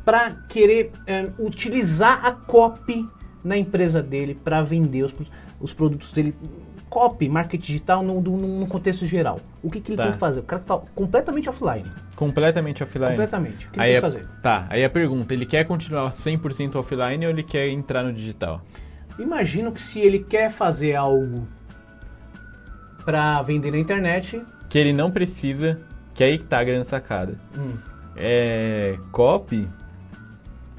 para 0.04 0.30
querer 0.48 0.92
eh, 1.06 1.30
utilizar 1.38 2.24
a 2.24 2.32
copy 2.32 3.08
na 3.42 3.56
empresa 3.56 4.02
dele 4.02 4.34
para 4.34 4.62
vender 4.62 5.04
os, 5.04 5.14
os 5.60 5.72
produtos 5.72 6.12
dele? 6.12 6.34
Copy, 6.96 7.28
marketing 7.28 7.62
digital 7.62 8.02
no, 8.02 8.22
no, 8.22 8.38
no 8.60 8.66
contexto 8.66 9.04
geral. 9.06 9.38
O 9.62 9.70
que, 9.70 9.80
que 9.82 9.90
ele 9.90 9.96
Tá. 9.98 10.04
tem 10.04 10.12
que 10.12 10.18
fazer? 10.18 10.40
O 10.40 10.44
cara 10.44 10.60
que 10.60 10.66
tá 10.66 10.78
completamente 10.94 11.46
offline. 11.46 11.84
Completamente 12.14 12.82
offline. 12.82 13.08
Completamente. 13.10 13.66
O 13.66 13.70
que 13.70 13.76
ele 13.78 13.82
Aí 13.84 13.88
tem 13.90 13.96
a- 13.98 14.00
que 14.00 14.06
fazer? 14.06 14.26
Tá, 14.42 14.66
aí 14.70 14.82
a 14.82 14.88
pergunta, 14.88 15.34
ele 15.34 15.44
quer 15.44 15.64
continuar 15.66 16.10
100% 16.10 16.76
offline 16.76 17.26
ou 17.26 17.30
ele 17.30 17.42
quer 17.42 17.68
entrar 17.68 18.02
no 18.02 18.14
digital? 18.14 18.62
Imagino 19.18 19.72
que 19.72 19.80
se 19.80 20.00
ele 20.00 20.20
quer 20.20 20.50
fazer 20.50 20.94
algo 20.94 21.46
pra 23.04 23.42
vender 23.42 23.70
na 23.70 23.78
internet, 23.78 24.42
Que 24.70 24.78
ele 24.78 24.92
não 24.94 25.10
precisa, 25.10 25.78
que 26.14 26.24
aí 26.24 26.38
que 26.38 26.44
tá 26.44 26.58
a 26.60 26.64
grande 26.64 26.88
sacada. 26.88 27.34
hum, 27.56 27.74
É, 28.16 28.96
copy, 29.12 29.68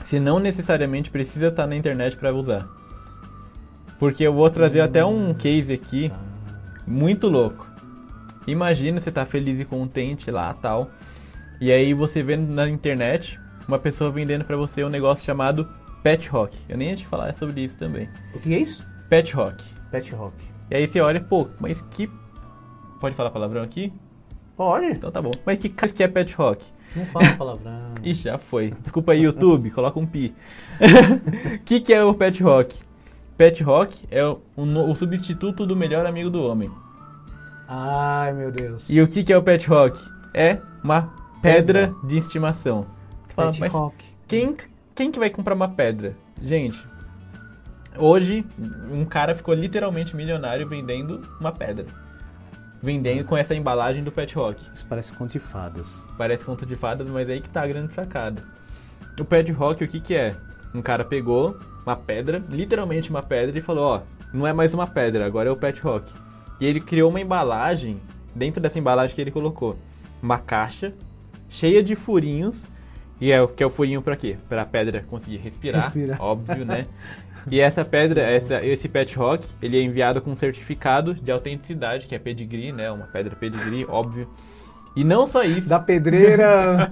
se 0.03 0.20
não 0.20 0.39
necessariamente 0.39 1.11
precisa 1.11 1.49
estar 1.49 1.68
na 1.68 1.76
internet 1.76 2.18
para 2.18 2.34
usar. 2.34 2.68
Porque 3.99 4.23
eu 4.23 4.33
vou 4.33 4.49
trazer 4.49 4.81
até 4.81 5.03
um 5.03 5.33
case 5.33 5.73
aqui 5.73 6.11
muito 6.85 7.27
louco. 7.27 7.67
Imagina 8.45 9.01
você 9.01 9.11
tá 9.11 9.25
feliz 9.25 9.59
e 9.59 9.65
contente 9.65 10.31
lá, 10.31 10.53
tal. 10.53 10.89
E 11.59 11.71
aí 11.71 11.93
você 11.93 12.21
vê 12.23 12.37
na 12.37 12.69
internet 12.69 13.39
uma 13.67 13.79
pessoa 13.79 14.11
vendendo 14.11 14.45
para 14.45 14.55
você 14.55 14.83
um 14.83 14.89
negócio 14.89 15.25
chamado 15.25 15.67
Pet 16.03 16.29
Rock. 16.29 16.57
Eu 16.69 16.77
nem 16.77 16.91
ia 16.91 16.95
te 16.95 17.05
falar 17.05 17.33
sobre 17.33 17.61
isso 17.61 17.75
também. 17.75 18.07
o 18.33 18.39
que 18.39 18.53
é 18.53 18.59
isso? 18.59 18.85
Pet 19.09 19.35
Rock. 19.35 19.63
Pet 19.91 20.13
rock. 20.13 20.35
E 20.69 20.75
aí 20.75 20.85
você 20.85 20.99
olha, 20.99 21.21
pô, 21.21 21.47
mas 21.59 21.81
que 21.81 22.09
Pode 22.99 23.15
falar 23.15 23.29
palavrão 23.29 23.61
aqui? 23.61 23.93
Pode? 24.55 24.87
Então 24.87 25.11
tá 25.11 25.21
bom. 25.21 25.31
Mas 25.45 25.57
que 25.57 25.69
cara 25.69 25.91
que 25.91 26.01
é 26.01 26.07
Pet 26.07 26.33
Rock? 26.35 26.65
Não 26.95 27.05
fala 27.05 27.27
palavrão. 27.37 27.93
Ih, 28.03 28.13
já 28.15 28.37
foi. 28.37 28.73
Desculpa 28.81 29.11
aí, 29.11 29.21
YouTube, 29.21 29.69
coloca 29.69 29.99
um 29.99 30.05
pi. 30.05 30.33
O 31.55 31.59
que, 31.63 31.79
que 31.79 31.93
é 31.93 32.03
o 32.03 32.13
Pet 32.13 32.41
Rock? 32.41 32.79
Pet 33.38 33.61
Rock 33.63 34.05
é 34.09 34.25
o, 34.25 34.39
no- 34.57 34.89
o 34.91 34.95
substituto 34.95 35.65
do 35.65 35.75
melhor 35.75 36.05
amigo 36.05 36.29
do 36.29 36.41
homem. 36.41 36.71
Ai, 37.67 38.33
meu 38.33 38.51
Deus. 38.51 38.89
E 38.89 39.01
o 39.01 39.07
que, 39.07 39.23
que 39.23 39.31
é 39.33 39.38
o 39.38 39.43
Pet 39.43 39.67
Rock? 39.69 39.99
É 40.33 40.59
uma 40.83 41.13
pedra 41.41 41.93
de 42.03 42.17
estimação. 42.17 42.88
Você 43.27 43.33
fala, 43.35 43.51
Pet 43.51 43.67
rock. 43.67 44.05
quem, 44.27 44.55
quem 44.95 45.11
que 45.11 45.19
vai 45.19 45.29
comprar 45.29 45.53
uma 45.53 45.67
pedra? 45.69 46.15
Gente, 46.41 46.83
hoje 47.97 48.45
um 48.91 49.05
cara 49.05 49.35
ficou 49.35 49.53
literalmente 49.53 50.15
milionário 50.15 50.67
vendendo 50.67 51.21
uma 51.39 51.51
pedra. 51.51 51.85
Vendendo 52.81 53.23
com 53.25 53.35
essa 53.35 53.55
embalagem 53.55 54.03
do 54.03 54.11
Pet 54.11 54.33
Rock. 54.35 54.63
Isso 54.71 54.85
parece 54.85 55.11
conto 55.13 55.31
de 55.31 55.39
fadas. 55.39 56.05
Parece 56.17 56.43
conto 56.43 56.65
de 56.65 56.75
fadas, 56.75 57.09
mas 57.09 57.27
aí 57.29 57.41
que 57.41 57.49
tá 57.49 57.63
a 57.63 57.67
grande 57.67 57.93
sacada. 57.93 58.41
O 59.19 59.25
Pet 59.25 59.51
Rock, 59.51 59.83
o 59.83 59.88
que 59.88 59.99
que 59.99 60.13
é? 60.15 60.35
Um 60.74 60.82
cara 60.82 61.03
pegou 61.03 61.57
uma 61.86 61.95
pedra, 61.95 62.43
literalmente 62.49 63.09
uma 63.09 63.24
pedra, 63.24 63.57
e 63.57 63.61
falou, 63.61 63.84
ó, 63.86 64.01
não 64.34 64.45
é 64.45 64.53
mais 64.53 64.74
uma 64.74 64.86
pedra, 64.86 65.26
agora 65.26 65.49
é 65.49 65.51
o 65.51 65.55
Pet 65.55 65.80
Rock. 65.82 66.11
E 66.59 66.65
ele 66.65 66.80
criou 66.82 67.09
uma 67.09 67.22
embalagem, 67.22 67.97
dentro 68.36 68.61
dessa 68.61 68.78
embalagem 68.80 69.15
que 69.15 69.22
ele 69.22 69.32
colocou, 69.32 69.78
uma 70.22 70.39
caixa 70.39 70.93
cheia 71.49 71.82
de 71.82 71.95
furinhos, 71.95 72.65
e 73.20 73.32
é 73.32 73.41
o 73.41 73.47
que 73.47 73.63
é 73.63 73.65
o 73.65 73.70
furinho 73.70 74.01
pra 74.01 74.15
quê? 74.15 74.38
Pra 74.49 74.65
pedra 74.65 75.03
conseguir 75.09 75.38
respirar, 75.38 75.84
Respirar. 75.84 76.22
óbvio, 76.22 76.65
né? 76.65 76.86
E 77.49 77.61
essa 77.61 77.86
pedra, 77.86 78.20
essa, 78.24 78.61
esse 78.61 78.89
Pet 78.89 79.15
Rock, 79.18 79.47
ele 79.61 79.78
é 79.78 79.82
enviado 79.82 80.22
com 80.22 80.32
um 80.32 80.36
certificado 80.36 81.13
de 81.13 81.32
autenticidade, 81.32 82.05
que 82.05 82.13
é 82.13 82.20
pedigree, 82.20 82.74
né? 82.74 82.91
Uma 82.91 83.05
pedra 83.07 83.38
pedigree, 83.38 83.86
óbvio. 83.86 84.28
E 84.97 85.03
não 85.03 85.27
só 85.27 85.43
isso, 85.45 85.69
Da 85.69 85.79
pedreira. 85.79 86.91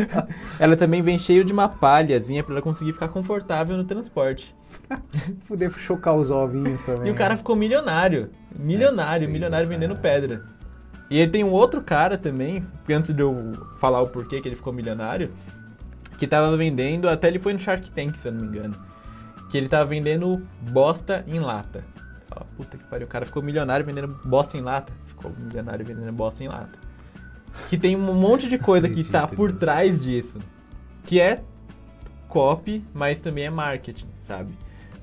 ela 0.58 0.74
também 0.74 1.02
vem 1.02 1.18
cheio 1.18 1.44
de 1.44 1.52
uma 1.52 1.68
palhazinha 1.68 2.42
pra 2.42 2.54
ela 2.54 2.62
conseguir 2.62 2.94
ficar 2.94 3.08
confortável 3.08 3.76
no 3.76 3.84
transporte. 3.84 4.54
Poder 5.46 5.70
chocar 5.72 6.14
os 6.16 6.30
ovinhos 6.30 6.80
também. 6.80 7.08
E 7.08 7.10
o 7.10 7.14
cara 7.14 7.36
ficou 7.36 7.54
milionário. 7.54 8.30
Milionário, 8.58 9.24
É, 9.24 9.26
sim, 9.26 9.32
milionário 9.32 9.68
cara. 9.68 9.78
vendendo 9.78 10.00
pedra. 10.00 10.42
E 11.10 11.20
aí 11.20 11.28
tem 11.28 11.44
um 11.44 11.50
outro 11.50 11.82
cara 11.82 12.16
também, 12.16 12.66
antes 12.88 13.14
de 13.14 13.20
eu 13.20 13.52
falar 13.78 14.00
o 14.00 14.08
porquê 14.08 14.40
que 14.40 14.48
ele 14.48 14.56
ficou 14.56 14.72
milionário, 14.72 15.30
que 16.18 16.26
tava 16.26 16.56
vendendo, 16.56 17.06
até 17.06 17.28
ele 17.28 17.38
foi 17.38 17.52
no 17.52 17.60
Shark 17.60 17.90
Tank, 17.90 18.16
se 18.18 18.28
eu 18.28 18.32
não 18.32 18.40
me 18.40 18.46
engano. 18.46 18.74
Que 19.50 19.58
ele 19.58 19.68
tava 19.68 19.84
vendendo 19.84 20.42
bosta 20.70 21.22
em 21.26 21.38
lata. 21.38 21.84
Fala, 22.30 22.46
puta 22.56 22.78
que 22.78 22.84
pariu, 22.84 23.06
o 23.06 23.10
cara 23.10 23.26
ficou 23.26 23.42
milionário 23.42 23.84
vendendo 23.84 24.08
bosta 24.24 24.56
em 24.56 24.62
lata. 24.62 24.90
Ficou 25.06 25.30
milionário 25.38 25.84
vendendo 25.84 26.12
bosta 26.14 26.42
em 26.42 26.48
lata. 26.48 26.78
Que 27.68 27.76
tem 27.76 27.96
um 27.96 28.14
monte 28.14 28.48
de 28.48 28.58
coisa 28.58 28.88
que 28.88 29.04
tá 29.04 29.20
Acredito 29.20 29.36
por 29.36 29.48
nisso. 29.50 29.60
trás 29.60 30.02
disso. 30.02 30.38
Que 31.04 31.20
é 31.20 31.42
copy, 32.28 32.82
mas 32.94 33.20
também 33.20 33.44
é 33.44 33.50
marketing, 33.50 34.06
sabe? 34.26 34.52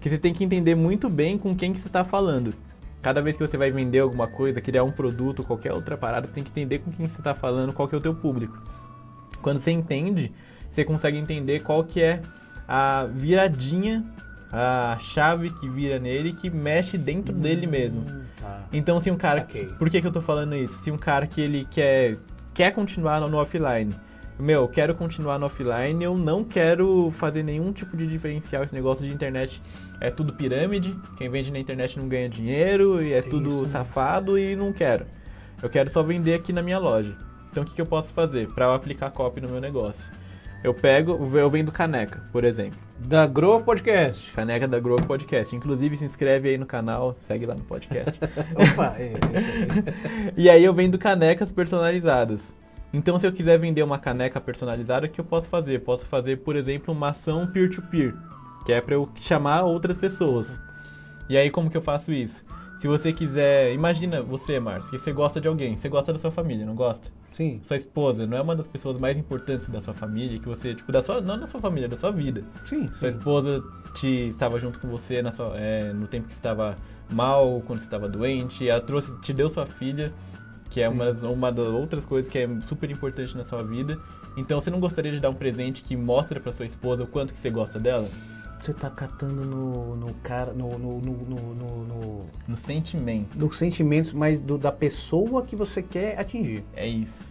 Que 0.01 0.09
você 0.09 0.17
tem 0.17 0.33
que 0.33 0.43
entender 0.43 0.75
muito 0.75 1.09
bem 1.09 1.37
com 1.37 1.55
quem 1.55 1.73
que 1.73 1.79
você 1.79 1.89
tá 1.89 2.03
falando. 2.03 2.53
Cada 3.01 3.21
vez 3.21 3.37
que 3.37 3.47
você 3.47 3.57
vai 3.57 3.71
vender 3.71 3.99
alguma 3.99 4.27
coisa, 4.27 4.59
criar 4.59 4.83
um 4.83 4.91
produto, 4.91 5.43
qualquer 5.43 5.73
outra 5.73 5.97
parada, 5.97 6.27
você 6.27 6.33
tem 6.33 6.43
que 6.43 6.49
entender 6.49 6.79
com 6.79 6.91
quem 6.91 7.07
você 7.07 7.21
tá 7.21 7.33
falando, 7.33 7.71
qual 7.71 7.87
que 7.87 7.95
é 7.95 7.97
o 7.97 8.01
teu 8.01 8.13
público. 8.13 8.61
Quando 9.41 9.59
você 9.59 9.71
entende, 9.71 10.31
você 10.71 10.83
consegue 10.83 11.17
entender 11.17 11.61
qual 11.61 11.83
que 11.83 12.01
é 12.01 12.21
a 12.67 13.05
viradinha, 13.05 14.03
a 14.51 14.97
chave 14.99 15.49
que 15.51 15.69
vira 15.69 15.97
nele, 15.99 16.33
que 16.33 16.49
mexe 16.49 16.97
dentro 16.97 17.33
dele 17.33 17.67
mesmo. 17.67 18.03
Tá. 18.39 18.63
Então, 18.73 18.99
se 18.99 19.09
um 19.09 19.17
cara. 19.17 19.41
Saquei. 19.41 19.65
Por 19.65 19.89
que, 19.89 20.01
que 20.01 20.07
eu 20.07 20.11
tô 20.11 20.21
falando 20.21 20.55
isso? 20.55 20.77
Se 20.83 20.91
um 20.91 20.97
cara 20.97 21.25
que 21.25 21.39
ele 21.39 21.65
quer, 21.71 22.17
quer 22.59 22.73
continuar 22.73 23.21
no, 23.21 23.37
offline. 23.37 23.95
Meu, 24.37 24.63
eu 24.63 24.67
quero 24.67 24.93
continuar 24.93 25.39
no 25.39 25.45
offline, 25.45 26.03
eu 26.03 26.17
não 26.17 26.43
quero 26.43 27.09
fazer 27.09 27.41
nenhum 27.41 27.71
tipo 27.71 27.95
de 27.95 28.05
diferencial. 28.05 28.65
Esse 28.65 28.75
negócio 28.75 29.05
de 29.05 29.13
internet 29.13 29.61
é 30.01 30.11
tudo 30.11 30.33
pirâmide. 30.33 30.93
Quem 31.17 31.29
vende 31.29 31.53
na 31.53 31.59
internet 31.59 31.97
não 31.97 32.09
ganha 32.09 32.27
dinheiro 32.27 33.01
e 33.01 33.13
é 33.13 33.21
Tem 33.21 33.29
tudo 33.31 33.65
safado 33.65 34.37
e 34.37 34.57
não 34.57 34.73
quero. 34.73 35.05
Eu 35.63 35.69
quero 35.69 35.89
só 35.89 36.03
vender 36.03 36.33
aqui 36.33 36.51
na 36.51 36.61
minha 36.61 36.79
loja. 36.79 37.15
Então, 37.49 37.63
o 37.63 37.65
que, 37.65 37.73
que 37.75 37.79
eu 37.79 37.85
posso 37.85 38.11
fazer 38.11 38.49
para 38.49 38.75
aplicar 38.75 39.09
copy 39.09 39.39
no 39.39 39.47
meu 39.47 39.61
negócio? 39.61 40.03
Eu 40.61 40.73
pego, 40.73 41.17
eu 41.37 41.49
vendo 41.49 41.71
caneca, 41.71 42.21
por 42.33 42.43
exemplo. 42.43 42.77
Da 42.99 43.25
Grove 43.25 43.63
Podcast. 43.63 44.31
Caneca 44.33 44.67
da 44.67 44.77
Grove 44.77 45.05
Podcast. 45.05 45.55
Inclusive, 45.55 45.95
se 45.95 46.03
inscreve 46.03 46.49
aí 46.49 46.57
no 46.57 46.65
canal, 46.65 47.13
segue 47.13 47.45
lá 47.45 47.55
no 47.55 47.61
podcast. 47.61 48.19
Opa, 48.53 48.95
é, 48.97 49.13
é, 49.13 50.33
E 50.35 50.49
aí 50.49 50.63
eu 50.63 50.73
vendo 50.73 50.97
canecas 50.97 51.51
personalizadas. 51.51 52.53
Então, 52.91 53.17
se 53.17 53.25
eu 53.25 53.31
quiser 53.31 53.57
vender 53.57 53.83
uma 53.83 53.97
caneca 53.97 54.41
personalizada, 54.41 55.05
o 55.05 55.09
que 55.09 55.21
eu 55.21 55.25
posso 55.25 55.47
fazer? 55.47 55.77
Eu 55.77 55.81
posso 55.81 56.05
fazer, 56.05 56.37
por 56.39 56.57
exemplo, 56.57 56.93
uma 56.93 57.09
ação 57.09 57.47
peer-to-peer, 57.47 58.13
que 58.65 58.73
é 58.73 58.81
para 58.81 58.95
eu 58.95 59.07
chamar 59.21 59.63
outras 59.63 59.95
pessoas. 59.95 60.59
E 61.29 61.37
aí, 61.37 61.49
como 61.49 61.69
que 61.69 61.77
eu 61.77 61.81
faço 61.81 62.11
isso? 62.11 62.43
Se 62.79 62.87
você 62.87 63.11
quiser, 63.11 63.73
imagina 63.73 64.21
você, 64.21 64.59
Márcio, 64.59 64.89
que 64.91 64.99
você 64.99 65.11
gosta 65.11 65.41
de 65.41 65.47
alguém, 65.47 65.75
você 65.77 65.89
gosta 65.89 66.13
da 66.13 66.19
sua 66.19 66.31
família, 66.31 66.65
não 66.65 66.75
gosta? 66.75 67.09
sim, 67.31 67.59
Sua 67.63 67.77
esposa 67.77 68.25
não 68.25 68.37
é 68.37 68.41
uma 68.41 68.55
das 68.55 68.65
pessoas 68.67 68.99
mais 68.99 69.15
importantes 69.17 69.69
da 69.69 69.81
sua 69.81 69.93
família, 69.93 70.39
que 70.39 70.47
você, 70.47 70.73
tipo, 70.73 70.91
da 70.91 71.01
sua, 71.01 71.21
não 71.21 71.37
da 71.39 71.45
sua 71.47 71.59
família, 71.59 71.87
da 71.87 71.97
sua 71.97 72.11
vida. 72.11 72.41
sim. 72.65 72.87
Sua 72.95 73.09
esposa 73.09 73.63
te 73.95 74.29
estava 74.29 74.59
junto 74.59 74.79
com 74.79 74.87
você 74.87 75.21
na 75.21 75.31
sua- 75.31 75.53
é, 75.57 75.93
no 75.93 76.07
tempo 76.07 76.27
que 76.27 76.33
você 76.33 76.39
estava 76.39 76.75
mal, 77.11 77.61
quando 77.67 77.79
você 77.79 77.85
estava 77.85 78.07
doente, 78.07 78.67
ela 78.67 78.81
trouxe, 78.81 79.11
te 79.21 79.31
deu 79.33 79.49
sua 79.49 79.65
filha, 79.65 80.11
que 80.69 80.81
é 80.81 80.87
Sim. 80.87 80.93
uma, 80.93 81.05
das- 81.05 81.23
uma 81.23 81.51
das 81.51 81.67
outras 81.67 82.05
coisas 82.05 82.31
que 82.31 82.37
é 82.39 82.47
super 82.65 82.89
importante 82.89 83.35
na 83.37 83.43
sua 83.45 83.63
vida. 83.63 83.97
Então 84.37 84.59
você 84.61 84.69
não 84.69 84.79
gostaria 84.79 85.11
de 85.11 85.19
dar 85.19 85.29
um 85.29 85.33
presente 85.35 85.83
que 85.83 85.95
mostra 85.95 86.39
pra 86.39 86.51
sua 86.53 86.65
esposa 86.65 87.03
o 87.03 87.07
quanto 87.07 87.33
que 87.33 87.39
você 87.41 87.49
gosta 87.49 87.79
dela? 87.79 88.07
Você 88.59 88.73
tá 88.73 88.89
catando 88.89 89.45
no, 89.45 89.95
no 89.95 90.13
cara, 90.15 90.51
no, 90.51 90.77
no, 90.77 90.99
no, 90.99 91.13
no, 91.13 91.55
no, 91.55 92.25
no- 92.47 92.57
sentimento. 92.57 93.37
nos 93.37 93.55
sentimentos, 93.57 94.11
mas 94.11 94.39
do, 94.39 94.57
da 94.57 94.71
pessoa 94.71 95.43
que 95.43 95.55
você 95.55 95.81
quer 95.81 96.19
atingir. 96.19 96.63
É 96.75 96.85
isso. 96.85 97.29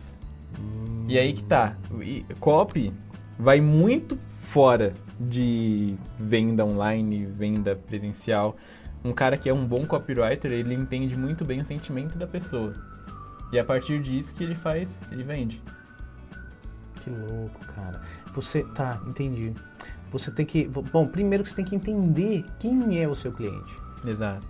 E 1.07 1.19
aí 1.19 1.35
que 1.35 1.43
tá. 1.43 1.77
E 2.01 2.25
copy 2.41 2.93
vai 3.39 3.61
muito 3.61 4.17
fora 4.29 4.95
de 5.21 5.97
venda 6.17 6.65
online, 6.65 7.27
venda 7.27 7.77
presencial. 7.77 8.57
Um 9.05 9.13
cara 9.13 9.37
que 9.37 9.49
é 9.49 9.55
um 9.55 9.65
bom 9.67 9.87
copywriter, 9.87 10.51
ele 10.51 10.75
entende 10.75 11.17
muito 11.17 11.45
bem 11.45 11.61
o 11.61 11.65
sentimento 11.65 12.17
da 12.19 12.27
pessoa. 12.27 12.75
E 13.53 13.59
a 13.59 13.65
partir 13.65 14.03
disso 14.03 14.35
que 14.35 14.45
ele 14.45 14.55
faz, 14.55 14.89
ele 15.13 15.23
vende. 15.23 15.63
Que 17.03 17.11
louco, 17.11 17.61
cara. 17.67 18.01
Você, 18.33 18.63
tá, 18.75 19.01
entendi. 19.07 19.55
Você 20.11 20.31
tem 20.31 20.47
que, 20.47 20.67
bom, 20.93 21.07
primeiro 21.07 21.43
que 21.43 21.51
você 21.51 21.57
tem 21.57 21.65
que 21.65 21.75
entender 21.75 22.45
quem 22.59 23.01
é 23.01 23.07
o 23.09 23.15
seu 23.15 23.33
cliente. 23.33 23.77
Exato. 24.07 24.47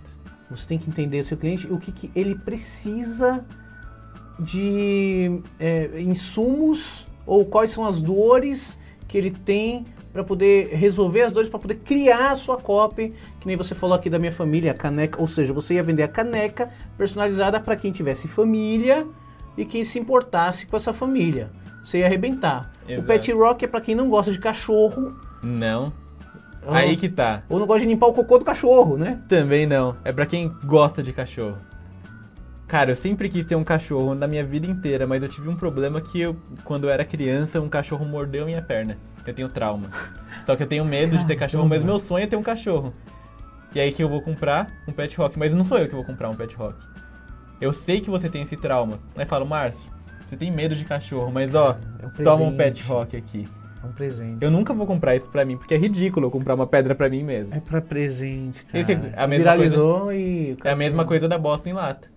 Você 0.49 0.65
tem 0.65 0.79
que 0.79 0.89
entender 0.89 1.19
o 1.19 1.23
seu 1.23 1.37
cliente 1.37 1.67
o 1.71 1.77
que, 1.77 1.91
que 1.91 2.11
ele 2.15 2.35
precisa 2.35 3.45
de 4.39 5.41
é, 5.59 6.01
insumos 6.01 7.07
ou 7.25 7.45
quais 7.45 7.71
são 7.71 7.85
as 7.85 8.01
dores 8.01 8.77
que 9.07 9.17
ele 9.17 9.31
tem 9.31 9.85
para 10.11 10.23
poder 10.23 10.69
resolver 10.73 11.21
as 11.21 11.31
dores, 11.31 11.49
para 11.49 11.59
poder 11.59 11.75
criar 11.75 12.31
a 12.31 12.35
sua 12.35 12.57
copy, 12.57 13.13
que 13.39 13.45
nem 13.45 13.55
você 13.55 13.75
falou 13.75 13.95
aqui 13.95 14.09
da 14.09 14.17
minha 14.17 14.31
família, 14.31 14.71
a 14.71 14.73
caneca, 14.73 15.21
ou 15.21 15.27
seja, 15.27 15.53
você 15.53 15.75
ia 15.75 15.83
vender 15.83 16.03
a 16.03 16.07
caneca 16.07 16.71
personalizada 16.97 17.59
para 17.59 17.75
quem 17.75 17.91
tivesse 17.91 18.27
família 18.27 19.05
e 19.55 19.65
quem 19.65 19.83
se 19.83 19.99
importasse 19.99 20.65
com 20.65 20.75
essa 20.75 20.91
família. 20.91 21.51
Você 21.83 21.99
ia 21.99 22.05
arrebentar. 22.05 22.71
O 22.87 22.91
Exato. 22.91 23.07
Pet 23.07 23.31
Rock 23.33 23.65
é 23.65 23.67
para 23.67 23.81
quem 23.81 23.93
não 23.93 24.09
gosta 24.09 24.31
de 24.31 24.39
cachorro 24.39 25.15
Não. 25.41 25.91
Ah. 26.65 26.77
Aí 26.77 26.97
que 26.97 27.07
tá. 27.09 27.43
ou 27.49 27.59
não 27.59 27.65
gosta 27.65 27.81
de 27.81 27.87
limpar 27.87 28.07
o 28.07 28.13
cocô 28.13 28.37
do 28.37 28.45
cachorro, 28.45 28.97
né? 28.97 29.21
Também 29.27 29.65
não. 29.65 29.95
É 30.03 30.11
pra 30.11 30.25
quem 30.25 30.53
gosta 30.65 31.01
de 31.01 31.13
cachorro. 31.13 31.57
Cara, 32.67 32.91
eu 32.91 32.95
sempre 32.95 33.29
quis 33.29 33.45
ter 33.45 33.55
um 33.55 33.63
cachorro 33.63 34.13
na 34.13 34.27
minha 34.27 34.45
vida 34.45 34.67
inteira, 34.67 35.07
mas 35.07 35.23
eu 35.23 35.29
tive 35.29 35.49
um 35.49 35.55
problema 35.55 35.99
que 35.99 36.21
eu, 36.21 36.37
quando 36.63 36.83
eu 36.83 36.91
era 36.91 37.03
criança, 37.03 37.59
um 37.59 37.67
cachorro 37.67 38.05
mordeu 38.05 38.45
minha 38.45 38.61
perna. 38.61 38.95
Eu 39.25 39.33
tenho 39.33 39.49
trauma. 39.49 39.89
Só 40.45 40.55
que 40.55 40.61
eu 40.61 40.67
tenho 40.67 40.85
medo 40.85 41.17
de 41.17 41.25
ter 41.25 41.35
cachorro, 41.35 41.67
mas 41.67 41.81
meu 41.81 41.97
sonho 41.97 42.23
é 42.23 42.27
ter 42.27 42.35
um 42.35 42.43
cachorro. 42.43 42.93
E 43.73 43.79
aí 43.79 43.91
que 43.91 44.03
eu 44.03 44.09
vou 44.09 44.21
comprar 44.21 44.67
um 44.87 44.91
pet 44.91 45.15
rock, 45.17 45.37
mas 45.39 45.53
não 45.53 45.65
sou 45.65 45.77
eu 45.79 45.87
que 45.87 45.95
vou 45.95 46.03
comprar 46.03 46.29
um 46.29 46.35
pet 46.35 46.55
rock. 46.55 46.75
Eu 47.59 47.73
sei 47.73 48.01
que 48.01 48.09
você 48.09 48.29
tem 48.29 48.43
esse 48.43 48.55
trauma. 48.55 48.99
Aí 49.15 49.25
falo, 49.25 49.45
Márcio, 49.45 49.89
você 50.27 50.37
tem 50.37 50.51
medo 50.51 50.75
de 50.75 50.85
cachorro, 50.85 51.31
mas 51.31 51.55
ó, 51.55 51.75
É 51.99 52.05
um 52.05 52.23
toma 52.23 52.43
um 52.43 52.55
pet 52.55 52.83
rock 52.83 53.17
aqui. 53.17 53.47
É 53.81 53.87
um 53.87 53.91
presente. 53.91 54.37
Eu 54.43 54.51
nunca 54.51 54.73
vou 54.73 54.85
comprar 54.85 55.15
isso 55.15 55.27
pra 55.29 55.45
mim, 55.45 55.57
porque 55.57 55.73
é 55.73 55.77
ridículo 55.77 56.27
eu 56.27 56.31
comprar 56.31 56.53
uma 56.55 56.67
pedra 56.67 56.93
pra 56.93 57.09
mim 57.09 57.23
mesmo. 57.23 57.53
É 57.53 57.59
pra 57.59 57.81
presente, 57.81 58.65
cara. 58.65 58.79
Esse 58.79 58.91
a 58.91 59.25
mesma 59.25 59.27
Viralizou 59.37 60.11
e... 60.11 60.57
É 60.63 60.71
a 60.71 60.75
mesma 60.75 61.05
coisa 61.05 61.27
da 61.27 61.37
bosta 61.37 61.69
em 61.69 61.73
lata. 61.73 62.07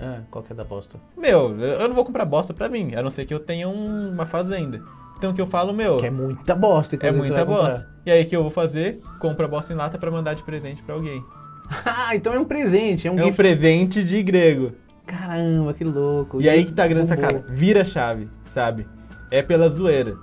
Ah, 0.00 0.20
qual 0.30 0.42
que 0.44 0.52
é 0.52 0.56
da 0.56 0.64
bosta? 0.64 0.98
Meu, 1.16 1.58
eu 1.60 1.88
não 1.88 1.94
vou 1.94 2.04
comprar 2.04 2.24
bosta 2.24 2.52
pra 2.52 2.68
mim, 2.68 2.94
a 2.94 3.02
não 3.02 3.10
ser 3.10 3.24
que 3.24 3.32
eu 3.32 3.40
tenha 3.40 3.68
um- 3.68 4.10
uma 4.12 4.26
fazenda. 4.26 4.82
Então 5.16 5.30
o 5.30 5.34
que 5.34 5.40
eu 5.40 5.46
falo, 5.46 5.72
meu, 5.72 5.96
Que 5.96 6.06
é 6.06 6.10
muita 6.10 6.54
bosta, 6.54 6.96
é 7.00 7.10
muita 7.12 7.44
comprar. 7.46 7.70
bosta. 7.70 7.88
E 8.04 8.10
aí 8.10 8.22
o 8.24 8.28
que 8.28 8.36
eu 8.36 8.42
vou 8.42 8.50
fazer? 8.50 9.00
Compro 9.18 9.44
a 9.46 9.48
bosta 9.48 9.72
em 9.72 9.76
lata 9.76 9.96
pra 9.96 10.10
mandar 10.10 10.34
de 10.34 10.42
presente 10.42 10.82
pra 10.82 10.94
alguém. 10.94 11.24
ah, 11.86 12.14
então 12.14 12.34
é 12.34 12.38
um 12.38 12.44
presente, 12.44 13.08
é 13.08 13.10
um 13.10 13.18
É 13.18 13.22
um 13.22 13.26
gift. 13.26 13.36
presente 13.36 14.04
de 14.04 14.22
grego. 14.22 14.72
Caramba, 15.06 15.72
que 15.72 15.84
louco. 15.84 16.40
E 16.42 16.48
aí 16.48 16.64
que 16.64 16.72
tá 16.72 16.84
a 16.84 16.88
grande 16.88 17.08
sacada. 17.08 17.44
Vira 17.48 17.80
a 17.82 17.84
chave, 17.84 18.28
sabe? 18.52 18.86
É 19.30 19.42
pela 19.42 19.68
zoeira. 19.68 20.16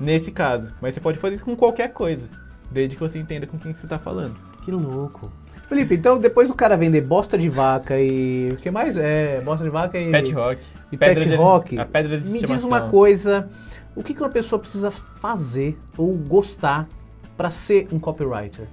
Nesse 0.00 0.30
caso. 0.30 0.68
Mas 0.80 0.94
você 0.94 1.00
pode 1.00 1.18
fazer 1.18 1.36
isso 1.36 1.44
com 1.44 1.56
qualquer 1.56 1.92
coisa. 1.92 2.28
Desde 2.70 2.96
que 2.96 3.00
você 3.00 3.18
entenda 3.18 3.46
com 3.46 3.58
quem 3.58 3.72
você 3.74 3.86
tá 3.86 3.98
falando. 3.98 4.36
Que 4.64 4.70
louco. 4.70 5.30
Felipe, 5.68 5.94
então 5.94 6.18
depois 6.18 6.48
do 6.48 6.54
cara 6.54 6.76
vender 6.76 7.02
bosta 7.02 7.36
de 7.36 7.48
vaca 7.48 7.98
e... 8.00 8.52
O 8.52 8.56
que 8.56 8.70
mais? 8.70 8.96
É, 8.96 9.40
bosta 9.42 9.64
de 9.64 9.70
vaca 9.70 9.98
e... 9.98 10.10
Pet 10.10 10.30
rock. 10.32 10.62
E 10.90 10.96
pedra 10.96 11.14
pet 11.16 11.28
de- 11.28 11.34
rock. 11.34 11.78
A 11.78 11.84
pedra 11.84 12.18
de 12.18 12.28
Me 12.28 12.42
diz 12.42 12.64
uma 12.64 12.88
coisa, 12.88 13.50
o 13.94 14.02
que 14.02 14.14
que 14.14 14.20
uma 14.22 14.30
pessoa 14.30 14.58
precisa 14.58 14.90
fazer 14.90 15.76
ou 15.96 16.16
gostar 16.16 16.88
pra 17.36 17.50
ser 17.50 17.86
um 17.92 17.98
copywriter? 17.98 18.66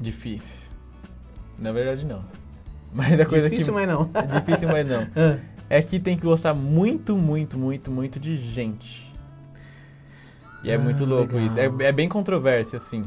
Difícil. 0.00 0.58
Na 1.58 1.72
verdade, 1.72 2.04
não. 2.04 2.22
Mas 2.94 3.18
a 3.18 3.26
coisa 3.26 3.50
Difícil, 3.50 3.72
que... 3.72 3.80
mas 3.80 3.88
não. 3.88 4.08
É 4.14 4.40
difícil, 4.40 4.68
mas 4.68 4.86
não. 4.86 5.06
É 5.68 5.80
que 5.82 5.98
tem 5.98 6.16
que 6.16 6.24
gostar 6.24 6.54
muito, 6.54 7.16
muito, 7.16 7.58
muito, 7.58 7.90
muito 7.90 8.20
de 8.20 8.36
gente. 8.36 9.12
E 10.62 10.70
é 10.70 10.74
Ah, 10.74 10.78
muito 10.78 11.04
louco 11.04 11.34
legal. 11.34 11.48
isso. 11.48 11.58
É, 11.58 11.86
é 11.86 11.92
bem 11.92 12.08
controverso, 12.08 12.76
assim. 12.76 13.02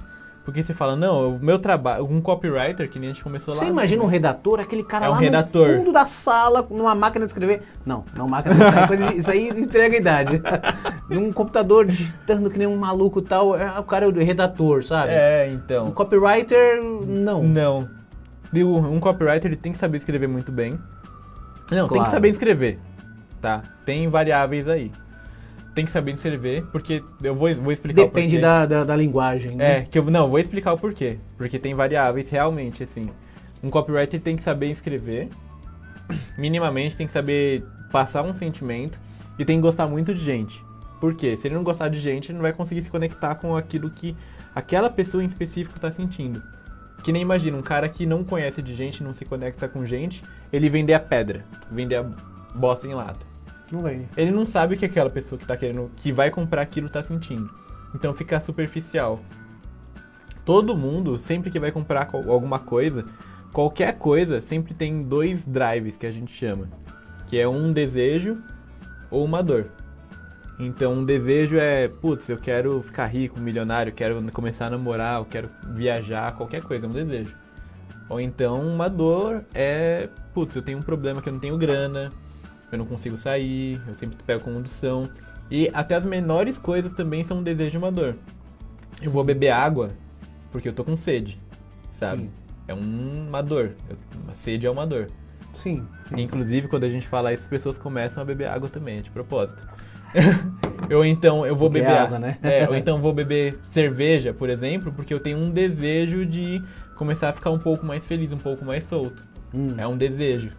Porque 0.45 0.64
você 0.64 0.74
fala, 0.74 0.95
não, 0.95 1.36
o 1.36 1.39
meu 1.43 1.60
trabalho, 1.60 2.05
um 2.05 2.22
copywriter, 2.22 2.89
que 2.89 2.97
nem 2.97 3.10
a 3.10 3.14
gente 3.14 3.22
começou 3.22 3.53
lá. 3.53 3.60
Você 3.60 3.66
imagina 3.66 3.97
um 4.01 4.05
começo. 4.05 4.14
redator, 4.14 4.60
aquele 4.62 4.82
cara 4.84 5.08
É 5.08 5.10
um 5.10 5.12
lá 5.12 5.18
redator. 5.18 5.68
no 5.68 5.76
fundo 5.80 5.91
da 5.91 6.05
sala, 6.05 6.66
numa 6.70 6.95
máquina 6.95 7.26
de 7.26 7.32
escrever. 7.32 7.64
Não, 7.86 8.05
não 8.16 8.30
máquina 8.30 8.55
de 8.55 8.64
escrever, 8.64 9.14
isso 9.18 9.30
aí 9.30 9.49
entrega 9.49 9.95
a 9.95 9.99
idade. 9.99 10.41
Num 11.10 11.34
computador 11.34 11.86
digitando 11.86 12.49
que 12.49 12.58
nem 12.58 12.66
um 12.68 12.78
maluco 12.78 13.20
e 13.20 13.24
tal, 13.24 13.58
é, 13.58 13.78
o 13.78 13.84
cara 13.84 14.05
é 14.05 14.08
o 14.08 14.14
redator, 14.14 14.86
sabe? 14.86 15.12
É, 15.12 15.49
Um 15.51 15.55
então. 15.55 15.91
copywriter, 15.91 16.82
não. 16.82 17.43
Não. 17.43 17.89
Um 18.53 18.99
copywriter 19.01 19.51
ele 19.51 19.58
tem 19.58 19.74
que 19.74 19.78
saber 19.78 19.97
escrever 19.97 20.28
muito 20.28 20.51
bem. 20.51 20.80
Não, 21.72 21.88
tem 21.88 21.95
Claro. 21.95 22.03
que 22.05 22.11
saber 22.11 22.30
escrever. 22.30 22.80
Tá? 23.41 23.61
Tem 23.86 24.07
variáveis 24.07 24.68
aí. 24.68 24.91
Tem 25.76 25.86
que 25.86 25.91
saber 25.91 26.13
escrever, 26.13 26.65
porque 26.72 27.03
eu 27.22 27.36
vou, 27.36 27.53
vou 27.55 27.72
explicar 27.72 28.01
o 28.01 28.05
Depende 28.05 28.36
porquê. 28.38 28.41
da, 28.41 28.65
da, 28.65 28.84
da 28.84 28.95
linguagem, 28.95 29.55
né? 29.55 29.80
É, 29.80 29.82
que 29.84 29.99
eu 29.99 30.03
não, 30.05 30.28
vou 30.28 30.39
explicar 30.39 30.74
o 30.74 30.78
porquê. 30.78 31.20
Porque 31.38 31.59
tem 31.59 31.76
variáveis 31.76 32.30
realmente, 32.32 32.82
assim. 32.82 33.09
Um 33.63 33.70
copywriter 33.70 34.20
tem 34.20 34.36
que 34.36 34.41
saber 34.43 34.72
escrever, 34.72 35.30
minimamente 36.38 36.95
tem 36.95 37.05
que 37.07 37.13
saber 37.13 37.63
passar 37.91 38.24
um 38.24 38.34
sentimento 38.34 38.99
e 39.38 39.45
tem 39.45 39.57
que 39.57 39.61
gostar 39.61 39.88
muito 39.88 40.13
de 40.13 40.24
gente. 40.24 40.63
Por 40.99 41.13
quê? 41.13 41.36
Se 41.38 41.47
ele 41.47 41.55
não 41.55 41.63
gostar 41.63 41.89
de 41.89 41.99
gente, 41.99 42.30
ele 42.32 42.38
não 42.38 42.43
vai 42.43 42.53
conseguir 42.53 42.82
se 42.82 42.89
conectar 42.89 43.36
com 43.36 43.55
aquilo 43.55 43.89
que 43.89 44.15
aquela 44.55 44.89
pessoa 44.89 45.24
em 45.24 45.28
específico 45.28 45.80
tá 45.80 45.91
sentindo. 45.91 46.41
Que 47.03 47.11
nem 47.11 47.22
imagina, 47.22 47.55
um 47.55 47.61
cara 47.61 47.88
que 47.88 48.05
não 48.05 48.24
conhece 48.24 48.61
de 48.63 48.74
gente, 48.74 49.03
não 49.03 49.13
se 49.13 49.24
conecta 49.24 49.68
com 49.68 49.86
gente, 49.86 50.24
ele 50.52 50.70
vender 50.70 50.93
a 50.93 51.00
pedra, 51.00 51.43
vender 51.72 51.95
a 51.95 52.04
bosta 52.56 52.88
em 52.88 52.93
lata. 52.93 53.26
Não 53.72 53.84
vem. 53.84 54.08
Ele 54.16 54.32
não 54.32 54.45
sabe 54.45 54.76
o 54.76 54.78
que 54.78 54.86
aquela 54.86 55.10
pessoa 55.10 55.38
que 55.38 55.45
tá 55.45 55.58
querendo, 55.58 55.91
que 55.98 56.12
vai 56.12 56.32
comprar 56.32 56.62
aquilo 56.62 56.89
tá 56.89 57.04
sentindo. 57.04 57.50
Então 57.93 58.14
fica 58.14 58.39
superficial. 58.39 59.20
Todo 60.45 60.78
mundo, 60.78 61.18
sempre 61.18 61.52
que 61.52 61.60
vai 61.60 61.72
comprar 61.72 62.10
alguma 62.14 62.60
coisa, 62.60 63.06
qualquer 63.52 63.98
coisa, 63.98 64.39
sempre 64.39 64.74
tem 64.74 65.04
dois 65.04 65.43
drives 65.43 65.98
que 65.98 66.06
a 66.06 66.12
gente 66.12 66.32
chama. 66.32 66.70
Que 67.28 67.38
é 67.38 67.48
um 67.48 67.72
desejo 67.72 68.41
ou 69.12 69.26
uma 69.26 69.43
dor. 69.43 69.68
Então 70.60 70.93
um 70.93 71.06
desejo 71.06 71.58
é, 71.58 71.88
putz, 71.88 72.30
eu 72.30 72.38
quero 72.38 72.82
ficar 72.82 73.06
rico, 73.06 73.39
milionário, 73.39 73.91
quero 73.91 74.22
começar 74.32 74.68
a 74.68 74.70
namorar, 74.72 75.20
eu 75.20 75.26
quero 75.26 75.50
viajar, 75.74 76.34
qualquer 76.36 76.64
coisa, 76.64 76.86
é 76.86 76.89
um 76.89 76.93
desejo. 76.93 77.36
Ou 78.10 78.20
então 78.22 78.62
uma 78.62 78.89
dor 78.89 79.43
é, 79.53 80.08
putz, 80.34 80.55
eu 80.55 80.62
tenho 80.62 80.78
um 80.78 80.82
problema 80.82 81.22
que 81.22 81.28
eu 81.30 81.34
não 81.34 81.39
tenho 81.39 81.58
grana, 81.58 82.12
eu 82.72 82.78
não 82.78 82.86
consigo 82.86 83.18
sair, 83.18 83.82
eu 83.88 83.93
sempre 83.93 84.18
pego 84.26 84.43
condução. 84.43 85.10
E 85.49 85.70
até 85.74 85.95
as 85.95 86.03
menores 86.03 86.58
coisas 86.58 86.93
também 86.93 87.24
são 87.24 87.38
um 87.39 87.43
desejo 87.43 87.78
e 87.78 87.80
uma 87.80 87.91
dor. 87.91 88.16
Eu 89.01 89.12
vou 89.12 89.24
beber 89.24 89.49
água 89.49 89.89
porque 90.51 90.70
eu 90.70 90.74
tô 90.74 90.84
com 90.84 90.97
sede, 90.97 91.38
sabe? 91.99 92.24
Sim. 92.24 92.32
É 92.68 92.74
um- 92.74 93.28
uma 93.28 93.41
dor. 93.41 93.76
Uma 94.24 94.34
sede 94.36 94.66
é 94.66 94.70
uma 94.72 94.86
dor. 94.86 95.08
Sim. 95.53 95.86
Inclusive, 96.16 96.68
quando 96.68 96.84
a 96.84 96.89
gente 96.89 97.08
fala 97.08 97.34
isso, 97.34 97.43
as 97.43 97.49
pessoas 97.49 97.78
começam 97.78 98.22
a 98.22 98.26
beber 98.26 98.47
água 98.47 98.70
também, 98.70 98.99
é 98.99 99.01
de 99.01 99.10
propósito. 99.10 99.64
eu 100.89 101.03
então, 101.03 101.45
eu 101.45 101.55
vou 101.55 101.70
Porque 101.70 101.84
é 101.84 101.88
beber 101.88 101.99
água, 101.99 102.20
né? 102.20 102.38
É, 102.43 102.68
ou 102.68 102.76
então 102.76 103.01
vou 103.01 103.14
beber 103.14 103.58
cerveja, 103.72 104.34
por 104.34 104.49
exemplo, 104.49 104.91
porque 104.91 105.14
eu 105.14 105.20
tenho 105.20 105.38
um 105.38 105.49
desejo 105.49 106.26
de 106.26 106.62
começar 106.98 107.30
a 107.30 107.34
ficar 107.34 107.52
um 107.52 107.60
pouco 107.60 107.86
mais 107.86 108.04
feliz, 108.04 108.32
um 108.32 108.38
pouco 108.38 108.66
mais 108.66 108.84
solto. 108.84 109.24
Hum. 109.54 109.76
É 109.78 109.88
um 109.88 109.95
desejo. 109.98 110.52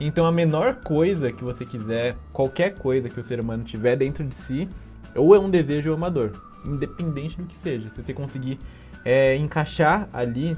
Então 0.00 0.26
a 0.26 0.32
menor 0.32 0.76
coisa 0.76 1.30
que 1.30 1.44
você 1.44 1.64
quiser, 1.64 2.16
qualquer 2.32 2.74
coisa 2.74 3.08
que 3.08 3.20
o 3.20 3.24
ser 3.24 3.38
humano 3.38 3.62
tiver 3.62 3.96
dentro 3.96 4.24
de 4.24 4.34
si, 4.34 4.68
ou 5.14 5.34
é 5.34 5.38
um 5.38 5.48
desejo 5.48 5.90
ou 5.90 5.94
é 5.94 5.98
uma 5.98 6.10
dor. 6.10 6.32
Independente 6.64 7.36
do 7.36 7.46
que 7.46 7.56
seja. 7.56 7.88
Se 7.90 8.02
você 8.02 8.12
conseguir 8.12 8.58
é, 9.04 9.36
encaixar 9.36 10.08
ali 10.12 10.56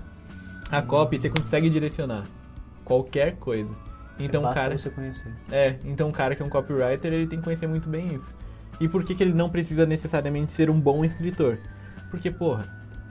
a 0.71 0.81
cópia, 0.81 1.21
você 1.21 1.29
consegue 1.29 1.69
direcionar 1.69 2.25
qualquer 2.85 3.37
coisa. 3.37 3.71
Então 4.19 4.43
Basta 4.43 4.61
cara. 4.61 4.79
você 4.79 4.89
conhecer. 4.89 5.33
É, 5.51 5.77
então 5.85 6.09
o 6.09 6.13
cara 6.13 6.35
que 6.35 6.43
é 6.43 6.45
um 6.47 6.49
copywriter, 6.49 7.13
ele 7.13 7.27
tem 7.27 7.39
que 7.39 7.45
conhecer 7.45 7.67
muito 7.67 7.89
bem 7.89 8.15
isso. 8.15 8.35
E 8.81 8.89
por 8.89 9.05
que, 9.05 9.15
que 9.15 9.23
ele 9.23 9.35
não 9.35 9.51
precisa 9.51 9.85
necessariamente 9.85 10.53
ser 10.53 10.71
um 10.71 10.79
bom 10.79 11.05
escritor? 11.05 11.59
Porque, 12.11 12.31
porra, 12.31 12.65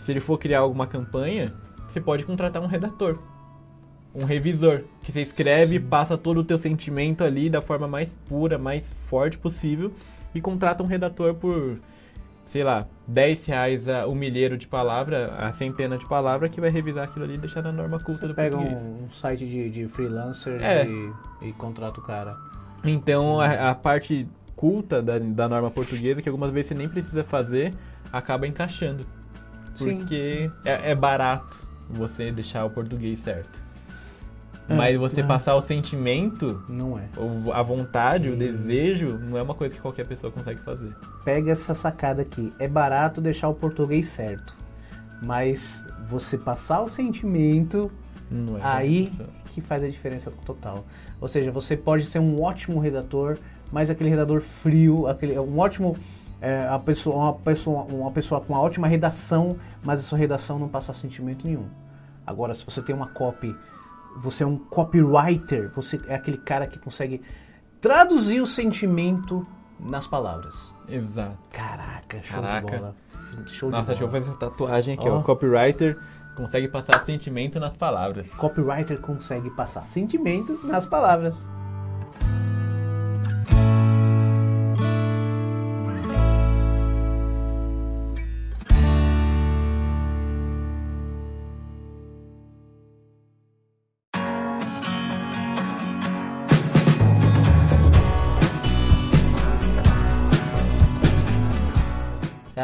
se 0.04 0.12
ele 0.12 0.20
for 0.20 0.38
criar 0.38 0.60
alguma 0.60 0.88
campanha, 0.88 1.52
você 1.96 2.02
pode 2.02 2.26
contratar 2.26 2.62
um 2.62 2.66
redator. 2.68 3.18
Um 4.14 4.26
revisor, 4.26 4.82
que 5.02 5.12
você 5.14 5.22
escreve, 5.22 5.80
passa 5.80 6.18
todo 6.18 6.40
o 6.40 6.44
teu 6.44 6.58
sentimento 6.58 7.24
ali 7.24 7.50
da 7.50 7.62
forma 7.62 7.88
mais 7.88 8.14
pura, 8.28 8.58
mais 8.58 8.86
forte 9.08 9.38
possível, 9.38 9.94
e 10.34 10.42
contrata 10.42 10.84
um 10.84 10.86
redator 10.86 11.34
por, 11.36 11.80
sei 12.46 12.64
lá, 12.66 12.86
10 13.08 13.46
reais 13.46 13.88
a- 13.88 14.08
o 14.08 14.14
milheiro 14.16 14.58
de 14.58 14.68
palavra, 14.68 15.34
a 15.38 15.52
centena 15.54 15.98
de 15.98 16.06
palavra, 16.08 16.48
que 16.50 16.60
vai 16.62 16.70
revisar 16.70 17.06
aquilo 17.06 17.24
ali 17.26 17.36
e 17.36 17.38
deixar 17.38 17.62
na 17.62 17.72
norma 17.72 17.98
culta 18.00 18.22
Você 18.22 18.28
do 18.28 18.36
pega 18.36 18.56
português. 18.58 18.82
um, 18.84 19.04
um 19.06 19.10
site 19.10 19.46
de, 19.46 19.70
de 19.70 19.88
freelancers 19.88 20.62
É. 20.62 20.86
e, 20.86 21.12
e 21.50 21.54
contrata 21.54 22.00
o 22.00 22.04
cara. 22.04 22.36
Então 22.84 23.40
a, 23.42 23.72
a 23.72 23.76
parte 23.76 24.28
culta 24.56 25.02
da, 25.02 25.18
da 25.20 25.48
norma 25.50 25.72
portuguesa, 25.72 26.22
que 26.22 26.28
algumas 26.30 26.52
vezes 26.52 26.68
você 26.70 26.74
nem 26.76 26.88
precisa 26.90 27.24
fazer, 27.24 27.74
acaba 28.14 28.46
encaixando. 28.48 29.06
Sim. 29.76 29.98
Porque 29.98 30.50
é, 30.64 30.92
é 30.92 30.96
barato 30.96 31.65
você 31.90 32.32
deixar 32.32 32.66
o 32.66 32.70
português 32.70 33.20
certo. 33.20 33.64
É, 34.68 34.74
Mas 34.74 34.98
você 34.98 35.22
é. 35.22 35.24
passar 35.24 35.54
o 35.56 35.62
sentimento, 35.62 36.64
Não 36.68 36.98
é. 36.98 37.04
ou 37.18 37.54
a 37.54 37.62
vontade, 37.62 38.30
o 38.30 38.34
Hum. 38.34 38.38
desejo, 38.38 39.20
não 39.20 39.38
é 39.38 39.42
uma 39.44 39.54
coisa 39.54 39.76
que 39.76 39.80
qualquer 39.80 40.08
pessoa 40.08 40.32
consegue 40.32 40.60
fazer. 40.62 40.92
Pega 41.24 41.52
essa 41.52 41.74
sacada 41.76 42.24
aqui. 42.24 42.52
É 42.60 42.68
barato 42.68 43.22
deixar 43.22 43.48
o 43.48 43.54
português 43.54 44.08
certo. 44.08 44.56
Mas 45.22 45.84
você 46.08 46.36
passar 46.38 46.82
o 46.82 46.88
sentimento, 46.88 47.92
Não 48.30 48.58
é 48.58 48.62
aí 48.64 49.14
que 49.54 49.62
faz 49.62 49.84
a 49.84 49.88
diferença 49.88 50.32
total. 50.46 50.84
Ou 51.22 51.28
seja, 51.28 51.52
você 51.52 51.78
pode 51.78 52.06
ser 52.08 52.18
um 52.20 52.42
ótimo 52.42 52.80
redator, 52.80 53.38
mas 53.72 53.90
aquele 53.92 54.10
redator 54.10 54.42
frio, 54.42 55.08
aquele, 55.08 55.38
um 55.40 55.60
ótimo. 55.60 55.96
É, 56.42 56.68
a 56.68 56.78
pessoa, 56.78 57.16
uma, 57.16 57.34
pessoa, 57.34 57.84
uma 57.84 58.12
pessoa 58.12 58.42
com 58.42 58.54
uma 58.54 58.62
ótima 58.62 58.88
redação, 58.88 59.58
mas 59.84 60.00
a 60.00 60.04
sua 60.04 60.18
redação 60.18 60.60
não 60.60 60.68
passa 60.68 60.94
sentimento 60.94 61.46
nenhum. 61.46 61.68
Agora, 62.26 62.54
se 62.54 62.66
você 62.66 62.82
tem 62.82 62.96
uma 62.96 63.08
copy, 63.08 63.56
você 64.18 64.44
é 64.44 64.48
um 64.48 64.58
copywriter, 64.58 65.72
você 65.74 66.00
é 66.08 66.16
aquele 66.16 66.38
cara 66.38 66.68
que 66.68 66.80
consegue 66.80 67.22
traduzir 67.80 68.42
o 68.42 68.46
sentimento 68.48 69.46
nas 69.80 70.08
palavras. 70.08 70.74
Exato. 70.88 71.38
Caraca, 71.52 72.22
show 72.24 72.42
Caraca. 72.42 72.66
de 72.66 72.78
bola. 72.78 72.96
Show 73.48 73.70
Nossa, 73.70 73.82
de 73.84 73.88
deixa 73.90 74.04
eu 74.04 74.08
bola. 74.08 74.20
fazer 74.22 74.32
essa 74.32 74.40
tatuagem 74.40 74.94
aqui, 74.96 75.10
Ó. 75.10 75.20
ó. 75.20 75.22
Copywriter 75.22 75.98
consegue 76.36 76.68
passar 76.68 77.04
sentimento 77.06 77.60
nas 77.60 77.76
palavras. 77.76 78.28
Copywriter 78.30 79.00
consegue 79.00 79.50
passar 79.50 79.86
sentimento 79.86 80.60
nas 80.64 80.86
palavras. 80.88 81.48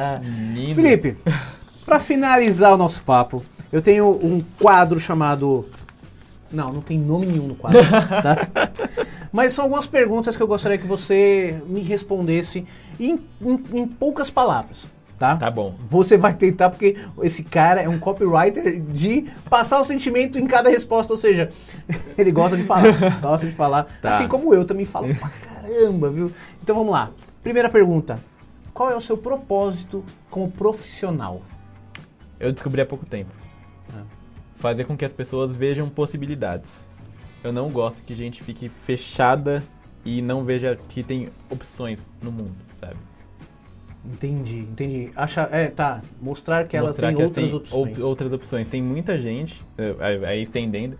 Ah, 0.01 0.19
Lindo. 0.53 0.75
Felipe, 0.75 1.17
para 1.85 1.99
finalizar 1.99 2.73
o 2.73 2.77
nosso 2.77 3.03
papo, 3.03 3.43
eu 3.71 3.81
tenho 3.81 4.09
um 4.09 4.43
quadro 4.59 4.99
chamado. 4.99 5.65
Não, 6.51 6.73
não 6.73 6.81
tem 6.81 6.97
nome 6.99 7.25
nenhum 7.27 7.47
no 7.47 7.55
quadro, 7.55 7.79
tá? 8.21 8.37
Mas 9.31 9.53
são 9.53 9.63
algumas 9.65 9.87
perguntas 9.87 10.35
que 10.35 10.43
eu 10.43 10.47
gostaria 10.47 10.77
que 10.77 10.85
você 10.85 11.61
me 11.67 11.79
respondesse 11.81 12.65
em, 12.99 13.19
em- 13.41 13.63
em 13.73 13.87
poucas 13.87 14.29
palavras, 14.29 14.89
tá? 15.17 15.37
Tá 15.37 15.49
bom. 15.49 15.73
Você 15.87 16.17
vai 16.17 16.33
tentar, 16.33 16.69
porque 16.69 16.97
esse 17.23 17.41
cara 17.43 17.79
é 17.81 17.87
um 17.87 17.97
copywriter 17.97 18.81
de 18.81 19.25
passar 19.49 19.79
o 19.79 19.85
sentimento 19.85 20.37
em 20.37 20.45
cada 20.45 20.69
resposta, 20.69 21.13
ou 21.13 21.17
seja, 21.17 21.49
ele 22.17 22.31
gosta 22.33 22.57
de 22.57 22.63
falar, 22.65 23.19
gosta 23.21 23.47
de 23.47 23.55
falar, 23.55 23.87
Tá. 24.01 24.09
assim 24.09 24.27
como 24.27 24.53
eu 24.53 24.65
também 24.65 24.85
falo 24.85 25.07
pra 25.15 25.29
caramba, 25.29 26.09
viu? 26.09 26.29
Então 26.61 26.75
vamos 26.75 26.91
lá. 26.91 27.11
Primeira 27.41 27.69
pergunta. 27.69 28.19
Qual 28.73 28.89
é 28.89 28.95
o 28.95 29.01
seu 29.01 29.17
propósito 29.17 30.03
como 30.29 30.49
profissional? 30.51 31.41
Eu 32.39 32.51
descobri 32.51 32.81
há 32.81 32.85
pouco 32.85 33.05
tempo. 33.05 33.31
Ah. 33.93 34.03
Fazer 34.55 34.85
com 34.85 34.95
que 34.95 35.05
as 35.05 35.13
pessoas 35.13 35.51
vejam 35.51 35.89
possibilidades. 35.89 36.87
Eu 37.43 37.51
não 37.51 37.69
gosto 37.69 38.01
que 38.03 38.13
gente 38.15 38.43
fique 38.43 38.69
fechada 38.69 39.63
e 40.05 40.21
não 40.21 40.43
veja 40.43 40.77
que 40.89 41.03
tem 41.03 41.29
opções 41.49 42.05
no 42.21 42.31
mundo, 42.31 42.55
sabe? 42.79 42.95
Entendi, 44.03 44.59
entendi. 44.59 45.11
Acha, 45.15 45.47
é, 45.51 45.67
tá. 45.67 46.01
Mostrar 46.19 46.65
que 46.65 46.75
ela 46.75 46.87
Mostrar 46.87 47.09
tem 47.09 47.17
que 47.17 47.23
outras 47.23 47.53
opções. 47.53 47.99
ou- 47.99 48.07
outras 48.07 48.33
opções. 48.33 48.67
Tem 48.67 48.81
muita 48.81 49.19
gente, 49.19 49.63
eh, 49.77 49.95
aí- 50.25 50.41
estendendo, 50.41 50.97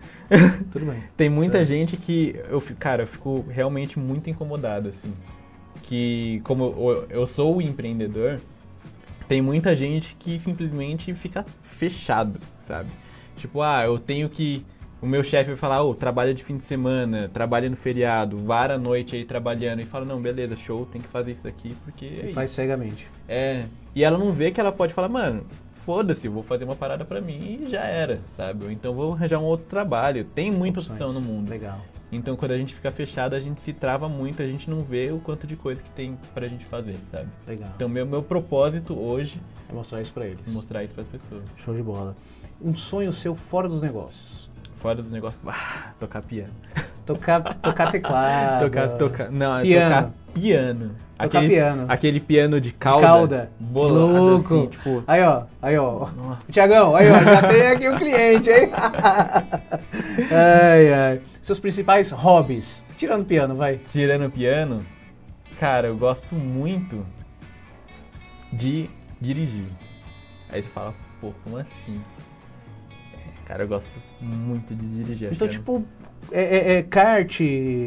Tudo 0.70 0.86
bem. 0.86 1.02
tem 1.16 1.28
muita 1.28 1.58
É. 1.58 1.64
gente 1.64 1.96
que, 1.96 2.40
eu, 2.48 2.62
cara, 2.78 3.02
eu 3.02 3.06
fico 3.06 3.44
realmente 3.48 3.98
muito 3.98 4.30
incomodado, 4.30 4.88
assim. 4.90 5.12
Que, 5.92 6.40
como 6.44 7.04
eu, 7.10 7.26
sou 7.26 7.60
empreendedor, 7.60 8.40
tem 9.28 9.42
muita 9.42 9.76
gente 9.76 10.16
que 10.18 10.38
simplesmente 10.38 11.12
fica 11.12 11.44
fechado, 11.60 12.40
sabe? 12.56 12.88
Tipo, 13.36 13.60
ah, 13.60 13.84
eu 13.84 13.98
tenho 13.98 14.26
que. 14.30 14.64
O 15.02 15.06
meu 15.06 15.22
chefe 15.22 15.48
vai 15.50 15.56
falar, 15.56 15.82
ô, 15.82 15.94
trabalha 15.94 16.32
de 16.32 16.42
fim 16.42 16.56
de 16.56 16.64
semana, 16.64 17.28
trabalha 17.30 17.68
no 17.68 17.76
feriado, 17.76 18.38
vara 18.38 18.76
a 18.76 18.78
noite 18.78 19.16
aí 19.16 19.24
trabalhando. 19.26 19.80
E 19.80 19.84
fala, 19.84 20.06
não, 20.06 20.18
beleza, 20.18 20.56
show, 20.56 20.86
tem 20.86 20.98
que 21.02 21.08
fazer 21.08 21.32
isso 21.32 21.46
aqui, 21.46 21.76
porque. 21.84 22.06
É, 22.06 22.08
E 22.08 22.24
isso. 22.24 22.32
faz 22.32 22.48
cegamente. 22.52 23.10
É. 23.28 23.64
E 23.94 24.02
ela 24.02 24.16
não 24.16 24.32
vê 24.32 24.50
que 24.50 24.58
ela 24.58 24.72
pode 24.72 24.94
falar, 24.94 25.10
mano, 25.10 25.44
foda-se, 25.84 26.26
eu 26.26 26.32
vou 26.32 26.42
fazer 26.42 26.64
uma 26.64 26.74
parada 26.74 27.04
pra 27.04 27.20
mim 27.20 27.66
e 27.66 27.70
já 27.70 27.82
era, 27.82 28.18
sabe? 28.34 28.64
Ou 28.64 28.70
então 28.70 28.94
vou 28.94 29.12
arranjar 29.12 29.38
um 29.40 29.44
outro 29.44 29.66
trabalho. 29.66 30.24
Tem 30.24 30.50
muita 30.50 30.80
Opções. 30.80 30.98
opção 30.98 31.12
no 31.12 31.20
mundo. 31.20 31.50
Legal. 31.50 31.80
Então 32.12 32.36
quando 32.36 32.50
a 32.52 32.58
gente 32.58 32.74
fica 32.74 32.90
fechado, 32.92 33.34
a 33.34 33.40
gente 33.40 33.58
se 33.62 33.72
trava 33.72 34.06
muito, 34.08 34.42
a 34.42 34.46
gente 34.46 34.68
não 34.68 34.82
vê 34.82 35.10
o 35.10 35.18
quanto 35.18 35.46
de 35.46 35.56
coisa 35.56 35.82
que 35.82 35.88
tem 35.90 36.18
pra 36.34 36.46
gente 36.46 36.64
fazer, 36.66 36.96
sabe? 37.10 37.26
Legal. 37.48 37.70
Então 37.74 37.88
meu, 37.88 38.04
meu 38.04 38.22
propósito 38.22 38.94
hoje 38.98 39.40
É 39.70 39.72
mostrar 39.72 40.00
isso 40.02 40.12
pra 40.12 40.26
eles. 40.26 40.40
mostrar 40.48 40.84
isso 40.84 40.92
pras 40.92 41.06
pessoas. 41.06 41.42
Show 41.56 41.74
de 41.74 41.82
bola. 41.82 42.14
Um 42.60 42.74
sonho 42.74 43.10
seu 43.10 43.34
fora 43.34 43.66
dos 43.66 43.80
negócios. 43.80 44.50
Fora 44.76 44.96
dos 44.96 45.10
negócios, 45.10 45.40
ah, 45.46 45.92
tocar 45.98 46.22
piano. 46.22 46.52
Tocar, 47.06 47.40
tocar 47.58 47.90
teclado. 47.90 48.64
tocar, 48.66 48.88
tocar, 48.98 49.30
não, 49.30 49.56
é 49.58 49.62
Piano. 49.62 49.88
tocar 49.94 50.10
piano. 50.34 50.90
Tocar 51.18 51.38
aquele, 51.38 51.48
piano. 51.54 51.84
Aquele 51.88 52.20
piano 52.20 52.60
de 52.60 52.68
De 52.70 52.74
cauda. 52.74 53.06
cauda. 53.06 53.50
bolado, 53.60 54.06
Louco. 54.12 54.54
assim, 54.58 54.66
tipo, 54.66 55.04
Aí, 55.06 55.22
ó. 55.22 55.42
Aí, 55.62 55.78
ó. 55.78 56.08
Nossa. 56.10 56.38
Tiagão, 56.50 56.96
aí, 56.96 57.08
ó. 57.10 57.20
Já 57.22 57.48
tem 57.48 57.66
aqui 57.68 57.88
um 57.88 57.96
cliente, 57.96 58.50
hein? 58.50 58.70
ai, 60.30 60.92
ai. 60.92 61.20
Seus 61.42 61.58
principais 61.58 62.10
hobbies. 62.10 62.84
Tirando 62.96 63.24
piano, 63.24 63.54
vai. 63.54 63.78
tirando 63.90 64.30
piano, 64.30 64.80
cara, 65.58 65.88
eu 65.88 65.96
gosto 65.96 66.34
muito 66.34 67.04
de 68.52 68.88
dirigir. 69.20 69.66
Aí 70.50 70.62
você 70.62 70.68
fala, 70.68 70.94
pô, 71.20 71.32
como 71.44 71.56
assim? 71.58 72.00
É, 73.14 73.18
Cara, 73.46 73.64
eu 73.64 73.68
gosto 73.68 73.88
muito 74.20 74.74
de 74.74 74.86
dirigir. 74.86 75.32
Então, 75.32 75.48
tipo, 75.48 75.84
é, 76.30 76.42
é- 76.42 76.72
é 76.78 76.82
kart, 76.82 77.40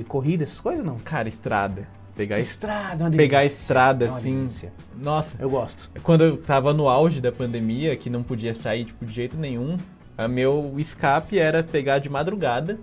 corrida, 0.07 0.43
essas 0.43 0.59
coisas, 0.59 0.83
não? 0.85 0.97
Cara, 0.99 1.29
estrada. 1.29 1.87
Pegar, 2.15 2.39
es- 2.39 2.49
Estrada, 2.51 3.03
uma 3.05 3.11
pegar 3.11 3.39
a 3.39 3.41
delícia. 3.41 3.61
estrada, 3.61 4.05
É 4.05 4.07
assim. 4.07 4.35
delícia. 4.37 4.73
Nossa, 4.97 5.35
Eu 5.39 5.49
gosto. 5.49 5.89
quando 6.01 6.23
eu 6.23 6.37
tava 6.37 6.73
no 6.73 6.87
auge 6.87 7.19
da 7.21 7.31
pandemia, 7.31 7.95
que 7.95 8.09
não 8.09 8.23
podia 8.23 8.55
sair, 8.55 8.85
tipo, 8.85 9.05
de 9.05 9.13
jeito 9.13 9.35
nenhum, 9.37 9.77
a 10.17 10.27
meu 10.27 10.73
escape 10.77 11.37
era 11.37 11.61
pegar 11.63 11.99
de 11.99 12.09
madrugada. 12.09 12.79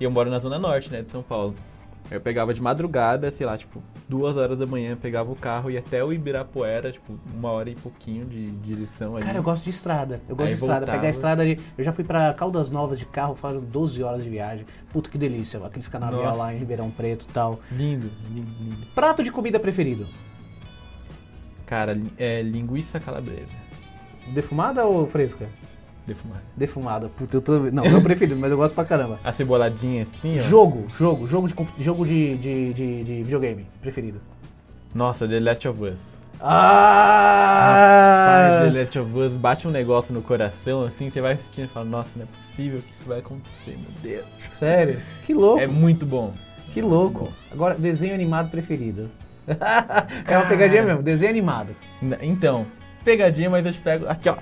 E 0.00 0.04
eu 0.04 0.10
moro 0.10 0.30
na 0.30 0.38
Zona 0.38 0.58
Norte, 0.58 0.90
né, 0.90 1.02
de 1.02 1.12
São 1.12 1.22
Paulo. 1.22 1.54
Eu 2.10 2.20
pegava 2.20 2.52
de 2.52 2.60
madrugada, 2.60 3.30
sei 3.30 3.46
lá, 3.46 3.56
tipo, 3.56 3.80
duas 4.08 4.36
horas 4.36 4.58
da 4.58 4.66
manhã, 4.66 4.96
pegava 4.96 5.30
o 5.30 5.36
carro 5.36 5.70
e 5.70 5.74
ia 5.74 5.78
até 5.78 6.02
o 6.02 6.12
Ibirapuera, 6.12 6.90
tipo, 6.90 7.16
uma 7.32 7.50
hora 7.50 7.70
e 7.70 7.76
pouquinho 7.76 8.24
de 8.24 8.50
direção 8.50 9.14
ali. 9.14 9.24
Cara, 9.24 9.38
eu 9.38 9.42
gosto 9.42 9.62
de 9.62 9.70
estrada. 9.70 10.20
Eu 10.28 10.34
gosto 10.34 10.48
Aí 10.48 10.54
de 10.54 10.54
estrada. 10.54 10.80
voltava. 10.80 10.98
Pegar 10.98 11.06
a 11.06 11.10
estrada 11.10 11.42
ali. 11.42 11.60
Eu 11.78 11.84
já 11.84 11.92
fui 11.92 12.02
pra 12.02 12.34
Caldas 12.34 12.68
Novas 12.68 12.98
de 12.98 13.06
carro, 13.06 13.36
foram 13.36 13.60
12 13.60 14.02
horas 14.02 14.24
de 14.24 14.30
viagem. 14.30 14.64
Puta 14.92 15.08
que 15.08 15.16
delícia. 15.18 15.64
Aqueles 15.64 15.86
canavial 15.86 16.36
lá 16.36 16.52
em 16.52 16.58
Ribeirão 16.58 16.90
Preto 16.90 17.26
e 17.28 17.32
tal. 17.32 17.60
Lindo, 17.70 18.10
lindo, 18.34 18.50
lindo. 18.58 18.86
Prato 18.92 19.22
de 19.22 19.30
comida 19.30 19.60
preferido? 19.60 20.08
Cara, 21.64 21.96
é 22.18 22.42
linguiça 22.42 22.98
calabresa. 22.98 23.46
Defumada 24.34 24.84
ou 24.84 25.06
fresca? 25.06 25.48
Defumada. 26.14 26.42
Defumada. 26.56 27.08
Puta, 27.08 27.36
eu 27.36 27.40
tô. 27.40 27.58
Não, 27.70 27.84
meu 27.84 28.02
preferido, 28.02 28.38
mas 28.38 28.50
eu 28.50 28.56
gosto 28.56 28.74
pra 28.74 28.84
caramba. 28.84 29.18
A 29.22 29.32
ceboladinha 29.32 30.02
assim, 30.02 30.36
ó. 30.36 30.42
Jogo, 30.42 30.86
jogo, 30.98 31.26
jogo 31.26 31.46
de, 31.48 31.54
jogo 31.78 32.04
de, 32.04 32.36
de, 32.38 32.72
de, 32.72 33.04
de 33.04 33.22
videogame 33.22 33.66
preferido. 33.80 34.20
Nossa, 34.94 35.28
The 35.28 35.38
Last 35.38 35.68
of 35.68 35.82
Us. 35.84 36.18
Ah! 36.40 38.26
Rapaz, 38.26 38.72
The 38.72 38.78
Last 38.80 38.98
of 38.98 39.18
Us 39.18 39.34
bate 39.34 39.68
um 39.68 39.70
negócio 39.70 40.12
no 40.12 40.22
coração, 40.22 40.82
assim, 40.84 41.10
você 41.10 41.20
vai 41.20 41.32
assistindo 41.34 41.66
e 41.66 41.68
fala, 41.68 41.86
nossa, 41.86 42.18
não 42.18 42.24
é 42.24 42.26
possível 42.26 42.80
que 42.80 42.92
isso 42.94 43.06
vai 43.08 43.18
acontecer, 43.20 43.76
meu 43.78 43.90
Deus. 44.02 44.24
Sério? 44.58 45.00
Que 45.24 45.32
louco, 45.34 45.60
É 45.60 45.66
muito 45.66 46.04
bom. 46.06 46.32
que 46.70 46.80
louco. 46.80 47.26
bom. 47.26 47.32
Agora, 47.52 47.74
desenho 47.76 48.14
animado 48.14 48.50
preferido. 48.50 49.10
é 50.26 50.36
uma 50.36 50.46
pegadinha 50.46 50.82
mesmo, 50.82 51.02
desenho 51.02 51.30
animado. 51.30 51.76
Então, 52.20 52.66
pegadinha, 53.04 53.48
mas 53.50 53.64
eu 53.64 53.72
te 53.72 53.80
pego 53.80 54.08
aqui, 54.08 54.28
ó, 54.28 54.36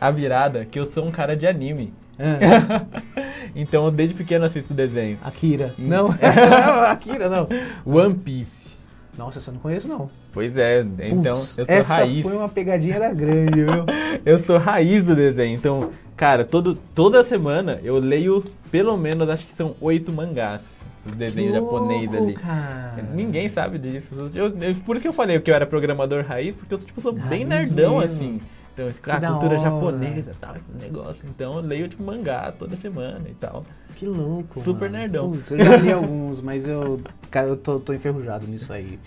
a 0.00 0.10
virada, 0.10 0.64
que 0.64 0.78
eu 0.78 0.86
sou 0.86 1.04
um 1.06 1.10
cara 1.10 1.36
de 1.36 1.46
anime. 1.46 1.92
Ah, 2.18 2.84
então, 3.54 3.90
desde 3.92 4.14
pequeno 4.14 4.44
assisto 4.44 4.72
desenho. 4.74 5.18
Akira. 5.22 5.74
Não, 5.78 6.08
não, 6.16 6.80
Akira 6.82 7.28
não. 7.28 7.48
One 7.84 8.14
Piece. 8.14 8.68
Nossa, 9.16 9.38
essa 9.38 9.50
eu 9.50 9.54
não 9.54 9.60
conheço 9.60 9.88
não. 9.88 10.10
Pois 10.32 10.54
é, 10.58 10.80
então 10.80 11.24
eu 11.26 11.34
sou 11.34 11.64
essa 11.66 11.94
raiz. 11.96 12.22
foi 12.22 12.36
uma 12.36 12.48
pegadinha 12.50 13.00
da 13.00 13.12
grande, 13.14 13.64
viu? 13.64 13.84
Eu 14.26 14.38
sou 14.38 14.58
raiz 14.58 15.02
do 15.04 15.14
desenho. 15.14 15.54
Então, 15.54 15.90
cara, 16.16 16.44
todo, 16.44 16.76
toda 16.94 17.24
semana 17.24 17.80
eu 17.82 17.96
leio 17.98 18.44
pelo 18.70 18.94
menos, 18.98 19.28
acho 19.30 19.46
que 19.46 19.54
são 19.54 19.74
oito 19.80 20.12
mangás. 20.12 20.60
Os 21.06 21.12
desenhos 21.12 21.54
louco, 21.54 21.76
ali. 22.16 22.34
cara. 22.34 23.04
Ninguém 23.14 23.48
sabe 23.48 23.78
disso. 23.78 24.08
Eu- 24.34 24.48
eu- 24.60 24.74
por 24.84 24.96
isso 24.96 25.02
que 25.02 25.08
eu 25.08 25.12
falei 25.12 25.38
que 25.40 25.50
eu 25.50 25.54
era 25.54 25.64
programador 25.64 26.24
raiz, 26.26 26.54
porque 26.56 26.74
eu 26.74 26.78
tipo, 26.78 27.00
sou 27.00 27.12
bem 27.12 27.46
Raiz 27.46 27.70
nerdão, 27.70 28.00
mesmo. 28.00 28.12
assim. 28.16 28.40
Então, 28.76 28.88
esse- 28.88 29.00
Que 29.00 29.10
a 29.10 29.18
da 29.18 29.28
cultura 29.30 29.52
hora. 29.54 29.62
japonesa 29.62 30.32
tal, 30.38 30.54
esse 30.54 30.70
negócio. 30.74 31.16
Então 31.24 31.54
eu 31.54 31.60
leio 31.62 31.88
tipo 31.88 32.02
mangá 32.02 32.52
toda 32.52 32.76
semana 32.76 33.26
e 33.26 33.32
tal. 33.32 33.64
Que 33.94 34.04
louco, 34.04 34.62
Super 34.62 34.90
mano. 34.90 34.98
nerdão. 34.98 35.30
Putz, 35.32 35.50
eu 35.52 35.64
já 35.64 35.76
li 35.78 35.90
alguns, 35.90 36.42
mas 36.42 36.68
eu, 36.68 37.00
cara, 37.30 37.48
eu 37.48 37.56
tô, 37.56 37.80
tô 37.80 37.94
enferrujado 37.94 38.46
nisso 38.46 38.70
aí. 38.74 38.98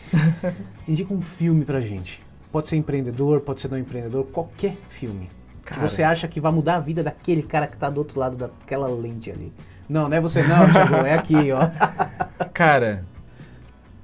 Indica 0.88 1.14
um 1.14 1.22
filme 1.22 1.64
pra 1.66 1.80
gente. 1.80 2.24
Pode 2.52 2.68
ser 2.68 2.78
empreendedor, 2.78 3.42
pode 3.42 3.62
ser 3.62 3.68
não 3.70 3.78
empreendedor, 3.78 4.26
qualquer 4.26 4.76
filme. 4.90 5.30
Que 5.64 5.76
Cara. 5.76 5.88
você 5.88 6.02
acha 6.02 6.28
que 6.28 6.42
vai 6.42 6.52
mudar 6.52 6.78
a 6.78 6.80
vida 6.80 7.04
daquele 7.04 7.44
cara 7.44 7.68
que 7.68 7.78
tá 7.78 7.92
do 7.92 8.00
outro 8.00 8.20
lado 8.20 8.36
daquela 8.36 8.88
lente 8.88 9.30
ali. 9.30 9.54
Não, 9.88 10.10
não 10.10 10.18
é 10.18 10.20
você 10.20 10.42
não, 10.42 10.68
Thiago, 10.72 10.96
é 11.06 11.14
aqui, 11.14 11.36
ó. 11.52 11.70
Cara, 12.54 13.06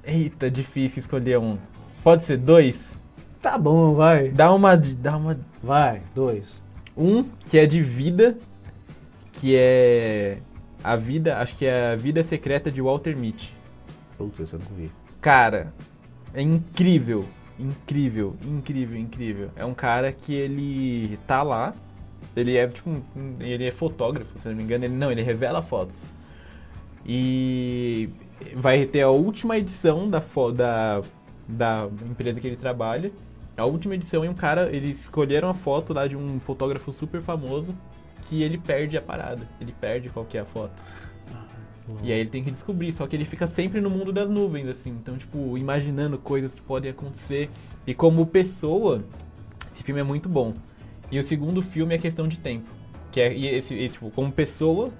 eita, 0.04 0.48
difícil 0.48 1.00
escolher 1.00 1.38
um. 1.40 1.58
Pode 2.04 2.24
ser 2.24 2.36
dois? 2.36 3.00
Tá 3.46 3.56
bom, 3.56 3.94
vai. 3.94 4.30
Dá 4.30 4.52
uma. 4.52 4.76
Dá 4.76 5.16
uma. 5.16 5.38
Vai, 5.62 6.02
dois. 6.12 6.64
Um 6.96 7.22
que 7.22 7.56
é 7.56 7.64
de 7.64 7.80
vida, 7.80 8.36
que 9.34 9.54
é. 9.56 10.38
A 10.82 10.96
vida, 10.96 11.38
acho 11.38 11.56
que 11.56 11.64
é 11.64 11.92
a 11.92 11.96
vida 11.96 12.24
secreta 12.24 12.72
de 12.72 12.82
Walter 12.82 13.16
Mitty. 13.16 13.54
Putz, 14.18 14.52
eu 14.52 14.58
não 14.58 14.76
vi. 14.76 14.90
Cara, 15.20 15.72
é 16.34 16.42
incrível. 16.42 17.24
Incrível, 17.56 18.34
incrível, 18.44 18.98
incrível. 18.98 19.50
É 19.54 19.64
um 19.64 19.74
cara 19.74 20.10
que 20.10 20.34
ele 20.34 21.16
tá 21.24 21.44
lá 21.44 21.72
Ele 22.34 22.56
é 22.56 22.66
tipo 22.66 22.90
um, 22.90 23.36
ele 23.38 23.64
é 23.64 23.70
fotógrafo, 23.70 24.36
se 24.40 24.48
não 24.48 24.56
me 24.56 24.64
engano. 24.64 24.86
Ele 24.86 24.94
não, 24.96 25.12
ele 25.12 25.22
revela 25.22 25.62
fotos. 25.62 26.02
E 27.06 28.10
vai 28.56 28.86
ter 28.86 29.02
a 29.02 29.10
última 29.10 29.56
edição 29.56 30.10
da 30.10 30.20
da 30.52 31.00
da 31.48 31.88
empresa 32.10 32.40
que 32.40 32.48
ele 32.48 32.56
trabalha. 32.56 33.12
A 33.56 33.64
última 33.64 33.94
edição 33.94 34.24
e 34.24 34.28
um 34.28 34.34
cara, 34.34 34.68
eles 34.70 35.00
escolheram 35.00 35.48
a 35.48 35.54
foto 35.54 35.94
lá 35.94 36.06
de 36.06 36.16
um 36.16 36.38
fotógrafo 36.38 36.92
super 36.92 37.22
famoso 37.22 37.74
que 38.28 38.42
ele 38.42 38.58
perde 38.58 38.96
a 38.96 39.02
parada. 39.02 39.48
Ele 39.60 39.72
perde 39.72 40.10
qual 40.10 40.26
que 40.26 40.36
é 40.36 40.40
a 40.40 40.44
foto. 40.44 40.72
E 42.02 42.12
aí 42.12 42.18
ele 42.18 42.28
tem 42.28 42.42
que 42.42 42.50
descobrir, 42.50 42.92
só 42.92 43.06
que 43.06 43.14
ele 43.14 43.24
fica 43.24 43.46
sempre 43.46 43.80
no 43.80 43.88
mundo 43.88 44.12
das 44.12 44.28
nuvens, 44.28 44.66
assim. 44.66 44.90
Então, 44.90 45.16
tipo, 45.16 45.56
imaginando 45.56 46.18
coisas 46.18 46.52
que 46.52 46.60
podem 46.60 46.90
acontecer. 46.90 47.48
E 47.86 47.94
como 47.94 48.26
pessoa, 48.26 49.04
esse 49.72 49.82
filme 49.82 50.00
é 50.00 50.04
muito 50.04 50.28
bom. 50.28 50.52
E 51.10 51.18
o 51.18 51.22
segundo 51.22 51.62
filme 51.62 51.94
é 51.94 51.98
questão 51.98 52.26
de 52.26 52.38
tempo. 52.38 52.66
Que 53.12 53.20
é, 53.20 53.32
e 53.32 53.46
esse, 53.46 53.74
esse, 53.74 53.94
tipo, 53.94 54.10
como 54.10 54.32
pessoa, 54.32 54.90